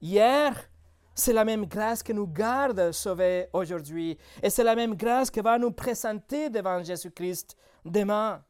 hier, 0.00 0.70
c'est 1.14 1.32
la 1.32 1.44
même 1.44 1.66
grâce 1.66 2.02
qui 2.02 2.14
nous 2.14 2.26
garde 2.26 2.92
sauvés 2.92 3.48
aujourd'hui. 3.52 4.18
Et 4.42 4.50
c'est 4.50 4.64
la 4.64 4.74
même 4.74 4.94
grâce 4.94 5.30
qui 5.30 5.40
va 5.40 5.58
nous 5.58 5.70
présenter 5.70 6.50
devant 6.50 6.82
Jésus-Christ 6.82 7.56
demain. 7.84 8.42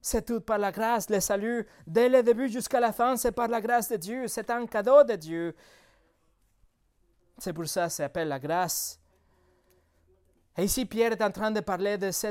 C'est 0.00 0.26
tout 0.26 0.40
par 0.40 0.58
la 0.58 0.72
grâce. 0.72 1.08
Le 1.08 1.20
salut, 1.20 1.66
dès 1.86 2.08
le 2.08 2.22
début 2.22 2.48
jusqu'à 2.48 2.80
la 2.80 2.92
fin, 2.92 3.16
c'est 3.16 3.32
par 3.32 3.48
la 3.48 3.60
grâce 3.60 3.88
de 3.88 3.96
Dieu. 3.96 4.28
C'est 4.28 4.50
un 4.50 4.66
cadeau 4.66 5.04
de 5.04 5.14
Dieu. 5.14 5.54
C'est 7.38 7.52
pour 7.52 7.66
ça 7.66 7.84
que 7.84 7.90
ça 7.90 8.04
s'appelle 8.04 8.28
la 8.28 8.38
grâce. 8.38 9.00
Et 10.56 10.64
ici, 10.64 10.84
Pierre 10.84 11.12
est 11.12 11.22
en 11.22 11.30
train 11.30 11.50
de 11.50 11.60
parler 11.60 11.96
de 11.96 12.10
ce 12.10 12.26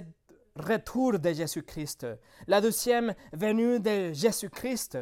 retour 0.56 1.20
de 1.20 1.34
Jésus-Christ, 1.34 2.08
la 2.48 2.62
deuxième 2.62 3.14
venue 3.34 3.80
de 3.80 4.14
Jésus-Christ. 4.14 4.98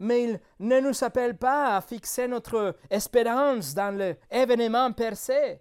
Mais 0.00 0.24
il 0.24 0.40
ne 0.58 0.80
nous 0.80 1.04
appelle 1.04 1.36
pas 1.36 1.76
à 1.76 1.80
fixer 1.80 2.26
notre 2.28 2.76
espérance 2.90 3.74
dans 3.74 3.96
l'événement 3.96 4.92
percé. 4.92 5.60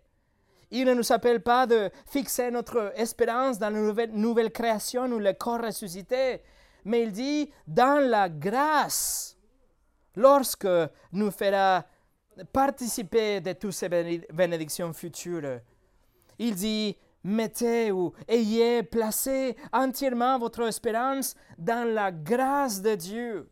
Il 0.72 0.86
ne 0.86 0.96
nous 0.96 1.12
appelle 1.12 1.42
pas 1.42 1.68
de 1.68 1.92
fixer 2.08 2.50
notre 2.50 2.92
espérance 2.96 3.60
dans 3.60 3.70
la 3.70 3.80
nouvelle, 3.80 4.12
nouvelle 4.12 4.52
création 4.52 5.06
ou 5.06 5.20
le 5.20 5.34
corps 5.34 5.62
ressuscité, 5.62 6.42
mais 6.84 7.04
il 7.04 7.12
dit 7.12 7.52
dans 7.68 8.04
la 8.04 8.28
grâce, 8.28 9.38
lorsque 10.16 10.68
nous 11.12 11.32
fera 11.32 11.86
participer 12.52 13.40
de 13.42 13.54
toutes 13.54 13.74
ces 13.74 13.90
bénédictions 13.90 14.92
futures. 14.94 15.60
Il 16.40 16.56
dit 16.56 16.98
mettez 17.24 17.92
ou 17.92 18.14
ayez 18.28 18.84
placé 18.84 19.56
entièrement 19.72 20.40
votre 20.40 20.64
espérance 20.64 21.36
dans 21.58 21.88
la 21.88 22.12
grâce 22.12 22.82
de 22.82 22.96
Dieu. 22.96 23.50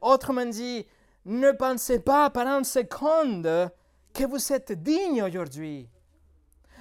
Autrement 0.00 0.46
dit, 0.46 0.86
ne 1.24 1.52
pensez 1.52 2.00
pas 2.00 2.30
par 2.30 2.46
un 2.46 2.64
seconde 2.64 3.70
que 4.12 4.24
vous 4.24 4.52
êtes 4.52 4.72
digne 4.72 5.22
aujourd'hui. 5.22 5.88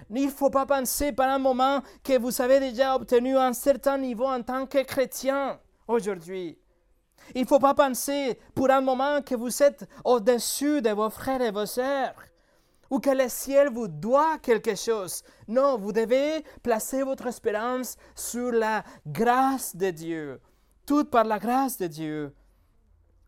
Il 0.10 0.26
ne 0.26 0.32
faut 0.32 0.50
pas 0.50 0.66
penser 0.66 1.12
par 1.12 1.30
un 1.30 1.40
moment 1.40 1.82
que 2.04 2.18
vous 2.20 2.42
avez 2.42 2.60
déjà 2.60 2.96
obtenu 2.96 3.38
un 3.38 3.54
certain 3.54 3.98
niveau 3.98 4.26
en 4.26 4.42
tant 4.42 4.66
que 4.66 4.84
chrétien 4.84 5.60
aujourd'hui. 5.88 6.60
Il 7.34 7.44
ne 7.44 7.48
faut 7.48 7.60
pas 7.60 7.74
penser 7.74 8.38
pour 8.54 8.70
un 8.70 8.82
moment 8.82 9.22
que 9.22 9.34
vous 9.34 9.64
êtes 9.64 9.88
au-dessus 10.04 10.82
de 10.82 10.90
vos 10.90 11.10
frères 11.10 11.42
et 11.42 11.52
vos 11.52 11.66
sœurs 11.66 12.16
ou 12.94 13.00
que 13.00 13.10
le 13.10 13.28
ciel 13.28 13.70
vous 13.70 13.88
doit 13.88 14.38
quelque 14.38 14.76
chose. 14.76 15.24
Non, 15.48 15.80
vous 15.80 15.92
devez 15.92 16.44
placer 16.62 17.02
votre 17.02 17.26
espérance 17.26 17.98
sur 18.14 18.52
la 18.52 18.84
grâce 19.08 19.76
de 19.76 19.90
Dieu, 19.90 20.40
toute 20.86 21.10
par 21.10 21.24
la 21.24 21.40
grâce 21.40 21.80
de 21.80 21.88
Dieu. 21.88 22.36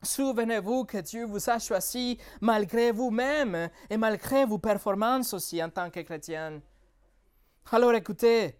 Souvenez-vous 0.03 0.85
que 0.85 0.99
Dieu 0.99 1.25
vous 1.25 1.49
a 1.49 1.57
choisi 1.57 2.19
malgré 2.41 2.91
vous-même 2.91 3.69
et 3.89 3.97
malgré 3.97 4.45
vos 4.45 4.59
performances 4.59 5.33
aussi 5.33 5.63
en 5.63 5.71
tant 5.71 5.89
que 5.89 6.01
chrétien. 6.01 6.61
Alors 7.71 7.95
écoutez, 7.95 8.59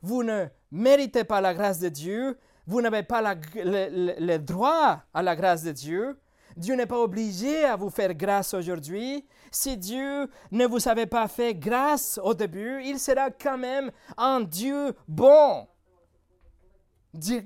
vous 0.00 0.22
ne 0.22 0.46
méritez 0.70 1.24
pas 1.24 1.42
la 1.42 1.52
grâce 1.52 1.78
de 1.78 1.90
Dieu, 1.90 2.38
vous 2.66 2.80
n'avez 2.80 3.02
pas 3.02 3.34
le, 3.54 4.38
droit 4.38 5.02
à 5.12 5.22
la 5.22 5.36
grâce 5.36 5.62
de 5.62 5.72
Dieu. 5.72 6.18
Dieu 6.56 6.74
n'est 6.74 6.86
pas 6.86 7.00
obligé 7.00 7.64
à 7.64 7.76
vous 7.76 7.90
faire 7.90 8.14
grâce 8.14 8.54
aujourd'hui. 8.54 9.26
Si 9.50 9.76
Dieu 9.76 10.28
ne 10.50 10.66
vous 10.66 10.88
avait 10.88 11.06
pas 11.06 11.28
fait 11.28 11.54
grâce 11.54 12.18
au 12.22 12.34
début, 12.34 12.82
il 12.84 12.98
sera 12.98 13.30
quand 13.30 13.58
même 13.58 13.90
un 14.16 14.40
Dieu 14.40 14.94
bon. 15.06 15.66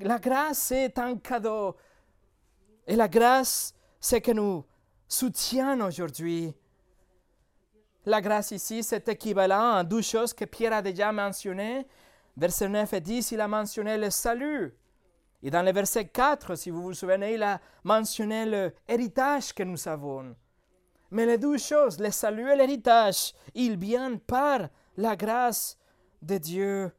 La 0.01 0.19
grâce 0.19 0.73
est 0.73 0.99
un 0.99 1.17
cadeau 1.17 1.77
et 2.91 2.97
la 2.97 3.07
grâce, 3.07 3.73
c'est 4.01 4.21
que 4.21 4.33
nous 4.33 4.65
soutient 5.07 5.81
aujourd'hui. 5.81 6.53
La 8.05 8.21
grâce 8.21 8.51
ici, 8.51 8.83
c'est 8.83 9.09
équivalent 9.09 9.75
à 9.75 9.85
deux 9.85 10.03
choses 10.03 10.35
que 10.35 10.45
Pierre 10.45 10.73
a 10.73 10.83
déjà 10.83 11.13
mentionnées. 11.13 11.87
Verset 12.37 12.69
9 12.69 12.93
et 12.95 13.01
10, 13.01 13.31
il 13.31 13.41
a 13.41 13.47
mentionné 13.47 13.97
le 13.97 14.11
salut. 14.11 14.75
Et 15.43 15.51
dans 15.51 15.63
le 15.63 15.73
verset 15.73 16.07
4, 16.07 16.55
si 16.55 16.71
vous 16.71 16.83
vous 16.83 16.95
souvenez, 16.95 17.35
il 17.35 17.43
a 17.43 17.61
mentionné 17.83 18.73
l'héritage 18.89 19.55
que 19.55 19.63
nous 19.63 19.89
avons. 19.89 20.35
Mais 21.11 21.27
les 21.27 21.39
deux 21.39 21.59
choses, 21.59 21.99
le 21.99 22.11
salut 22.11 22.51
et 22.51 22.57
l'héritage, 22.57 23.33
ils 23.55 23.77
viennent 23.77 24.21
par 24.21 24.69
la 24.97 25.17
grâce 25.17 25.79
de 26.21 26.37
Dieu. 26.37 26.93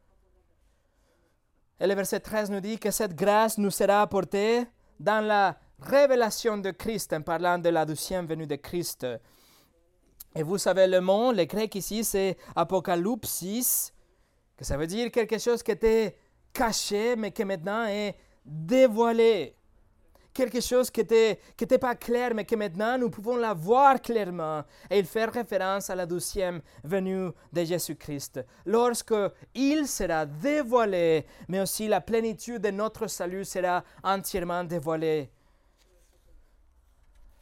Et 1.78 1.86
le 1.86 1.94
verset 1.94 2.20
13 2.20 2.50
nous 2.50 2.60
dit 2.60 2.78
que 2.78 2.90
cette 2.90 3.14
grâce 3.14 3.58
nous 3.58 3.70
sera 3.70 4.02
apportée 4.02 4.66
dans 4.98 5.24
la 5.24 5.56
révélation 5.80 6.58
de 6.58 6.70
Christ, 6.70 7.12
en 7.12 7.22
parlant 7.22 7.58
de 7.58 7.68
la 7.68 7.84
deuxième 7.84 8.26
venue 8.26 8.46
de 8.46 8.56
Christ. 8.56 9.06
Et 10.34 10.42
vous 10.42 10.58
savez, 10.58 10.86
le 10.86 11.00
mot, 11.00 11.32
le 11.32 11.44
grec 11.44 11.74
ici, 11.74 12.04
c'est 12.04 12.36
apocalypsis, 12.54 13.92
que 14.56 14.64
ça 14.64 14.76
veut 14.76 14.86
dire 14.86 15.10
quelque 15.10 15.38
chose 15.38 15.62
qui 15.62 15.70
était 15.70 16.16
caché, 16.52 17.16
mais 17.16 17.32
qui 17.32 17.44
maintenant 17.44 17.86
est 17.86 18.16
dévoilé. 18.44 19.56
quelque 20.32 20.60
chose 20.60 20.90
qui 20.90 21.00
n'était 21.00 21.38
qui 21.56 21.64
était 21.64 21.78
pas 21.78 21.94
clair, 21.94 22.34
mais 22.34 22.44
que 22.44 22.56
maintenant 22.56 22.98
nous 22.98 23.10
pouvons 23.10 23.36
la 23.36 23.52
voir 23.54 24.00
clairement. 24.00 24.64
Et 24.90 24.98
il 24.98 25.04
fait 25.04 25.26
référence 25.26 25.90
à 25.90 25.94
la 25.94 26.06
douzième 26.06 26.60
venue 26.82 27.30
de 27.52 27.64
Jésus-Christ. 27.64 28.40
Lorsque 28.64 29.14
il 29.54 29.86
sera 29.86 30.26
dévoilé, 30.26 31.26
mais 31.48 31.60
aussi 31.60 31.88
la 31.88 32.00
plénitude 32.00 32.62
de 32.62 32.70
notre 32.70 33.06
salut 33.06 33.44
sera 33.44 33.84
entièrement 34.02 34.64
dévoilée. 34.64 35.30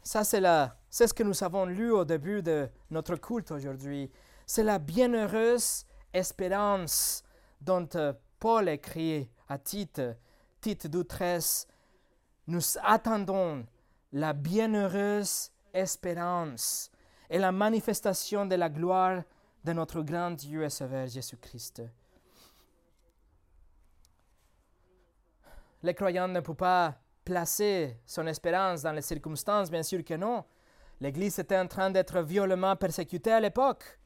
Ça, 0.03 0.25
c'est, 0.25 0.41
la, 0.41 0.77
c'est 0.89 1.07
ce 1.07 1.15
que 1.15 1.23
nous 1.23 1.45
avons 1.45 1.67
lu 1.67 1.91
au 1.93 2.05
début 2.05 2.43
de 2.43 2.69
notre 2.91 3.17
culte 3.17 3.51
aujourd'hui. 3.51 4.11
C'est 4.47 4.65
la 4.65 4.79
bienheureuse 4.79 5.85
espérance 6.13 7.23
dont 7.61 7.89
Paul 8.41 8.69
écrit 8.71 9.29
à 9.47 9.59
Tite, 9.59 10.01
Tite 10.61 10.89
12, 10.89 11.67
Nous 12.47 12.61
attendons 12.83 13.65
la 14.13 14.35
bienheureuse 14.35 15.51
espérance 15.73 16.91
et 17.31 17.39
la 17.39 17.51
manifestation 17.51 18.45
de 18.45 18.57
la 18.57 18.69
gloire 18.69 19.23
de 19.65 19.73
notre 19.73 20.03
grand 20.03 20.33
Dieu 20.33 20.63
et 20.63 20.69
Sauveur 20.69 21.07
Jésus-Christ. 21.07 21.83
Les 25.83 25.95
croyants 25.95 26.29
ne 26.29 26.41
peuvent 26.41 26.55
pas 26.57 26.95
placer 27.25 27.97
son 28.05 28.27
espérance 28.27 28.83
dans 28.83 28.93
les 28.93 29.01
circonstances, 29.01 29.71
bien 29.71 29.83
sûr 29.83 30.05
que 30.05 30.15
non. 30.15 30.45
L'Église 31.01 31.39
était 31.39 31.57
en 31.57 31.69
train 31.69 31.89
d'être 31.91 32.21
violemment 32.21 32.77
persécutée 32.77 33.33
à 33.33 33.41
l'époque. 33.41 33.99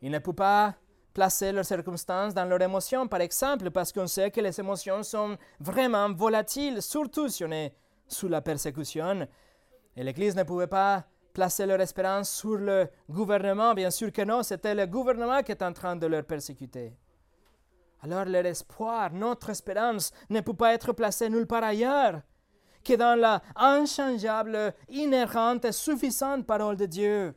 Ils 0.00 0.10
ne 0.10 0.18
peuvent 0.18 0.34
pas 0.34 0.74
placer 1.18 1.50
leurs 1.50 1.64
circonstances 1.64 2.32
dans 2.32 2.44
leurs 2.44 2.62
émotions, 2.62 3.08
par 3.08 3.20
exemple, 3.20 3.72
parce 3.72 3.92
qu'on 3.92 4.06
sait 4.06 4.30
que 4.30 4.40
les 4.40 4.60
émotions 4.60 5.02
sont 5.02 5.36
vraiment 5.58 6.08
volatiles, 6.12 6.80
surtout 6.80 7.28
si 7.28 7.44
on 7.44 7.50
est 7.50 7.74
sous 8.06 8.28
la 8.28 8.40
persécution. 8.40 9.26
Et 9.96 10.04
l'Église 10.04 10.36
ne 10.36 10.44
pouvait 10.44 10.68
pas 10.68 11.06
placer 11.32 11.66
leur 11.66 11.80
espérance 11.80 12.30
sur 12.30 12.56
le 12.56 12.86
gouvernement, 13.10 13.74
bien 13.74 13.90
sûr 13.90 14.12
que 14.12 14.22
non, 14.22 14.44
c'était 14.44 14.76
le 14.76 14.86
gouvernement 14.86 15.42
qui 15.42 15.50
est 15.50 15.62
en 15.62 15.72
train 15.72 15.96
de 15.96 16.06
leur 16.06 16.22
persécuter. 16.22 16.96
Alors 18.04 18.24
leur 18.24 18.46
espoir, 18.46 19.12
notre 19.12 19.50
espérance 19.50 20.12
ne 20.30 20.40
peut 20.40 20.54
pas 20.54 20.72
être 20.72 20.92
placée 20.92 21.28
nulle 21.28 21.48
part 21.48 21.64
ailleurs 21.64 22.20
que 22.84 22.94
dans 22.94 23.18
la 23.18 23.42
inchangeable, 23.56 24.72
inhérente 24.88 25.64
et 25.64 25.72
suffisante 25.72 26.46
parole 26.46 26.76
de 26.76 26.86
Dieu. 26.86 27.34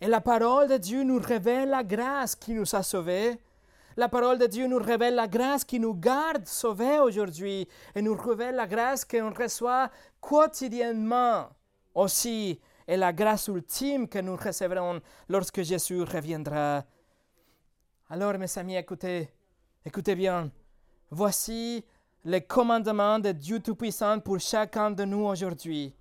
Et 0.00 0.08
la 0.08 0.20
parole 0.20 0.68
de 0.68 0.76
Dieu 0.76 1.02
nous 1.02 1.18
révèle 1.18 1.70
la 1.70 1.82
grâce 1.82 2.34
qui 2.34 2.52
nous 2.52 2.74
a 2.74 2.82
sauvés. 2.82 3.38
La 3.96 4.08
parole 4.08 4.38
de 4.38 4.46
Dieu 4.46 4.66
nous 4.66 4.78
révèle 4.78 5.14
la 5.14 5.26
grâce 5.26 5.64
qui 5.64 5.80
nous 5.80 5.94
garde 5.94 6.46
sauvés 6.46 6.98
aujourd'hui 6.98 7.66
et 7.94 8.02
nous 8.02 8.14
révèle 8.14 8.54
la 8.54 8.66
grâce 8.66 9.06
qu'on 9.06 9.32
reçoit 9.32 9.90
quotidiennement 10.20 11.48
aussi 11.94 12.60
et 12.86 12.96
la 12.96 13.12
grâce 13.12 13.48
ultime 13.48 14.06
que 14.06 14.18
nous 14.18 14.36
recevrons 14.36 15.00
lorsque 15.28 15.62
Jésus 15.62 16.02
reviendra. 16.02 16.84
Alors, 18.10 18.38
mes 18.38 18.58
amis, 18.58 18.76
écoutez, 18.76 19.30
écoutez 19.84 20.14
bien. 20.14 20.50
Voici 21.10 21.84
les 22.24 22.42
commandements 22.42 23.18
de 23.18 23.32
Dieu 23.32 23.60
Tout-Puissant 23.60 24.20
pour 24.20 24.38
chacun 24.40 24.90
de 24.90 25.04
nous 25.04 25.24
aujourd'hui. 25.24 25.94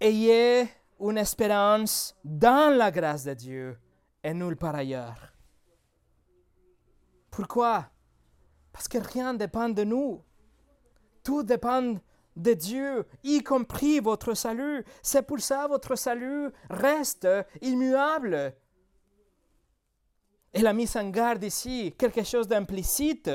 Ayez 0.00 0.68
une 1.10 1.18
espérance 1.18 2.16
dans 2.24 2.74
la 2.76 2.90
grâce 2.90 3.24
de 3.24 3.34
Dieu 3.34 3.78
et 4.22 4.32
nulle 4.32 4.56
par 4.56 4.74
ailleurs. 4.74 5.32
Pourquoi? 7.30 7.90
Parce 8.72 8.88
que 8.88 8.98
rien 8.98 9.32
ne 9.34 9.38
dépend 9.38 9.68
de 9.68 9.84
nous. 9.84 10.22
Tout 11.22 11.42
dépend 11.42 11.96
de 12.36 12.52
Dieu, 12.54 13.06
y 13.22 13.42
compris 13.42 14.00
votre 14.00 14.34
salut. 14.34 14.84
C'est 15.02 15.26
pour 15.26 15.40
ça 15.40 15.66
votre 15.66 15.94
salut 15.94 16.50
reste 16.70 17.28
immuable. 17.60 18.54
Et 20.52 20.60
la 20.60 20.72
mise 20.72 20.96
en 20.96 21.08
garde 21.10 21.44
ici, 21.44 21.94
quelque 21.98 22.24
chose 22.24 22.48
d'implicite, 22.48 23.30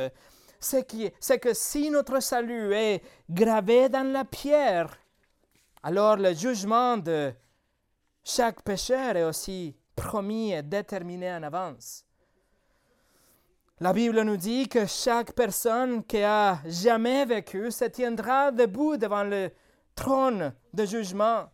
c'est 0.59 1.39
que 1.39 1.53
si 1.53 1.89
notre 1.89 2.19
salut 2.21 2.73
est 2.73 3.01
gravé 3.29 3.89
dans 3.89 4.11
la 4.11 4.25
pierre, 4.25 4.97
alors 5.83 6.17
le 6.17 6.33
jugement 6.33 6.97
de 6.97 7.33
chaque 8.23 8.61
pécheur 8.61 9.15
est 9.15 9.23
aussi 9.23 9.75
promis 9.95 10.53
et 10.53 10.63
déterminé 10.63 11.31
en 11.31 11.43
avance. 11.43 12.05
La 13.81 13.93
Bible 13.93 14.21
nous 14.23 14.35
dit 14.35 14.67
que 14.67 14.85
chaque 14.85 15.31
personne 15.33 16.03
qui 16.03 16.21
a 16.21 16.59
jamais 16.65 17.25
vécu 17.25 17.71
se 17.71 17.85
tiendra 17.85 18.51
debout 18.51 18.97
devant 18.97 19.23
le 19.23 19.51
trône 19.95 20.53
de 20.73 20.85
jugement. 20.85 21.49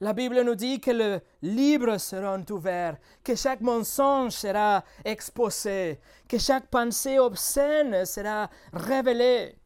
La 0.00 0.14
Bible 0.14 0.40
nous 0.40 0.54
dit 0.54 0.80
que 0.80 0.90
les 0.90 1.18
livres 1.42 1.98
seront 1.98 2.44
ouverts, 2.48 2.96
que 3.22 3.34
chaque 3.34 3.60
mensonge 3.60 4.32
sera 4.32 4.82
exposé, 5.04 6.00
que 6.26 6.38
chaque 6.38 6.68
pensée 6.68 7.18
obscène 7.18 8.06
sera 8.06 8.48
révélée 8.72 9.59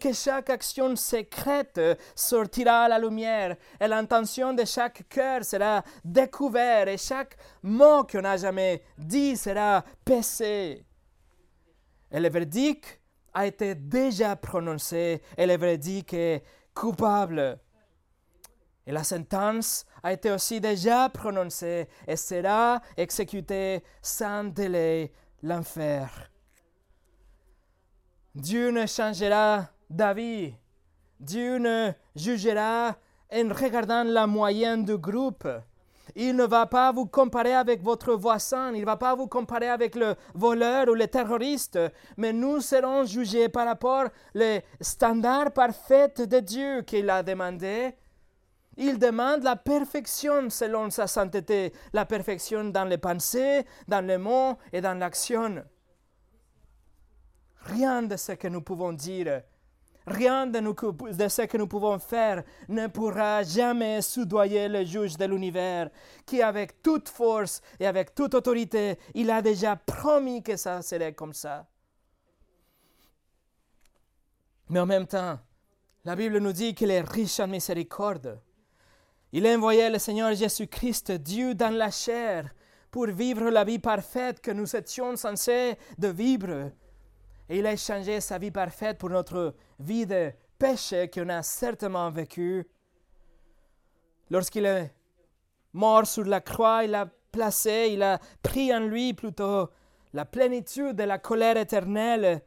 que 0.00 0.12
chaque 0.12 0.50
action 0.50 0.96
secrète 0.96 1.80
sortira 2.16 2.84
à 2.84 2.88
la 2.88 2.98
lumière 2.98 3.56
et 3.78 3.86
l'intention 3.86 4.52
de 4.52 4.64
chaque 4.64 5.08
cœur 5.08 5.44
sera 5.44 5.84
découverte 6.04 6.88
et 6.88 6.96
chaque 6.96 7.36
mot 7.62 8.04
qu'on 8.04 8.22
n'a 8.22 8.36
jamais 8.36 8.82
dit 8.98 9.36
sera 9.36 9.84
pesé. 10.04 10.84
Et 12.10 12.18
le 12.18 12.28
verdict 12.28 13.00
a 13.32 13.46
été 13.46 13.74
déjà 13.74 14.34
prononcé 14.34 15.22
et 15.36 15.46
le 15.46 15.56
verdict 15.56 16.14
est 16.14 16.42
coupable. 16.74 17.60
Et 18.86 18.92
la 18.92 19.04
sentence 19.04 19.84
a 20.02 20.12
été 20.12 20.32
aussi 20.32 20.60
déjà 20.60 21.08
prononcée 21.10 21.86
et 22.08 22.16
sera 22.16 22.80
exécutée 22.96 23.84
sans 24.02 24.44
délai 24.44 25.12
l'enfer. 25.42 26.30
Dieu 28.34 28.70
ne 28.70 28.86
changera 28.86 29.68
d'avis. 29.90 30.54
Dieu 31.18 31.58
ne 31.58 31.92
jugera 32.16 32.96
en 33.32 33.48
regardant 33.52 34.04
la 34.04 34.26
moyenne 34.26 34.84
du 34.84 34.96
groupe. 34.96 35.46
Il 36.16 36.34
ne 36.34 36.44
va 36.44 36.66
pas 36.66 36.90
vous 36.92 37.06
comparer 37.06 37.54
avec 37.54 37.82
votre 37.82 38.14
voisin, 38.14 38.72
il 38.72 38.80
ne 38.80 38.86
va 38.86 38.96
pas 38.96 39.14
vous 39.14 39.28
comparer 39.28 39.68
avec 39.68 39.94
le 39.94 40.16
voleur 40.34 40.88
ou 40.88 40.94
le 40.94 41.06
terroriste, 41.06 41.78
mais 42.16 42.32
nous 42.32 42.60
serons 42.60 43.04
jugés 43.04 43.48
par 43.48 43.66
rapport 43.66 44.06
aux 44.34 44.58
standards 44.80 45.52
parfaits 45.52 46.22
de 46.22 46.40
Dieu 46.40 46.82
qu'il 46.82 47.08
a 47.10 47.22
demandé. 47.22 47.94
Il 48.76 48.98
demande 48.98 49.42
la 49.42 49.56
perfection 49.56 50.48
selon 50.48 50.90
sa 50.90 51.06
sainteté, 51.06 51.72
la 51.92 52.06
perfection 52.06 52.64
dans 52.64 52.84
les 52.84 52.98
pensées, 52.98 53.66
dans 53.86 54.04
les 54.04 54.18
mots 54.18 54.56
et 54.72 54.80
dans 54.80 54.98
l'action. 54.98 55.62
Rien 57.66 58.02
de 58.02 58.16
ce 58.16 58.32
que 58.32 58.48
nous 58.48 58.62
pouvons 58.62 58.92
dire 58.92 59.42
Rien 60.06 60.46
de, 60.46 60.58
ce 61.28 61.42
que 61.42 61.56
nous 61.56 61.66
pouvons 61.66 61.98
faire 61.98 62.42
ne 62.68 62.86
pourra 62.86 63.42
jamais 63.42 64.00
soudoyer 64.02 64.68
le 64.68 64.84
juge 64.84 65.16
de 65.16 65.24
l'univers, 65.26 65.90
qui 66.24 66.42
avec 66.42 66.82
toute 66.82 67.08
force 67.08 67.60
et 67.78 67.86
avec 67.86 68.14
toute 68.14 68.34
autorité, 68.34 68.98
il 69.14 69.30
a 69.30 69.42
déjà 69.42 69.76
promis 69.76 70.42
que 70.42 70.56
ça 70.56 70.80
serait 70.82 71.12
comme 71.12 71.34
ça. 71.34 71.66
Mais 74.68 74.80
en 74.80 74.86
même 74.86 75.06
temps, 75.06 75.38
la 76.04 76.16
Bible 76.16 76.38
nous 76.38 76.52
dit 76.52 76.74
qu'il 76.74 76.90
est 76.90 77.02
riche 77.02 77.40
en 77.40 77.48
miséricorde. 77.48 78.40
Il 79.32 79.46
a 79.46 79.54
envoyé 79.54 79.90
le 79.90 79.98
Seigneur 79.98 80.34
Jésus-Christ, 80.34 81.12
Dieu 81.12 81.54
dans 81.54 81.74
la 81.74 81.90
chair, 81.90 82.54
pour 82.90 83.06
vivre 83.06 83.50
la 83.50 83.64
vie 83.64 83.78
parfaite 83.78 84.40
que 84.40 84.50
nous 84.50 84.74
étions 84.74 85.14
censés 85.16 85.76
de 85.98 86.08
vivre 86.08 86.72
et 87.50 87.58
il 87.58 87.66
a 87.66 87.72
échangé 87.72 88.20
sa 88.20 88.38
vie 88.38 88.52
parfaite 88.52 88.96
pour 88.96 89.10
notre 89.10 89.54
vie 89.80 90.06
de 90.06 90.30
péché 90.56 91.10
qu'on 91.12 91.28
a 91.28 91.42
certainement 91.42 92.08
vécu. 92.08 92.64
Lorsqu'il 94.30 94.66
est 94.66 94.94
mort 95.72 96.06
sur 96.06 96.24
la 96.24 96.40
croix, 96.40 96.84
il 96.84 96.94
a 96.94 97.06
placé, 97.32 97.88
il 97.90 98.04
a 98.04 98.20
pris 98.40 98.72
en 98.72 98.78
lui 98.78 99.14
plutôt 99.14 99.68
la 100.12 100.24
plénitude 100.24 100.94
de 100.94 101.02
la 101.02 101.18
colère 101.18 101.56
éternelle. 101.56 102.40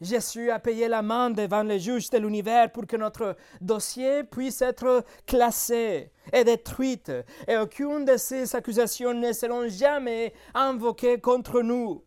Jésus 0.00 0.50
a 0.52 0.60
payé 0.60 0.86
la 0.86 1.02
main 1.02 1.30
devant 1.30 1.64
les 1.64 1.80
juges 1.80 2.10
de 2.10 2.18
l'univers 2.18 2.70
pour 2.70 2.86
que 2.86 2.96
notre 2.96 3.36
dossier 3.60 4.22
puisse 4.22 4.62
être 4.62 5.04
classé 5.26 6.12
et 6.32 6.44
détruit, 6.44 7.02
et 7.48 7.56
aucune 7.56 8.04
de 8.04 8.16
ces 8.16 8.54
accusations 8.54 9.14
ne 9.14 9.32
seront 9.32 9.68
jamais 9.68 10.32
invoquées 10.54 11.20
contre 11.20 11.62
nous. 11.62 12.04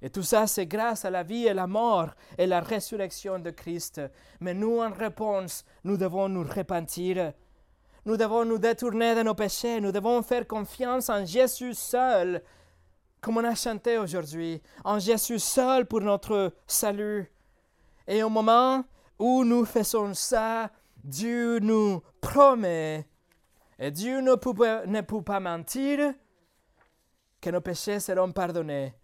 Et 0.00 0.10
tout 0.10 0.22
ça, 0.22 0.46
c'est 0.46 0.66
grâce 0.66 1.04
à 1.04 1.10
la 1.10 1.24
vie 1.24 1.46
et 1.46 1.54
la 1.54 1.66
mort 1.66 2.10
et 2.36 2.46
la 2.46 2.60
résurrection 2.60 3.38
de 3.38 3.50
Christ. 3.50 4.00
Mais 4.40 4.54
nous, 4.54 4.78
en 4.78 4.92
réponse, 4.92 5.64
nous 5.82 5.96
devons 5.96 6.28
nous 6.28 6.44
repentir. 6.44 7.32
Nous 8.04 8.16
devons 8.16 8.44
nous 8.44 8.58
détourner 8.58 9.16
de 9.16 9.22
nos 9.22 9.34
péchés. 9.34 9.80
Nous 9.80 9.90
devons 9.90 10.22
faire 10.22 10.46
confiance 10.46 11.08
en 11.10 11.26
Jésus 11.26 11.74
seul, 11.74 12.42
comme 13.20 13.38
on 13.38 13.44
a 13.44 13.56
chanté 13.56 13.98
aujourd'hui, 13.98 14.62
en 14.84 15.00
Jésus 15.00 15.40
seul 15.40 15.86
pour 15.86 16.00
notre 16.00 16.52
salut. 16.66 17.32
Et 18.06 18.22
au 18.22 18.28
moment 18.28 18.84
où 19.18 19.42
nous 19.42 19.64
faisons 19.64 20.14
ça, 20.14 20.70
Dieu 21.02 21.58
nous 21.58 22.00
promet, 22.20 23.04
et 23.80 23.90
Dieu 23.90 24.20
ne 24.20 24.36
peut, 24.36 24.86
ne 24.86 25.00
peut 25.00 25.22
pas 25.22 25.40
mentir, 25.40 26.14
que 27.40 27.50
nos 27.50 27.60
péchés 27.60 27.98
seront 28.00 28.30
pardonnés 28.30 28.94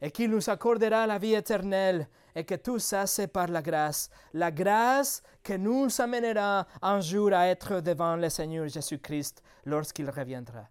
et 0.00 0.10
qu'il 0.10 0.30
nous 0.30 0.48
accordera 0.48 1.06
la 1.06 1.18
vie 1.18 1.34
éternelle 1.34 2.08
et 2.34 2.44
que 2.44 2.54
tout 2.54 2.78
ça 2.78 3.06
c'est 3.06 3.26
par 3.26 3.48
la 3.48 3.62
grâce. 3.62 4.08
La 4.32 4.50
grâce 4.50 5.22
que 5.42 5.54
nous 5.54 5.88
amènera 6.00 6.66
un 6.80 7.00
jour 7.00 7.32
à 7.32 7.48
être 7.48 7.80
devant 7.80 8.16
le 8.16 8.28
Seigneur 8.28 8.68
Jésus-Christ 8.68 9.42
lorsqu'il 9.64 10.08
reviendra. 10.08 10.66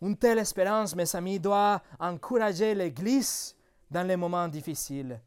Une 0.00 0.16
telle 0.16 0.38
espérance, 0.38 0.96
mes 0.96 1.14
amis, 1.14 1.38
doit 1.38 1.80
encourager 2.00 2.74
l'Église 2.74 3.54
dans 3.88 4.06
les 4.06 4.16
moments 4.16 4.48
difficiles. 4.48 5.20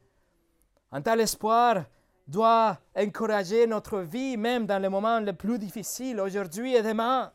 Un 0.91 1.01
tel 1.01 1.21
espoir 1.21 1.86
doit 2.28 2.78
encourager 2.95 3.67
notre 3.67 3.99
vie 3.99 4.36
même 4.36 4.65
dans 4.65 4.82
les 4.82 4.89
moments 4.89 5.19
les 5.19 5.34
plus 5.34 5.59
difficiles, 5.59 6.19
aujourd'hui 6.19 6.76
et 6.76 6.82
demain. 6.82 7.32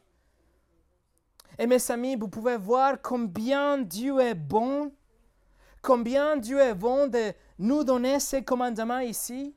Et 1.58 1.66
mes 1.66 1.90
amis, 1.90 2.16
vous 2.16 2.28
pouvez 2.28 2.56
voir 2.56 3.00
combien 3.02 3.78
Dieu 3.78 4.18
est 4.20 4.34
bon, 4.34 4.92
combien 5.82 6.36
Dieu 6.36 6.58
est 6.58 6.74
bon 6.74 7.06
de 7.06 7.32
nous 7.58 7.84
donner 7.84 8.20
ces 8.20 8.42
commandements 8.42 9.00
ici. 9.00 9.54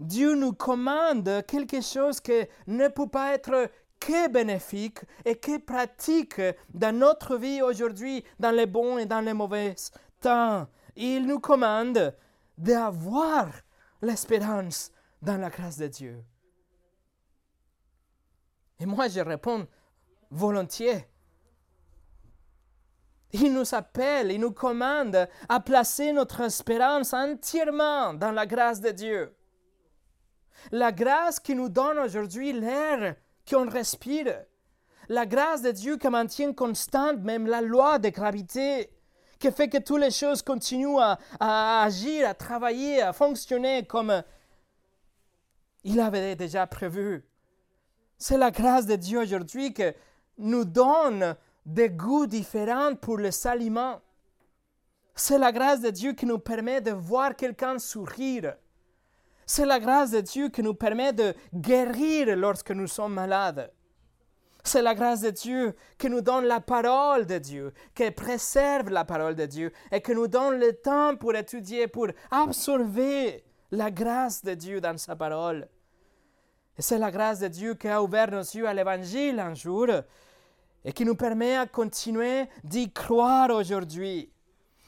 Dieu 0.00 0.34
nous 0.34 0.52
commande 0.52 1.44
quelque 1.46 1.80
chose 1.80 2.20
qui 2.20 2.42
ne 2.66 2.88
peut 2.88 3.08
pas 3.08 3.34
être 3.34 3.70
que 3.98 4.28
bénéfique 4.28 4.98
et 5.24 5.36
que 5.36 5.58
pratique 5.58 6.40
dans 6.74 6.94
notre 6.94 7.36
vie 7.36 7.62
aujourd'hui, 7.62 8.24
dans 8.38 8.50
les 8.50 8.66
bons 8.66 8.98
et 8.98 9.06
dans 9.06 9.20
les 9.20 9.32
mauvais 9.32 9.74
temps. 10.20 10.66
Il 10.96 11.26
nous 11.26 11.40
commande 11.40 12.14
d'avoir 12.58 13.48
l'espérance 14.02 14.90
dans 15.22 15.36
la 15.36 15.50
grâce 15.50 15.78
de 15.78 15.86
Dieu. 15.86 16.22
Et 18.78 18.86
moi, 18.86 19.08
je 19.08 19.20
réponds 19.20 19.66
volontiers. 20.36 21.06
Il 23.32 23.52
nous 23.52 23.74
appelle, 23.74 24.30
il 24.30 24.40
nous 24.40 24.52
commande 24.52 25.28
à 25.48 25.60
placer 25.60 26.12
notre 26.12 26.42
espérance 26.42 27.12
entièrement 27.12 28.14
dans 28.14 28.30
la 28.30 28.46
grâce 28.46 28.80
de 28.80 28.90
Dieu. 28.90 29.34
La 30.70 30.92
grâce 30.92 31.40
qui 31.40 31.54
nous 31.54 31.68
donne 31.68 31.98
aujourd'hui 31.98 32.52
l'air 32.52 33.16
qu'on 33.48 33.68
respire. 33.68 34.44
La 35.08 35.26
grâce 35.26 35.62
de 35.62 35.70
Dieu 35.70 35.96
qui 35.96 36.08
maintient 36.08 36.52
constante 36.52 37.18
même 37.18 37.46
la 37.46 37.60
loi 37.60 37.98
de 37.98 38.08
gravité, 38.08 38.90
qui 39.38 39.52
fait 39.52 39.68
que 39.68 39.78
toutes 39.78 40.00
les 40.00 40.10
choses 40.10 40.42
continuent 40.42 40.98
à, 40.98 41.18
à 41.38 41.82
agir, 41.84 42.28
à 42.28 42.34
travailler, 42.34 43.02
à 43.02 43.12
fonctionner 43.12 43.84
comme 43.86 44.22
il 45.84 46.00
avait 46.00 46.34
déjà 46.36 46.66
prévu. 46.66 47.24
C'est 48.18 48.38
la 48.38 48.50
grâce 48.50 48.86
de 48.86 48.96
Dieu 48.96 49.20
aujourd'hui 49.20 49.74
qui 49.74 49.84
nous 50.38 50.64
donne 50.64 51.36
des 51.64 51.90
goûts 51.90 52.26
différents 52.26 52.94
pour 52.94 53.18
les 53.18 53.46
aliments. 53.46 54.00
C'est 55.14 55.38
la 55.38 55.50
grâce 55.50 55.80
de 55.80 55.90
Dieu 55.90 56.12
qui 56.12 56.26
nous 56.26 56.38
permet 56.38 56.80
de 56.80 56.92
voir 56.92 57.34
quelqu'un 57.34 57.78
sourire. 57.78 58.54
C'est 59.46 59.64
la 59.64 59.80
grâce 59.80 60.10
de 60.10 60.20
Dieu 60.20 60.48
qui 60.48 60.62
nous 60.62 60.74
permet 60.74 61.12
de 61.12 61.34
guérir 61.54 62.36
lorsque 62.36 62.72
nous 62.72 62.86
sommes 62.86 63.14
malades. 63.14 63.72
C'est 64.62 64.82
la 64.82 64.94
grâce 64.94 65.20
de 65.20 65.30
Dieu 65.30 65.76
qui 65.96 66.10
nous 66.10 66.20
donne 66.20 66.44
la 66.44 66.60
parole 66.60 67.24
de 67.24 67.38
Dieu, 67.38 67.72
qui 67.94 68.10
préserve 68.10 68.90
la 68.90 69.04
parole 69.04 69.36
de 69.36 69.46
Dieu 69.46 69.72
et 69.92 70.02
qui 70.02 70.12
nous 70.12 70.26
donne 70.26 70.58
le 70.58 70.72
temps 70.72 71.16
pour 71.16 71.36
étudier, 71.36 71.86
pour 71.86 72.08
absorber 72.32 73.44
la 73.70 73.92
grâce 73.92 74.44
de 74.44 74.54
Dieu 74.54 74.80
dans 74.80 74.98
sa 74.98 75.14
parole. 75.14 75.68
Et 76.76 76.82
c'est 76.82 76.98
la 76.98 77.12
grâce 77.12 77.38
de 77.38 77.48
Dieu 77.48 77.74
qui 77.74 77.88
a 77.88 78.02
ouvert 78.02 78.30
nos 78.30 78.40
yeux 78.40 78.66
à 78.66 78.74
l'Évangile 78.74 79.38
un 79.38 79.54
jour 79.54 79.86
et 80.86 80.92
qui 80.92 81.04
nous 81.04 81.16
permet 81.16 81.66
de 81.66 81.70
continuer 81.70 82.48
d'y 82.62 82.92
croire 82.92 83.50
aujourd'hui. 83.50 84.32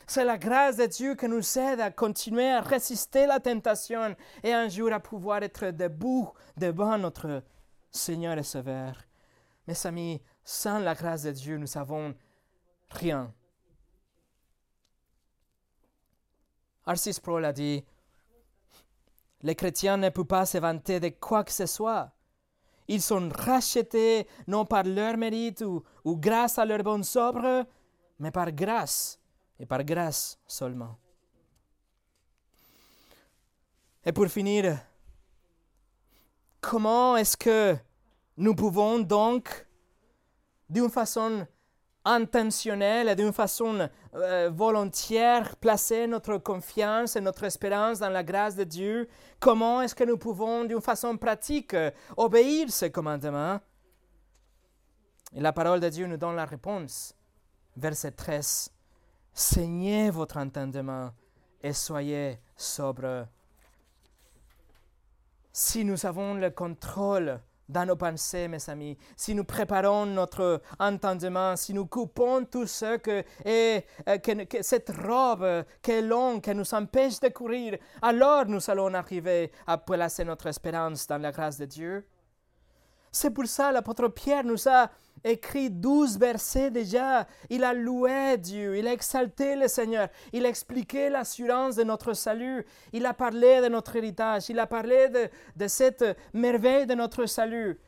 C'est 0.07 0.25
la 0.25 0.39
grâce 0.39 0.77
de 0.77 0.87
Dieu 0.87 1.17
qui 1.17 1.29
nous 1.29 1.59
aide 1.59 1.81
à 1.81 1.91
continuer 1.91 2.49
à 2.49 2.61
résister 2.61 3.27
la 3.27 3.41
tentation 3.41 4.15
et 4.45 4.55
un 4.55 4.69
jour 4.69 4.93
à 4.93 5.01
pouvoir 5.01 5.43
être 5.43 5.67
debout 5.73 6.31
devant 6.57 6.97
notre 6.97 7.43
Seigneur 7.91 8.39
et 8.39 8.45
Sauveur. 8.45 8.95
Mes 9.67 9.87
amis, 9.87 10.23
sans 10.45 10.79
la 10.79 10.95
grâce 10.95 11.25
de 11.25 11.33
Dieu, 11.33 11.59
nous 11.59 11.67
savons 11.67 12.15
rien. 12.91 13.35
Arcis 16.87 17.21
Pro 17.21 17.41
l'a 17.41 17.53
dit, 17.53 17.85
les 19.43 19.57
chrétiens 19.57 19.97
ne 19.97 20.11
peuvent 20.11 20.25
pas 20.25 20.47
se 20.47 20.59
vanter 20.59 21.01
de 21.01 21.09
quoi 21.09 21.43
que 21.43 21.53
ce 21.53 21.67
soit. 21.67 22.13
Ils 22.89 23.03
sont 23.03 23.29
rachetés 23.29 24.27
non 24.47 24.65
par 24.65 24.85
leur 24.85 25.17
mérite 25.19 25.61
ou, 25.61 25.85
grâce 26.17 26.59
à 26.59 26.65
leur 26.65 26.83
bonne 26.83 27.05
œuvres, 27.17 27.67
mais 28.19 28.31
par 28.31 28.51
grâce 28.51 29.21
et 29.61 29.67
par 29.67 29.85
grâce 29.85 30.39
seulement. 30.47 30.97
Et 34.05 34.13
pour 34.13 34.27
finir, 34.29 34.79
comment 36.61 37.17
est-ce 37.17 37.37
que 37.37 37.77
nous 38.39 38.55
pouvons 38.55 39.01
donc, 39.01 39.67
d'une 40.71 40.89
façon 40.89 41.47
intentionnelle 42.05 43.09
et 43.09 43.15
d'une 43.15 43.33
façon 43.33 43.89
euh, 44.15 44.51
volontaire, 44.53 45.57
placer 45.57 46.07
notre 46.07 46.39
confiance 46.39 47.17
et 47.17 47.21
notre 47.21 47.45
espérance 47.45 47.99
dans 47.99 48.09
la 48.09 48.23
grâce 48.23 48.57
de 48.57 48.65
Dieu 48.65 49.09
Comment 49.41 49.83
est-ce 49.83 49.95
que 49.95 50.05
nous 50.05 50.19
pouvons, 50.19 50.65
d'une 50.65 50.81
façon 50.81 51.17
pratique, 51.17 51.77
obéir 52.17 52.71
ces 52.71 52.91
commandements 52.91 53.61
Et 55.33 55.41
la 55.41 55.53
parole 55.53 55.79
de 55.81 55.89
Dieu 55.89 56.07
nous 56.07 56.17
donne 56.17 56.35
la 56.35 56.45
réponse. 56.45 57.15
Verset 57.77 58.13
13. 58.13 58.73
Saignez 59.33 60.11
votre 60.11 60.39
entendement 60.39 61.13
et 61.63 61.73
soyez 61.73 62.41
sobre. 62.57 63.29
Si 65.53 65.85
nous 65.85 66.05
avons 66.05 66.35
le 66.35 66.51
contrôle 66.51 67.41
dans 67.69 67.85
nos 67.85 67.97
pensées, 67.97 68.49
mes 68.49 68.71
amis, 68.71 68.97
si 69.17 69.35
nous 69.35 69.45
préparons 69.45 70.07
notre 70.07 70.63
entendement, 70.79 71.57
si 71.57 71.75
nous 71.75 71.87
coupons 71.87 72.45
tout 72.45 72.67
ce 72.67 72.97
que 72.97 73.23
est 73.45 73.85
euh, 74.09 74.19
que, 74.19 74.63
cette 74.63 74.91
robe 74.91 75.65
qui 75.83 75.91
est 75.93 76.03
longue, 76.03 76.43
qui 76.43 76.55
nous 76.55 76.75
empêche 76.75 77.21
de 77.21 77.29
courir, 77.29 77.79
alors 78.03 78.47
nous 78.47 78.71
allons 78.71 78.93
arriver 78.95 79.53
à 79.67 79.79
placer 79.79 80.25
notre 80.25 80.47
espérance 80.47 81.07
dans 81.07 81.19
la 81.19 81.33
grâce 81.33 81.59
de 81.59 81.67
Dieu. 81.67 82.05
C'est 83.11 83.31
pour 83.31 83.47
ça 83.47 83.73
l'apôtre 83.73 84.09
Pierre 84.09 84.45
nous 84.45 84.69
a 84.69 84.91
écrit 85.25 85.71
douze 85.71 86.19
versets 86.19 86.71
déjà. 86.71 87.27
Il 87.51 87.65
a 87.65 87.75
loué 87.75 88.37
Dieu, 88.39 88.77
il 88.77 88.87
a 88.87 88.93
exalté 88.93 89.57
le 89.57 89.69
Seigneur, 89.69 90.09
il 90.33 90.47
a 90.47 90.49
expliqué 90.49 91.09
l'assurance 91.09 91.77
de 91.77 91.85
notre 91.85 92.13
salut, 92.15 92.65
il 92.93 93.07
a 93.07 93.15
parlé 93.15 93.61
de 93.61 93.69
notre 93.69 93.97
héritage, 93.97 94.49
il 94.49 94.59
a 94.59 94.67
parlé 94.67 95.09
de, 95.57 95.69
cette 95.69 96.05
merveille 96.33 96.87
de 96.87 96.95
notre 96.95 97.27
salut. 97.27 97.79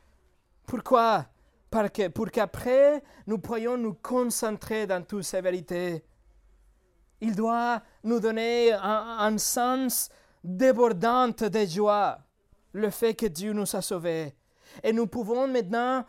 Pourquoi? 0.65 1.25
Parce 1.69 1.89
Pour 2.13 2.29
qu'après, 2.31 3.01
nous 3.27 3.37
pourrions 3.37 3.77
nous 3.77 3.93
concentrer 3.93 4.85
dans 4.87 5.03
toutes 5.03 5.23
ces 5.23 5.41
vérités. 5.41 6.03
Il 7.21 7.35
doit 7.35 7.81
nous 8.03 8.19
donner 8.19 8.73
un 8.73 9.37
sens 9.37 10.09
débordant 10.43 11.27
de 11.29 11.65
joie, 11.65 12.19
le 12.73 12.89
fait 12.89 13.13
que 13.13 13.27
Dieu 13.27 13.53
nous 13.53 13.75
a 13.75 13.81
sauvés. 13.81 14.33
Et 14.83 14.93
nous 14.93 15.07
pouvons 15.07 15.47
maintenant 15.47 16.05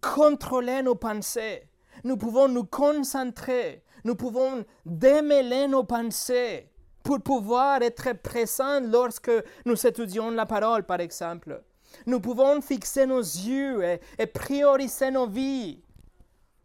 contrôler 0.00 0.82
nos 0.82 0.94
pensées. 0.94 1.68
Nous 2.04 2.16
pouvons 2.16 2.48
nous 2.48 2.64
concentrer. 2.64 3.82
Nous 4.04 4.14
pouvons 4.14 4.64
démêler 4.86 5.66
nos 5.66 5.84
pensées 5.84 6.70
pour 7.02 7.20
pouvoir 7.20 7.82
être 7.82 8.12
présents 8.12 8.80
lorsque 8.80 9.30
nous 9.64 9.86
étudions 9.86 10.30
la 10.30 10.46
parole, 10.46 10.84
par 10.84 11.00
exemple. 11.00 11.62
Nous 12.06 12.20
pouvons 12.20 12.60
fixer 12.60 13.06
nos 13.06 13.20
yeux 13.20 13.98
et, 14.18 14.26
prioriser 14.26 15.10
nos 15.10 15.26
vies 15.26 15.82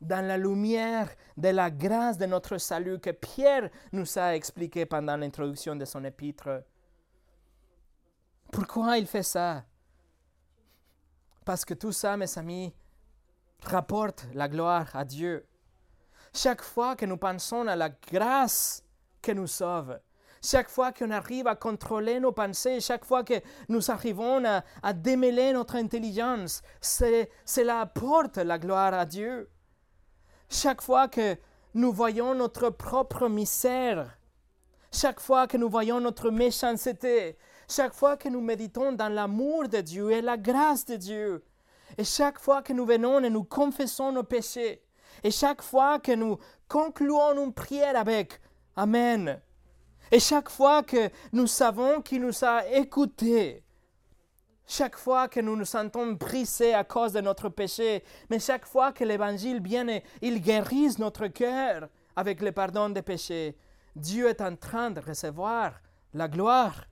dans 0.02 0.26
la 0.26 0.38
lumière 0.38 1.10
de 1.38 1.50
la 1.50 1.72
grâce 1.72 2.18
de 2.18 2.26
notre 2.26 2.58
salut 2.58 3.00
que 3.00 3.12
Pierre 3.12 3.70
nous 3.94 4.20
a 4.20 4.36
expliqué 4.36 4.86
pendant 4.86 5.16
l'introduction 5.16 5.76
de 5.76 5.86
son 5.86 6.04
épître. 6.04 6.64
Pourquoi 8.52 8.98
il 8.98 9.08
fait 9.08 9.24
ça? 9.24 9.64
Parce 11.46 11.66
que 11.66 11.74
tout 11.74 11.92
ça, 11.92 12.18
mes 12.18 12.38
amis, 12.38 12.74
rapporte 13.64 14.26
la 14.34 14.48
gloire 14.48 14.90
à 14.96 15.06
Dieu. 15.06 15.46
Chaque 16.34 16.62
fois 16.62 16.96
que 16.96 17.06
nous 17.06 17.18
pensons 17.18 17.68
à 17.68 17.76
la 17.76 17.90
grâce 17.90 18.84
qui 19.22 19.36
nous 19.36 19.48
sauve, 19.48 20.00
chaque 20.42 20.70
fois 20.70 20.92
qu'on 20.92 21.12
arrive 21.12 21.48
à 21.48 21.56
contrôler 21.56 22.20
nos 22.20 22.34
pensées, 22.34 22.82
chaque 22.82 23.06
fois 23.06 23.24
que 23.24 23.36
nous 23.70 23.92
arrivons 23.92 24.44
à, 24.82 24.94
démêler 24.94 25.54
notre 25.54 25.76
intelligence, 25.76 26.62
cela 26.82 27.80
apporte 27.80 28.38
la 28.38 28.60
gloire 28.60 28.94
à 28.94 29.06
Dieu. 29.06 29.50
Chaque 30.50 30.82
fois 30.82 31.08
que 31.08 31.38
nous 31.74 31.94
voyons 31.94 32.36
notre 32.36 32.70
propre 32.70 33.30
misère, 33.30 34.18
Chaque 34.96 35.20
fois 35.20 35.48
que 35.48 35.58
nous 35.58 35.70
voyons 35.70 36.00
notre 36.00 36.30
méchanceté, 36.30 37.36
chaque 37.74 37.94
fois 37.94 38.18
que 38.18 38.30
nous 38.30 38.42
méditons 38.42 38.92
dans 38.92 39.10
l'amour 39.10 39.68
de 39.68 39.82
Dieu 39.82 40.12
et 40.12 40.22
la 40.22 40.38
grâce 40.38 40.86
de 40.86 40.96
Dieu, 40.96 41.44
et 41.98 42.04
chaque 42.04 42.40
fois 42.40 42.62
que 42.62 42.74
nous 42.74 42.86
venons 42.86 43.20
et 43.24 43.30
nous 43.30 43.44
confessons 43.44 44.12
nos 44.12 44.24
péchés, 44.24 44.84
et 45.24 45.32
chaque 45.32 45.62
fois 45.62 46.00
que 46.00 46.12
nous 46.12 46.38
concluons 46.68 47.44
une 47.44 47.54
prière 47.54 47.98
avec 47.98 48.40
Amen, 48.76 49.42
et 50.12 50.20
chaque 50.20 50.50
fois 50.50 50.84
que 50.84 51.10
nous 51.32 51.48
savons 51.48 52.02
qu'il 52.02 52.22
nous 52.22 52.44
a 52.44 52.68
écoutés, 52.68 53.64
chaque 54.68 54.98
fois 54.98 55.28
que 55.28 55.40
nous 55.40 55.56
nous 55.56 55.66
sentons 55.66 56.12
brisés 56.14 56.74
à 56.74 56.84
cause 56.84 57.14
de 57.14 57.22
notre 57.22 57.50
péché, 57.50 58.04
mais 58.30 58.40
chaque 58.40 58.66
fois 58.66 58.92
que 58.92 59.04
l'Évangile 59.04 59.62
vient 59.62 59.88
et 59.88 60.04
il 60.22 60.42
guérit 60.42 60.96
notre 61.00 61.28
cœur 61.28 61.90
avec 62.16 62.42
le 62.42 62.52
pardon 62.52 62.90
des 62.90 63.02
péchés, 63.02 63.58
Dieu 63.96 64.28
est 64.28 64.42
en 64.42 64.56
train 64.56 64.92
de 64.92 65.00
recevoir 65.00 65.74
la 66.14 66.28
gloire. 66.28 66.86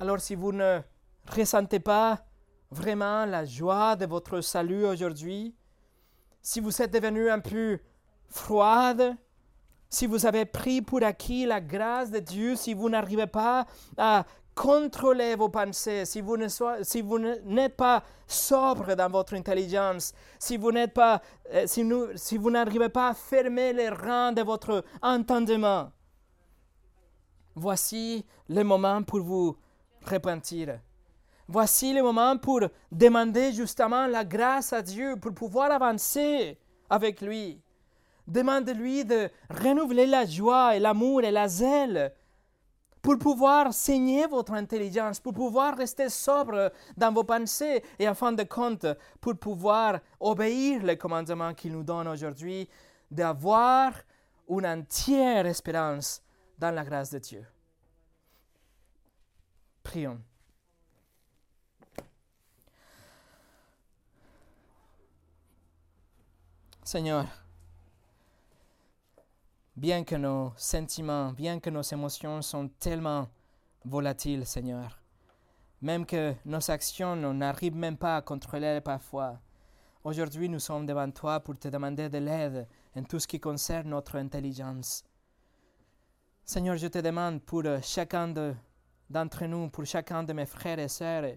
Alors 0.00 0.18
si 0.18 0.34
vous 0.34 0.50
ne 0.50 0.80
ressentez 1.28 1.78
pas 1.78 2.24
vraiment 2.70 3.26
la 3.26 3.44
joie 3.44 3.96
de 3.96 4.06
votre 4.06 4.40
salut 4.40 4.86
aujourd'hui, 4.86 5.54
si 6.40 6.58
vous 6.58 6.80
êtes 6.80 6.90
devenu 6.90 7.28
un 7.28 7.40
peu 7.40 7.78
froide, 8.26 9.14
si 9.90 10.06
vous 10.06 10.24
avez 10.24 10.46
pris 10.46 10.80
pour 10.80 11.02
acquis 11.02 11.44
la 11.44 11.60
grâce 11.60 12.10
de 12.10 12.18
Dieu, 12.18 12.56
si 12.56 12.72
vous 12.72 12.88
n'arrivez 12.88 13.26
pas 13.26 13.66
à 13.98 14.24
contrôler 14.54 15.36
vos 15.36 15.50
pensées, 15.50 16.06
si 16.06 16.22
vous, 16.22 16.38
n'êtes 16.38 17.76
pas 17.76 18.02
sobre 18.26 18.94
dans 18.94 19.10
votre 19.10 19.34
intelligence, 19.34 20.14
si 20.38 20.56
vous 20.56 20.70
euh, 20.70 21.66
si 21.66 22.38
vous 22.38 22.50
n'arrivez 22.50 22.88
pas 22.88 23.10
à 23.10 23.14
fermer 23.14 23.74
les 23.74 23.90
rangs 23.90 24.32
de 24.32 24.40
votre 24.40 24.82
entendement, 25.02 25.92
voici 27.54 28.24
le 28.48 28.62
moment 28.62 29.02
pour 29.02 29.20
vous 29.20 29.58
repentir. 30.04 30.80
Voici 31.48 31.92
le 31.92 32.02
moment 32.02 32.36
pour 32.36 32.60
demander 32.92 33.52
justement 33.52 34.06
la 34.06 34.24
grâce 34.24 34.72
à 34.72 34.82
Dieu 34.82 35.16
pour 35.16 35.34
pouvoir 35.34 35.72
avancer 35.72 36.58
avec 36.88 37.20
lui. 37.20 37.60
Demande-lui 38.26 39.04
de 39.04 39.28
renouveler 39.48 40.06
la 40.06 40.24
joie 40.24 40.76
et 40.76 40.78
l'amour 40.78 41.22
et 41.24 41.32
la 41.32 41.48
zèle 41.48 42.12
pour 43.02 43.18
pouvoir 43.18 43.72
saigner 43.72 44.26
votre 44.26 44.52
intelligence, 44.52 45.18
pour 45.18 45.32
pouvoir 45.32 45.76
rester 45.76 46.08
sobre 46.08 46.70
dans 46.96 47.12
vos 47.12 47.24
pensées 47.24 47.82
et 47.98 48.08
en 48.08 48.14
fin 48.14 48.32
de 48.32 48.42
compte, 48.44 48.86
pour 49.20 49.36
pouvoir 49.36 50.00
obéir 50.20 50.82
les 50.84 50.96
commandements 50.96 51.54
qu'il 51.54 51.72
nous 51.72 51.82
donne 51.82 52.08
aujourd'hui, 52.08 52.68
d'avoir 53.10 53.92
une 54.48 54.66
entière 54.66 55.46
espérance 55.46 56.22
dans 56.58 56.70
la 56.70 56.84
grâce 56.84 57.10
de 57.10 57.18
Dieu. 57.18 57.44
Prions. 59.82 60.20
Seigneur, 66.82 67.26
bien 69.76 70.02
que 70.02 70.16
nos 70.16 70.52
sentiments, 70.56 71.32
bien 71.32 71.60
que 71.60 71.70
nos 71.70 71.82
émotions 71.82 72.42
sont 72.42 72.68
tellement 72.80 73.28
volatiles, 73.84 74.44
Seigneur, 74.44 75.00
même 75.80 76.04
que 76.04 76.34
nos 76.44 76.70
actions 76.70 77.14
n'arrivent 77.14 77.76
même 77.76 77.96
pas 77.96 78.16
à 78.16 78.22
contrôler 78.22 78.80
parfois, 78.80 79.38
aujourd'hui 80.02 80.48
nous 80.48 80.58
sommes 80.58 80.84
devant 80.84 81.10
toi 81.12 81.38
pour 81.38 81.58
te 81.58 81.68
demander 81.68 82.08
de 82.08 82.18
l'aide 82.18 82.66
en 82.96 83.04
tout 83.04 83.20
ce 83.20 83.28
qui 83.28 83.38
concerne 83.38 83.90
notre 83.90 84.16
intelligence. 84.16 85.04
Seigneur, 86.44 86.76
je 86.76 86.88
te 86.88 86.98
demande 86.98 87.40
pour 87.42 87.62
chacun 87.82 88.28
d'entre 89.10 89.44
nous, 89.44 89.68
pour 89.68 89.84
chacun 89.84 90.22
de 90.22 90.32
mes 90.32 90.46
frères 90.46 90.78
et 90.78 90.88
sœurs, 90.88 91.34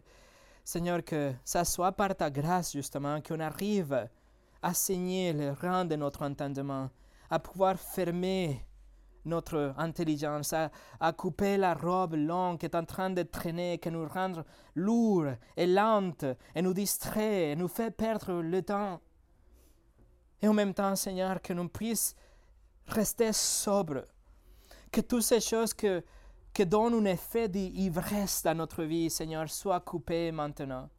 Seigneur, 0.64 1.04
que 1.04 1.34
ça 1.44 1.66
soit 1.66 1.92
par 1.92 2.16
ta 2.16 2.30
grâce 2.30 2.72
justement 2.72 3.20
qu'on 3.22 3.40
arrive 3.40 4.08
à 4.62 4.74
saigner 4.74 5.34
le 5.34 5.52
rang 5.52 5.84
de 5.84 5.96
notre 5.96 6.24
entendement, 6.24 6.90
à 7.30 7.40
pouvoir 7.40 7.78
fermer 7.78 8.66
notre 9.26 9.74
intelligence, 9.78 10.54
à, 10.54 11.14
couper 11.14 11.58
la 11.58 11.74
robe 11.74 12.16
longue 12.16 12.60
qui 12.60 12.66
est 12.66 12.76
en 12.76 12.86
train 12.86 13.10
de 13.10 13.24
traîner, 13.24 13.78
qui 13.80 13.90
nous 13.90 14.08
rend 14.08 14.44
lourd 14.76 15.28
et 15.58 15.66
lente, 15.66 16.26
et 16.56 16.62
nous 16.62 16.74
distrait, 16.74 17.52
et 17.52 17.56
nous 17.56 17.68
fait 17.68 17.92
perdre 17.92 18.42
le 18.42 18.62
temps. 18.62 19.02
Et 20.42 20.48
en 20.48 20.54
même 20.54 20.74
temps, 20.74 20.96
Seigneur, 20.96 21.42
que 21.42 21.54
nous 21.54 21.70
puissions 21.70 22.16
rester 22.88 23.32
sobres, 23.32 24.04
que 24.92 25.02
toutes 25.02 25.24
ces 25.24 25.40
choses 25.40 25.74
que, 25.74 26.04
que 26.54 26.64
donnent 26.64 26.96
un 26.96 27.06
effet 27.06 27.50
d'ivresse 27.50 28.44
dans 28.44 28.56
notre 28.56 28.84
vie, 28.84 29.10
Seigneur, 29.10 29.50
soient 29.50 29.80
coupées 29.80 30.32
maintenant. 30.32 30.90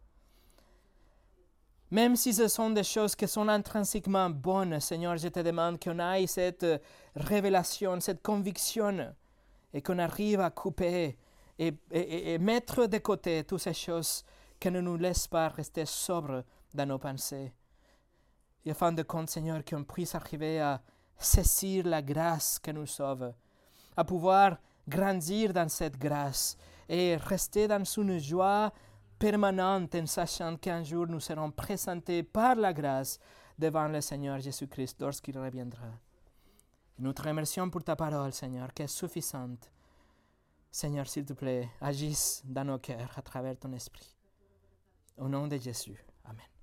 Même 1.90 2.16
si 2.16 2.34
ce 2.34 2.48
sont 2.48 2.70
des 2.70 2.82
choses 2.82 3.14
qui 3.14 3.28
sont 3.28 3.46
intrinsèquement 3.48 4.28
bonnes, 4.30 4.80
Seigneur, 4.80 5.16
je 5.16 5.28
te 5.28 5.40
demande 5.40 5.78
qu'on 5.78 5.98
ait 6.00 6.26
cette 6.26 6.66
révélation, 7.14 8.00
cette 8.00 8.22
conviction, 8.22 9.14
et 9.72 9.80
qu'on 9.80 9.98
arrive 9.98 10.40
à 10.40 10.50
couper 10.50 11.16
et, 11.58 12.38
mettre 12.38 12.86
de 12.86 12.98
côté 12.98 13.44
toutes 13.44 13.60
ces 13.60 13.74
choses 13.74 14.24
qui 14.58 14.70
ne 14.70 14.80
nous 14.80 14.96
laissent 14.96 15.28
pas 15.28 15.48
rester 15.48 15.86
sobres 15.86 16.42
dans 16.72 16.86
nos 16.86 16.98
pensées. 16.98 17.52
Et 18.64 18.72
en 18.72 18.74
fin 18.74 18.92
de 18.92 19.02
compte, 19.02 19.30
Seigneur, 19.30 19.64
qu'on 19.64 19.84
puisse 19.84 20.14
arriver 20.14 20.60
à 20.60 20.80
saisir 21.16 21.86
la 21.86 22.02
grâce 22.02 22.58
qui 22.58 22.72
nous 22.72 22.86
sauve, 22.86 23.32
à 23.96 24.04
pouvoir 24.04 24.56
grandir 24.88 25.52
dans 25.52 25.68
cette 25.68 25.98
grâce 25.98 26.56
et 26.88 27.16
rester 27.16 27.68
dans 27.68 27.84
une 27.84 28.18
joie 28.18 28.72
permanente 29.18 29.94
en 29.94 30.06
sachant 30.06 30.56
qu'un 30.56 30.82
jour 30.82 31.06
nous 31.06 31.20
serons 31.20 31.50
présentés 31.50 32.22
par 32.22 32.56
la 32.56 32.72
grâce 32.72 33.18
devant 33.58 33.88
le 33.88 34.00
Seigneur 34.00 34.40
Jésus-Christ 34.40 35.00
lorsqu'il 35.00 35.38
reviendra. 35.38 35.88
Nous 36.98 37.12
te 37.12 37.22
remercions 37.22 37.70
pour 37.70 37.82
ta 37.82 37.96
parole, 37.96 38.32
Seigneur, 38.32 38.72
qui 38.72 38.82
est 38.82 38.88
suffisante. 38.88 39.70
Seigneur, 40.70 41.08
s'il 41.08 41.24
te 41.24 41.32
plaît, 41.32 41.68
agisse 41.80 42.42
dans 42.44 42.64
nos 42.64 42.78
cœurs 42.78 43.12
à 43.16 43.22
travers 43.22 43.58
ton 43.58 43.72
esprit. 43.72 44.16
Au 45.16 45.28
nom 45.28 45.46
de 45.46 45.56
Jésus. 45.56 46.04
Amen. 46.24 46.53